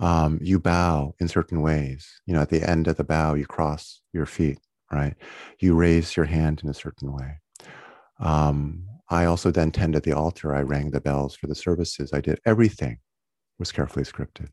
Um, 0.00 0.38
you 0.40 0.58
bow 0.58 1.14
in 1.20 1.28
certain 1.28 1.60
ways. 1.60 2.08
You 2.24 2.32
know, 2.32 2.40
at 2.40 2.48
the 2.48 2.66
end 2.66 2.88
of 2.88 2.96
the 2.96 3.04
bow, 3.04 3.34
you 3.34 3.44
cross 3.44 4.00
your 4.14 4.26
feet, 4.26 4.58
right? 4.90 5.14
You 5.60 5.74
raise 5.74 6.16
your 6.16 6.26
hand 6.26 6.62
in 6.64 6.70
a 6.70 6.74
certain 6.74 7.12
way. 7.12 7.38
Um, 8.18 8.86
I 9.10 9.26
also 9.26 9.50
then 9.50 9.72
tended 9.72 10.04
the 10.04 10.16
altar. 10.16 10.54
I 10.54 10.62
rang 10.62 10.90
the 10.90 11.02
bells 11.02 11.36
for 11.36 11.48
the 11.48 11.54
services. 11.54 12.14
I 12.14 12.22
did 12.22 12.40
everything 12.46 12.98
was 13.58 13.72
carefully 13.72 14.06
scripted. 14.06 14.48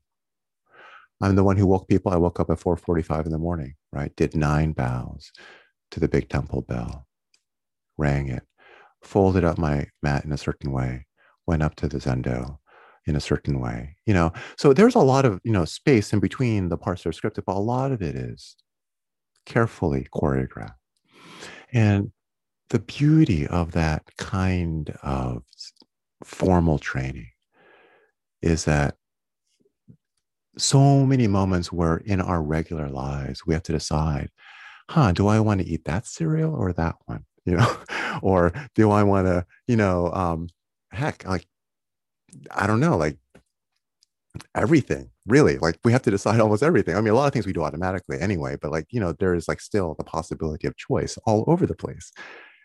I'm 1.21 1.35
the 1.35 1.43
one 1.43 1.57
who 1.57 1.67
woke 1.67 1.87
people. 1.87 2.11
I 2.11 2.17
woke 2.17 2.39
up 2.39 2.49
at 2.49 2.59
4:45 2.59 3.25
in 3.25 3.31
the 3.31 3.37
morning, 3.37 3.75
right? 3.93 4.15
Did 4.15 4.35
nine 4.35 4.73
bows 4.73 5.31
to 5.91 5.99
the 5.99 6.07
big 6.07 6.29
temple 6.29 6.61
bell, 6.61 7.07
rang 7.97 8.27
it, 8.29 8.43
folded 9.03 9.43
up 9.45 9.57
my 9.57 9.87
mat 10.03 10.25
in 10.25 10.31
a 10.31 10.37
certain 10.37 10.71
way, 10.71 11.07
went 11.47 11.63
up 11.63 11.75
to 11.77 11.87
the 11.87 11.99
zendo 11.99 12.57
in 13.07 13.15
a 13.15 13.21
certain 13.21 13.59
way. 13.59 13.95
You 14.05 14.13
know, 14.13 14.33
so 14.57 14.73
there's 14.73 14.95
a 14.95 14.99
lot 14.99 15.25
of 15.25 15.41
you 15.43 15.51
know 15.51 15.65
space 15.65 16.13
in 16.13 16.19
between 16.19 16.69
the 16.69 16.77
parts 16.77 17.03
that 17.03 17.09
are 17.09 17.13
scripted, 17.13 17.45
but 17.45 17.57
a 17.57 17.59
lot 17.59 17.91
of 17.91 18.01
it 18.01 18.15
is 18.15 18.55
carefully 19.45 20.07
choreographed. 20.13 20.75
And 21.73 22.11
the 22.69 22.79
beauty 22.79 23.47
of 23.47 23.73
that 23.73 24.03
kind 24.17 24.91
of 25.03 25.43
formal 26.23 26.79
training 26.79 27.29
is 28.41 28.65
that 28.65 28.95
so 30.57 31.05
many 31.05 31.27
moments 31.27 31.71
where 31.71 31.97
in 31.97 32.21
our 32.21 32.41
regular 32.41 32.89
lives. 32.89 33.45
We 33.45 33.53
have 33.53 33.63
to 33.63 33.71
decide, 33.73 34.29
huh, 34.89 35.11
do 35.13 35.27
I 35.27 35.39
want 35.39 35.61
to 35.61 35.67
eat 35.67 35.85
that 35.85 36.07
cereal 36.07 36.53
or 36.53 36.73
that 36.73 36.95
one? 37.05 37.25
You 37.45 37.57
know, 37.57 37.77
or 38.21 38.53
do 38.75 38.91
I 38.91 39.03
want 39.03 39.27
to, 39.27 39.45
you 39.67 39.75
know, 39.77 40.11
um, 40.13 40.47
heck, 40.91 41.25
like 41.25 41.47
I 42.51 42.67
don't 42.67 42.79
know, 42.79 42.97
like 42.97 43.17
everything 44.53 45.09
really. 45.25 45.57
Like 45.57 45.79
we 45.83 45.91
have 45.91 46.01
to 46.03 46.11
decide 46.11 46.39
almost 46.41 46.63
everything. 46.63 46.95
I 46.95 47.01
mean 47.01 47.13
a 47.13 47.15
lot 47.15 47.27
of 47.27 47.33
things 47.33 47.45
we 47.45 47.53
do 47.53 47.63
automatically 47.63 48.19
anyway 48.19 48.57
but 48.61 48.71
like 48.71 48.85
you 48.89 48.99
know 48.99 49.13
there 49.13 49.33
is 49.35 49.47
like 49.47 49.61
still 49.61 49.95
the 49.97 50.03
possibility 50.03 50.67
of 50.67 50.75
choice 50.77 51.17
all 51.25 51.43
over 51.47 51.65
the 51.65 51.75
place. 51.75 52.11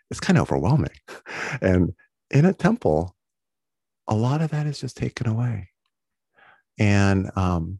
It's 0.09 0.19
kind 0.19 0.37
of 0.37 0.43
overwhelming. 0.43 0.89
And 1.61 1.93
in 2.31 2.45
a 2.45 2.53
temple 2.53 3.15
a 4.07 4.15
lot 4.15 4.41
of 4.41 4.51
that 4.51 4.67
is 4.67 4.79
just 4.79 4.97
taken 4.97 5.27
away 5.27 5.70
and 6.79 7.29
um 7.35 7.79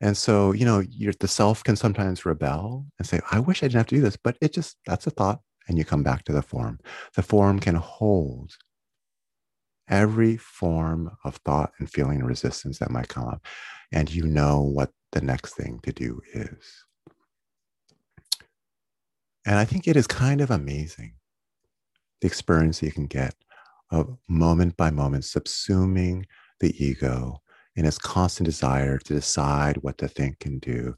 and 0.00 0.16
so 0.16 0.52
you 0.52 0.64
know 0.64 0.82
the 1.20 1.28
self 1.28 1.64
can 1.64 1.76
sometimes 1.76 2.24
rebel 2.24 2.86
and 2.98 3.06
say 3.06 3.20
i 3.30 3.38
wish 3.38 3.62
i 3.62 3.66
didn't 3.66 3.78
have 3.78 3.86
to 3.86 3.96
do 3.96 4.00
this 4.00 4.16
but 4.16 4.36
it 4.40 4.52
just 4.52 4.76
that's 4.86 5.06
a 5.06 5.10
thought 5.10 5.40
and 5.68 5.76
you 5.76 5.84
come 5.84 6.02
back 6.02 6.24
to 6.24 6.32
the 6.32 6.42
form 6.42 6.78
the 7.14 7.22
form 7.22 7.58
can 7.58 7.74
hold 7.74 8.52
every 9.88 10.36
form 10.36 11.10
of 11.24 11.36
thought 11.36 11.72
and 11.78 11.90
feeling 11.90 12.22
resistance 12.22 12.78
that 12.78 12.90
might 12.90 13.08
come 13.08 13.26
up. 13.26 13.44
And 13.92 14.12
you 14.12 14.24
know 14.24 14.60
what 14.60 14.90
the 15.12 15.20
next 15.20 15.54
thing 15.54 15.80
to 15.82 15.92
do 15.92 16.20
is. 16.32 16.84
And 19.46 19.56
I 19.56 19.64
think 19.64 19.88
it 19.88 19.96
is 19.96 20.06
kind 20.06 20.40
of 20.40 20.50
amazing 20.50 21.14
the 22.20 22.26
experience 22.26 22.82
you 22.82 22.92
can 22.92 23.06
get 23.06 23.34
of 23.90 24.18
moment 24.28 24.76
by 24.76 24.90
moment 24.90 25.24
subsuming 25.24 26.24
the 26.60 26.74
ego 26.84 27.40
in 27.78 27.84
its 27.84 27.96
constant 27.96 28.44
desire 28.44 28.98
to 28.98 29.14
decide 29.14 29.76
what 29.76 29.96
to 29.98 30.08
think 30.08 30.44
and 30.44 30.60
do 30.60 30.96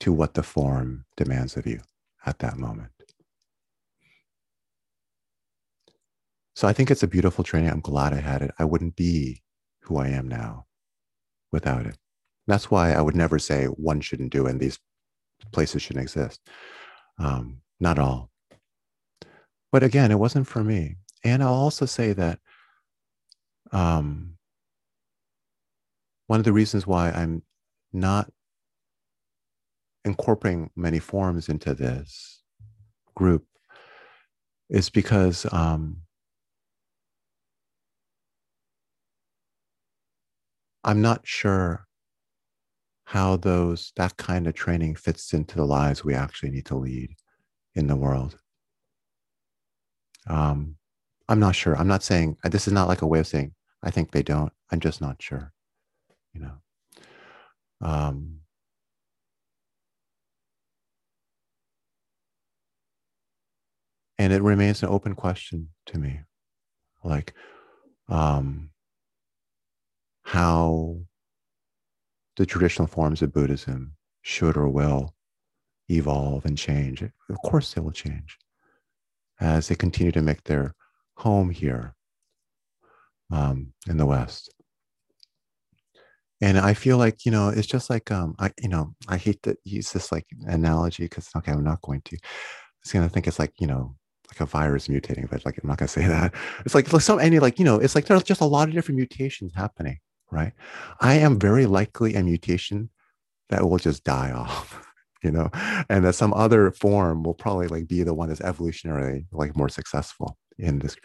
to 0.00 0.12
what 0.12 0.34
the 0.34 0.42
form 0.42 1.04
demands 1.16 1.56
of 1.56 1.68
you 1.68 1.80
at 2.26 2.40
that 2.40 2.58
moment. 2.58 2.90
So 6.56 6.66
I 6.66 6.72
think 6.72 6.90
it's 6.90 7.04
a 7.04 7.06
beautiful 7.06 7.44
training. 7.44 7.70
I'm 7.70 7.78
glad 7.78 8.12
I 8.12 8.18
had 8.18 8.42
it. 8.42 8.50
I 8.58 8.64
wouldn't 8.64 8.96
be 8.96 9.40
who 9.82 9.98
I 9.98 10.08
am 10.08 10.26
now 10.26 10.66
without 11.52 11.86
it. 11.86 11.96
That's 12.48 12.72
why 12.72 12.92
I 12.92 13.00
would 13.00 13.14
never 13.14 13.38
say 13.38 13.66
one 13.66 14.00
shouldn't 14.00 14.32
do 14.32 14.48
and 14.48 14.58
these 14.58 14.80
places 15.52 15.82
shouldn't 15.82 16.02
exist. 16.02 16.40
Um, 17.20 17.58
not 17.78 18.00
all. 18.00 18.32
But 19.70 19.84
again, 19.84 20.10
it 20.10 20.18
wasn't 20.18 20.48
for 20.48 20.64
me. 20.64 20.96
And 21.22 21.40
I'll 21.40 21.54
also 21.54 21.86
say 21.86 22.14
that 22.14 22.40
um, 23.70 24.35
one 26.26 26.40
of 26.40 26.44
the 26.44 26.52
reasons 26.52 26.86
why 26.86 27.10
I'm 27.10 27.42
not 27.92 28.30
incorporating 30.04 30.70
many 30.76 30.98
forms 30.98 31.48
into 31.48 31.74
this 31.74 32.42
group 33.14 33.44
is 34.68 34.90
because 34.90 35.46
um, 35.52 35.98
I'm 40.84 41.00
not 41.00 41.26
sure 41.26 41.86
how 43.04 43.36
those 43.36 43.92
that 43.96 44.16
kind 44.16 44.46
of 44.46 44.54
training 44.54 44.96
fits 44.96 45.32
into 45.32 45.56
the 45.56 45.64
lives 45.64 46.04
we 46.04 46.14
actually 46.14 46.50
need 46.50 46.66
to 46.66 46.76
lead 46.76 47.14
in 47.74 47.86
the 47.86 47.96
world. 47.96 48.36
Um, 50.28 50.76
I'm 51.28 51.38
not 51.38 51.54
sure. 51.54 51.76
I'm 51.76 51.88
not 51.88 52.02
saying 52.02 52.36
this 52.44 52.66
is 52.66 52.72
not 52.72 52.88
like 52.88 53.02
a 53.02 53.06
way 53.06 53.20
of 53.20 53.26
saying 53.26 53.54
I 53.82 53.90
think 53.90 54.10
they 54.10 54.22
don't. 54.22 54.52
I'm 54.72 54.80
just 54.80 55.00
not 55.00 55.22
sure. 55.22 55.52
You 56.36 56.42
know. 56.42 57.88
Um, 57.88 58.40
and 64.18 64.32
it 64.32 64.42
remains 64.42 64.82
an 64.82 64.90
open 64.90 65.14
question 65.14 65.70
to 65.86 65.98
me, 65.98 66.20
like, 67.02 67.32
um, 68.08 68.70
how 70.24 70.98
the 72.36 72.44
traditional 72.44 72.86
forms 72.86 73.22
of 73.22 73.32
Buddhism 73.32 73.92
should 74.20 74.56
or 74.56 74.68
will 74.68 75.14
evolve 75.88 76.44
and 76.44 76.58
change. 76.58 77.02
Of 77.02 77.36
course, 77.44 77.72
they 77.72 77.80
will 77.80 77.92
change 77.92 78.36
as 79.40 79.68
they 79.68 79.74
continue 79.74 80.12
to 80.12 80.22
make 80.22 80.42
their 80.44 80.74
home 81.16 81.50
here 81.50 81.94
um, 83.30 83.72
in 83.88 83.96
the 83.96 84.06
West. 84.06 84.52
And 86.42 86.58
I 86.58 86.74
feel 86.74 86.98
like, 86.98 87.24
you 87.24 87.32
know, 87.32 87.48
it's 87.48 87.66
just 87.66 87.88
like, 87.88 88.10
um, 88.10 88.34
I, 88.38 88.50
you 88.62 88.68
know, 88.68 88.94
I 89.08 89.16
hate 89.16 89.42
to 89.44 89.56
use 89.64 89.92
this 89.92 90.12
like 90.12 90.26
analogy 90.46 91.04
because, 91.04 91.30
okay, 91.36 91.52
I'm 91.52 91.64
not 91.64 91.80
going 91.82 92.02
to. 92.02 92.16
I 92.16 92.28
was 92.84 92.92
going 92.92 93.08
to 93.08 93.12
think 93.12 93.26
it's 93.26 93.38
like, 93.38 93.54
you 93.58 93.66
know, 93.66 93.96
like 94.30 94.40
a 94.40 94.46
virus 94.46 94.88
mutating, 94.88 95.30
but 95.30 95.44
like, 95.46 95.58
I'm 95.62 95.68
not 95.68 95.78
going 95.78 95.88
to 95.88 95.92
say 95.92 96.06
that. 96.08 96.34
It's 96.64 96.74
like, 96.74 96.88
some, 96.88 97.20
any, 97.20 97.38
like, 97.38 97.58
you 97.58 97.64
know, 97.64 97.76
it's 97.76 97.94
like 97.94 98.06
there's 98.06 98.22
just 98.22 98.42
a 98.42 98.46
lot 98.46 98.68
of 98.68 98.74
different 98.74 98.98
mutations 98.98 99.52
happening 99.54 99.98
right? 100.30 100.52
I 101.00 101.14
am 101.14 101.38
very 101.38 101.66
likely 101.66 102.14
a 102.14 102.22
mutation 102.22 102.90
that 103.48 103.68
will 103.68 103.78
just 103.78 104.04
die 104.04 104.30
off, 104.34 104.82
you 105.22 105.30
know, 105.30 105.50
and 105.88 106.04
that 106.04 106.14
some 106.14 106.34
other 106.34 106.70
form 106.72 107.22
will 107.22 107.34
probably 107.34 107.68
like 107.68 107.88
be 107.88 108.02
the 108.02 108.14
one 108.14 108.28
that's 108.28 108.40
evolutionarily 108.40 109.26
like 109.32 109.56
more 109.56 109.68
successful 109.68 110.36
in 110.58 110.78
this. 110.78 110.96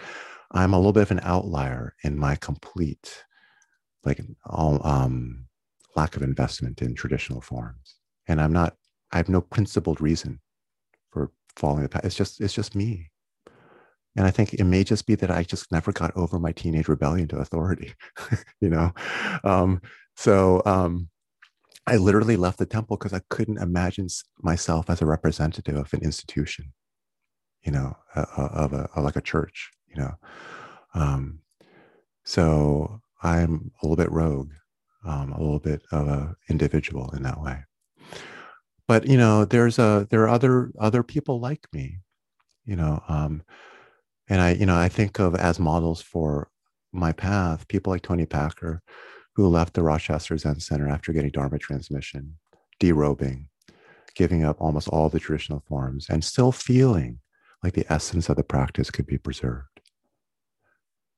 I'm 0.52 0.74
a 0.74 0.78
little 0.78 0.94
bit 0.94 1.04
of 1.04 1.12
an 1.12 1.22
outlier 1.24 1.96
in 2.04 2.18
my 2.18 2.36
complete 2.36 3.24
like 4.04 4.22
um, 4.50 5.46
lack 5.96 6.16
of 6.16 6.24
investment 6.24 6.82
in 6.82 6.96
traditional 6.96 7.42
forms, 7.42 7.96
and 8.28 8.42
I'm 8.42 8.54
not. 8.54 8.76
I 9.12 9.18
have 9.18 9.30
no 9.30 9.42
principled 9.42 10.00
reason 10.02 10.40
for 11.12 11.32
following 11.56 11.84
the 11.84 11.90
path. 11.90 12.06
It's 12.06 12.16
just 12.16 12.42
it's 12.42 12.54
just 12.54 12.76
me. 12.76 13.12
And 14.16 14.26
I 14.26 14.32
think 14.32 14.54
it 14.54 14.64
may 14.66 14.84
just 14.84 15.08
be 15.08 15.16
that 15.16 15.32
I 15.32 15.44
just 15.44 15.72
never 15.72 15.92
got 15.92 16.16
over 16.18 16.38
my 16.38 16.52
teenage 16.52 16.90
rebellion 16.90 17.28
to 17.30 17.38
authority, 17.38 17.94
you 18.62 18.70
know? 18.70 18.92
Um, 19.44 19.82
so 20.16 20.62
um, 20.66 21.10
I 21.88 21.96
literally 21.98 22.36
left 22.36 22.60
the 22.60 22.66
temple 22.66 22.98
because 22.98 23.14
I 23.14 23.22
couldn't 23.30 23.60
imagine 23.60 24.08
myself 24.42 24.90
as 24.90 25.02
a 25.02 25.06
representative 25.06 25.76
of 25.76 25.94
an 25.94 26.02
institution, 26.04 26.74
you 27.64 27.72
know, 27.72 27.96
uh, 28.16 28.26
of 28.38 28.74
a, 28.74 28.90
like 29.00 29.16
a 29.16 29.22
church, 29.22 29.72
you 29.88 30.02
know? 30.02 30.14
Um, 30.94 31.40
so 32.26 33.01
I'm 33.24 33.72
a 33.82 33.86
little 33.86 33.98
bit 33.98 34.12
rogue, 34.12 34.52
um, 35.06 35.32
a 35.34 35.40
little 35.40 35.60
bit 35.60 35.84
of 35.92 36.08
an 36.08 36.36
individual 36.50 37.12
in 37.16 37.24
that 37.24 37.42
way. 37.42 37.64
But 38.88 39.08
you 39.08 39.18
know, 39.18 39.46
there's 39.46 39.80
a 39.80 40.08
there 40.10 40.24
are 40.24 40.30
other 40.30 40.72
other 40.80 41.04
people 41.04 41.40
like 41.40 41.66
me, 41.72 42.00
you 42.66 42.76
know. 42.76 43.02
Um, 43.08 43.44
and 44.28 44.42
I, 44.42 44.54
you 44.54 44.66
know, 44.66 44.78
I 44.78 44.90
think 44.90 45.20
of 45.20 45.36
as 45.36 45.60
models 45.60 46.02
for 46.02 46.50
my 46.92 47.12
path, 47.12 47.68
people 47.68 47.92
like 47.92 48.02
Toni 48.02 48.26
Packer, 48.26 48.82
who 49.36 49.48
left 49.48 49.74
the 49.74 49.84
Rochester 49.84 50.38
Zen 50.38 50.60
Center 50.60 50.90
after 50.90 51.14
getting 51.14 51.32
Dharma 51.32 51.58
transmission, 51.58 52.38
derobing, 52.82 53.46
giving 54.16 54.44
up 54.44 54.58
almost 54.60 54.88
all 54.90 55.10
the 55.10 55.20
traditional 55.20 55.64
forms, 55.68 56.08
and 56.10 56.24
still 56.24 56.52
feeling 56.52 57.20
like 57.64 57.74
the 57.74 57.92
essence 57.92 58.30
of 58.30 58.36
the 58.36 58.44
practice 58.44 58.90
could 58.90 59.06
be 59.06 59.18
preserved. 59.18 59.82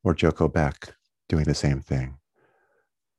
Or 0.04 0.14
Joko 0.14 0.47
Beck 0.47 0.93
doing 1.30 1.45
the 1.45 1.53
same 1.53 1.82
thing. 1.82 2.17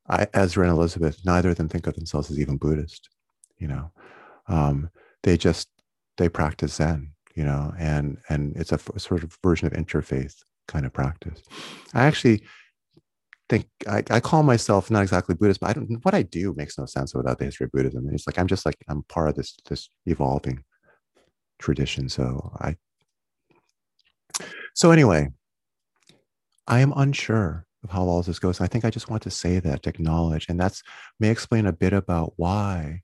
I, 0.08 0.26
Ezra 0.34 0.68
and 0.68 0.76
Elizabeth, 0.76 1.18
neither 1.24 1.50
of 1.50 1.56
them 1.56 1.68
think 1.68 1.86
of 1.86 1.94
themselves 1.94 2.30
as 2.30 2.38
even 2.38 2.58
Buddhist. 2.58 3.08
You 3.58 3.68
know, 3.68 3.92
um, 4.48 4.90
they 5.22 5.36
just 5.36 5.68
they 6.18 6.28
practice 6.28 6.74
Zen 6.74 7.14
you 7.34 7.44
know, 7.44 7.74
and 7.78 8.18
and 8.28 8.56
it's 8.56 8.72
a 8.72 8.76
f- 8.76 8.90
sort 8.96 9.24
of 9.24 9.36
version 9.42 9.66
of 9.66 9.72
interfaith 9.72 10.36
kind 10.68 10.86
of 10.86 10.92
practice. 10.92 11.42
I 11.92 12.04
actually 12.04 12.42
think 13.48 13.66
I, 13.88 14.02
I, 14.10 14.20
call 14.20 14.42
myself 14.42 14.90
not 14.90 15.02
exactly 15.02 15.34
Buddhist, 15.34 15.60
but 15.60 15.70
I 15.70 15.72
don't. 15.72 16.04
What 16.04 16.14
I 16.14 16.22
do 16.22 16.54
makes 16.56 16.78
no 16.78 16.86
sense 16.86 17.14
without 17.14 17.38
the 17.38 17.44
history 17.44 17.64
of 17.64 17.72
Buddhism. 17.72 18.08
It's 18.12 18.26
like 18.26 18.38
I'm 18.38 18.46
just 18.46 18.64
like 18.64 18.76
I'm 18.88 19.02
part 19.04 19.28
of 19.28 19.34
this 19.34 19.56
this 19.68 19.88
evolving 20.06 20.62
tradition. 21.58 22.08
So 22.08 22.52
I. 22.60 22.76
So 24.74 24.92
anyway, 24.92 25.30
I 26.66 26.80
am 26.80 26.92
unsure 26.96 27.66
of 27.84 27.90
how 27.90 28.02
all 28.02 28.22
this 28.22 28.38
goes. 28.38 28.60
I 28.60 28.66
think 28.66 28.84
I 28.84 28.90
just 28.90 29.10
want 29.10 29.22
to 29.24 29.30
say 29.30 29.60
that 29.60 29.82
to 29.82 29.90
acknowledge, 29.90 30.46
and 30.48 30.58
that's 30.58 30.82
may 31.20 31.28
explain 31.28 31.66
a 31.66 31.72
bit 31.72 31.92
about 31.92 32.32
why 32.36 33.02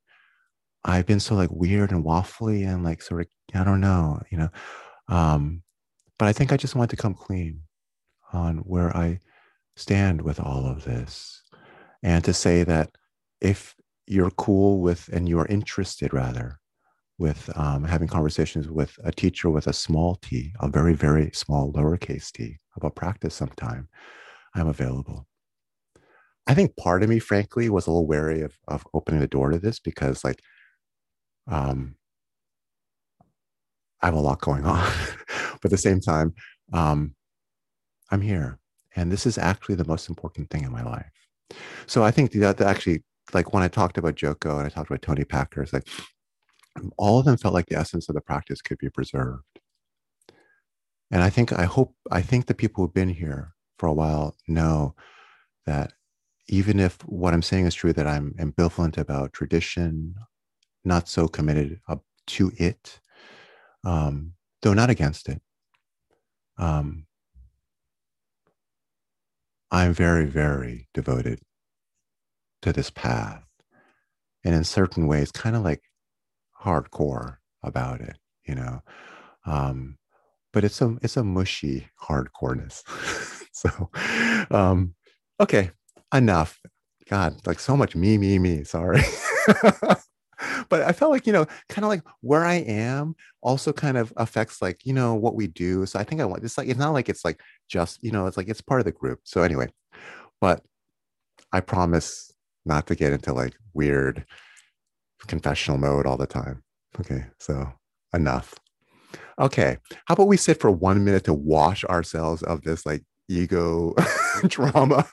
I've 0.84 1.06
been 1.06 1.20
so 1.20 1.34
like 1.34 1.50
weird 1.52 1.92
and 1.92 2.04
waffly 2.04 2.66
and 2.66 2.82
like 2.82 3.02
sort 3.02 3.20
of 3.20 3.26
I 3.54 3.64
don't 3.64 3.80
know, 3.80 4.20
you 4.30 4.38
know. 4.38 4.48
Um, 5.08 5.62
but 6.18 6.28
I 6.28 6.32
think 6.32 6.52
I 6.52 6.56
just 6.56 6.74
want 6.74 6.90
to 6.90 6.96
come 6.96 7.14
clean 7.14 7.62
on 8.32 8.58
where 8.58 8.96
I 8.96 9.20
stand 9.76 10.22
with 10.22 10.40
all 10.40 10.66
of 10.66 10.84
this, 10.84 11.42
and 12.02 12.24
to 12.24 12.32
say 12.32 12.64
that 12.64 12.90
if 13.40 13.74
you're 14.06 14.30
cool 14.30 14.80
with 14.80 15.08
and 15.12 15.28
you 15.28 15.38
are 15.38 15.46
interested 15.46 16.12
rather 16.12 16.58
with 17.18 17.50
um, 17.56 17.84
having 17.84 18.08
conversations 18.08 18.68
with 18.68 18.98
a 19.04 19.12
teacher 19.12 19.50
with 19.50 19.66
a 19.66 19.72
small 19.72 20.16
t, 20.16 20.52
a 20.60 20.68
very 20.68 20.94
very 20.94 21.30
small 21.34 21.72
lowercase 21.72 22.32
t 22.32 22.58
about 22.76 22.94
practice 22.94 23.34
sometime, 23.34 23.88
I'm 24.54 24.68
available. 24.68 25.26
I 26.46 26.54
think 26.54 26.76
part 26.76 27.02
of 27.02 27.08
me, 27.08 27.18
frankly, 27.18 27.68
was 27.68 27.86
a 27.86 27.90
little 27.90 28.06
wary 28.06 28.42
of, 28.42 28.58
of 28.66 28.86
opening 28.92 29.20
the 29.20 29.26
door 29.28 29.50
to 29.50 29.58
this 29.58 29.78
because, 29.78 30.24
like, 30.24 30.40
um, 31.46 31.94
I 34.00 34.06
have 34.06 34.14
a 34.14 34.20
lot 34.20 34.40
going 34.40 34.64
on, 34.64 34.90
but 35.52 35.66
at 35.66 35.70
the 35.70 35.78
same 35.78 36.00
time, 36.00 36.34
um, 36.72 37.14
I'm 38.10 38.20
here, 38.20 38.58
and 38.96 39.12
this 39.12 39.26
is 39.26 39.38
actually 39.38 39.76
the 39.76 39.84
most 39.84 40.08
important 40.08 40.50
thing 40.50 40.64
in 40.64 40.72
my 40.72 40.82
life. 40.82 41.12
So 41.86 42.02
I 42.02 42.10
think 42.10 42.32
that, 42.32 42.60
actually, 42.60 43.04
like 43.32 43.52
when 43.52 43.62
I 43.62 43.68
talked 43.68 43.98
about 43.98 44.16
Joko 44.16 44.58
and 44.58 44.66
I 44.66 44.70
talked 44.70 44.90
about 44.90 45.02
Toni 45.02 45.24
Packer, 45.24 45.62
it's 45.62 45.72
like 45.72 45.86
all 46.96 47.18
of 47.18 47.26
them 47.26 47.36
felt 47.36 47.54
like 47.54 47.66
the 47.66 47.78
essence 47.78 48.08
of 48.08 48.14
the 48.14 48.20
practice 48.20 48.62
could 48.62 48.78
be 48.78 48.90
preserved. 48.90 49.44
And 51.10 51.22
I 51.22 51.30
think, 51.30 51.52
I 51.52 51.64
hope, 51.64 51.94
I 52.10 52.22
think 52.22 52.46
the 52.46 52.54
people 52.54 52.84
who've 52.84 52.94
been 52.94 53.08
here 53.08 53.52
for 53.80 53.86
a 53.86 53.94
while 53.94 54.36
know 54.46 54.94
that 55.64 55.94
even 56.48 56.78
if 56.78 57.00
what 57.06 57.32
I'm 57.32 57.42
saying 57.42 57.64
is 57.64 57.74
true, 57.74 57.94
that 57.94 58.06
I'm 58.06 58.34
ambivalent 58.38 58.98
about 58.98 59.32
tradition, 59.32 60.16
not 60.84 61.08
so 61.08 61.28
committed 61.28 61.80
up 61.88 62.04
to 62.26 62.52
it, 62.58 63.00
um, 63.82 64.34
though 64.60 64.74
not 64.74 64.90
against 64.90 65.30
it. 65.30 65.40
Um, 66.58 67.06
I'm 69.70 69.94
very, 69.94 70.26
very 70.26 70.88
devoted 70.92 71.40
to 72.60 72.72
this 72.72 72.90
path. 72.90 73.44
And 74.44 74.54
in 74.54 74.64
certain 74.64 75.06
ways, 75.06 75.32
kind 75.32 75.56
of 75.56 75.62
like 75.62 75.80
hardcore 76.62 77.36
about 77.62 78.02
it, 78.02 78.18
you 78.44 78.56
know. 78.56 78.82
Um, 79.46 79.96
but 80.52 80.64
it's 80.64 80.82
a 80.82 80.98
it's 81.02 81.16
a 81.16 81.24
mushy 81.24 81.88
hardcoreness. 82.02 82.82
so 83.66 83.90
um, 84.50 84.94
okay, 85.40 85.70
enough. 86.14 86.60
God, 87.08 87.44
like 87.46 87.58
so 87.58 87.76
much 87.76 87.96
me, 87.96 88.18
me, 88.18 88.38
me. 88.38 88.64
Sorry. 88.64 89.02
but 90.68 90.82
I 90.82 90.92
felt 90.92 91.10
like, 91.10 91.26
you 91.26 91.32
know, 91.32 91.46
kind 91.68 91.84
of 91.84 91.88
like 91.88 92.02
where 92.20 92.44
I 92.44 92.54
am 92.54 93.16
also 93.42 93.72
kind 93.72 93.96
of 93.96 94.12
affects 94.16 94.62
like, 94.62 94.84
you 94.84 94.92
know, 94.92 95.14
what 95.14 95.34
we 95.34 95.46
do. 95.46 95.86
So 95.86 95.98
I 95.98 96.04
think 96.04 96.20
I 96.20 96.24
want 96.24 96.44
it's 96.44 96.56
like, 96.56 96.68
it's 96.68 96.78
not 96.78 96.92
like 96.92 97.08
it's 97.08 97.24
like 97.24 97.40
just, 97.68 97.98
you 98.02 98.12
know, 98.12 98.26
it's 98.26 98.36
like 98.36 98.48
it's 98.48 98.60
part 98.60 98.80
of 98.80 98.84
the 98.84 98.92
group. 98.92 99.20
So 99.24 99.42
anyway, 99.42 99.68
but 100.40 100.62
I 101.52 101.60
promise 101.60 102.32
not 102.64 102.86
to 102.86 102.94
get 102.94 103.12
into 103.12 103.32
like 103.32 103.54
weird 103.74 104.24
confessional 105.26 105.78
mode 105.78 106.06
all 106.06 106.16
the 106.16 106.26
time. 106.26 106.62
Okay. 107.00 107.26
So 107.38 107.72
enough. 108.14 108.54
Okay. 109.40 109.78
How 110.06 110.14
about 110.14 110.28
we 110.28 110.36
sit 110.36 110.60
for 110.60 110.70
one 110.70 111.04
minute 111.04 111.24
to 111.24 111.34
wash 111.34 111.84
ourselves 111.84 112.42
of 112.42 112.62
this 112.62 112.86
like 112.86 113.02
ego 113.30 113.94
trauma? 114.48 115.06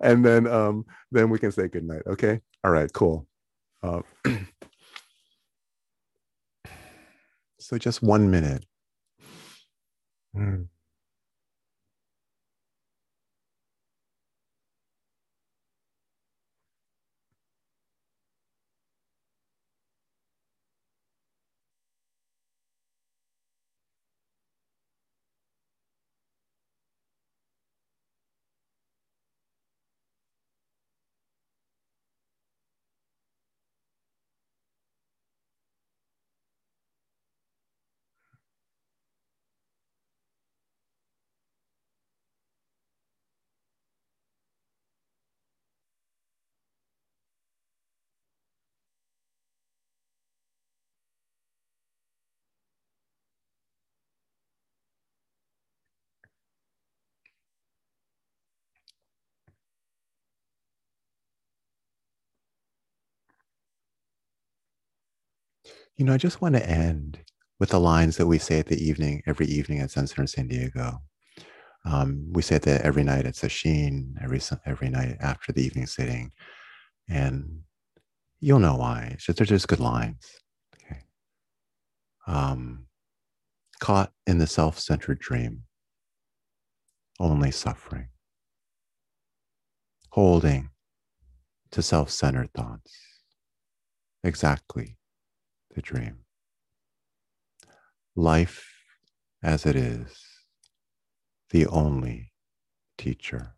and 0.00 0.24
then 0.24 0.46
um 0.46 0.84
then 1.10 1.30
we 1.30 1.38
can 1.38 1.52
say 1.52 1.68
goodnight. 1.68 2.02
Okay. 2.06 2.40
All 2.64 2.70
right, 2.70 2.92
cool. 2.92 3.26
Uh, 3.82 4.02
so 7.58 7.78
just 7.78 8.02
one 8.02 8.30
minute. 8.30 8.64
Mm. 10.36 10.68
You 65.96 66.06
know, 66.06 66.14
I 66.14 66.18
just 66.18 66.40
want 66.40 66.54
to 66.54 66.68
end 66.68 67.20
with 67.60 67.70
the 67.70 67.80
lines 67.80 68.16
that 68.16 68.26
we 68.26 68.38
say 68.38 68.58
at 68.58 68.66
the 68.66 68.82
evening, 68.82 69.22
every 69.26 69.46
evening 69.46 69.80
at 69.80 69.90
Zen 69.90 70.06
Center 70.06 70.22
in 70.22 70.26
San 70.26 70.48
Diego. 70.48 71.02
Um, 71.84 72.32
we 72.32 72.42
say 72.42 72.58
that 72.58 72.82
every 72.82 73.04
night 73.04 73.26
at 73.26 73.34
Sesshin, 73.34 74.14
every 74.22 74.40
every 74.66 74.88
night 74.88 75.16
after 75.20 75.52
the 75.52 75.62
evening 75.62 75.86
sitting, 75.86 76.32
and 77.08 77.60
you'll 78.40 78.58
know 78.58 78.76
why. 78.76 79.10
It's 79.12 79.26
just, 79.26 79.38
they're 79.38 79.46
just 79.46 79.68
good 79.68 79.80
lines. 79.80 80.26
Okay. 80.74 81.00
Um, 82.26 82.86
caught 83.80 84.12
in 84.26 84.38
the 84.38 84.46
self-centered 84.46 85.18
dream, 85.18 85.64
only 87.20 87.50
suffering, 87.50 88.08
holding 90.10 90.70
to 91.72 91.82
self-centered 91.82 92.50
thoughts, 92.54 92.96
exactly 94.24 94.96
the 95.74 95.82
dream. 95.82 96.18
Life 98.14 98.66
as 99.42 99.66
it 99.66 99.76
is, 99.76 100.22
the 101.50 101.66
only 101.66 102.32
teacher. 102.98 103.54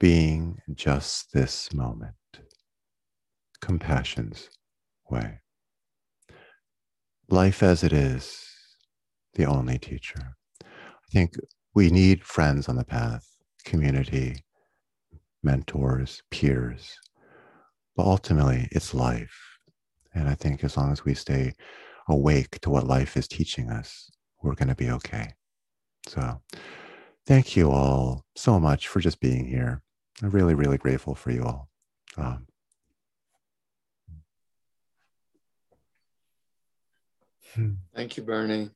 Being 0.00 0.58
just 0.74 1.32
this 1.32 1.72
moment, 1.72 2.14
compassion's 3.60 4.48
way. 5.10 5.40
Life 7.28 7.62
as 7.62 7.82
it 7.82 7.92
is, 7.92 8.46
the 9.34 9.44
only 9.44 9.78
teacher. 9.78 10.36
I 10.62 11.10
think 11.12 11.34
we 11.74 11.90
need 11.90 12.24
friends 12.24 12.68
on 12.68 12.76
the 12.76 12.84
path, 12.84 13.26
community, 13.64 14.44
mentors, 15.42 16.22
peers, 16.30 16.96
but 17.96 18.06
ultimately 18.06 18.68
it's 18.70 18.94
life 18.94 19.57
and 20.18 20.28
I 20.28 20.34
think 20.34 20.64
as 20.64 20.76
long 20.76 20.90
as 20.90 21.04
we 21.04 21.14
stay 21.14 21.54
awake 22.08 22.60
to 22.60 22.70
what 22.70 22.86
life 22.86 23.16
is 23.16 23.28
teaching 23.28 23.70
us, 23.70 24.10
we're 24.42 24.54
going 24.54 24.68
to 24.68 24.74
be 24.74 24.90
okay. 24.90 25.34
So, 26.06 26.40
thank 27.26 27.56
you 27.56 27.70
all 27.70 28.24
so 28.34 28.58
much 28.58 28.88
for 28.88 29.00
just 29.00 29.20
being 29.20 29.46
here. 29.46 29.82
I'm 30.22 30.30
really, 30.30 30.54
really 30.54 30.78
grateful 30.78 31.14
for 31.14 31.30
you 31.30 31.44
all. 31.44 31.68
Um, 32.16 32.46
thank 37.94 38.16
you, 38.16 38.22
Bernie. 38.24 38.70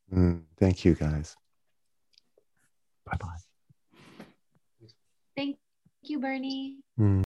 Thank 0.59 0.85
you, 0.85 0.95
guys. 0.95 1.37
Bye 3.05 3.17
bye. 3.19 4.87
Thank 5.37 5.59
you, 6.03 6.21
Bernie. 6.21 6.79
Mm. 6.99 7.21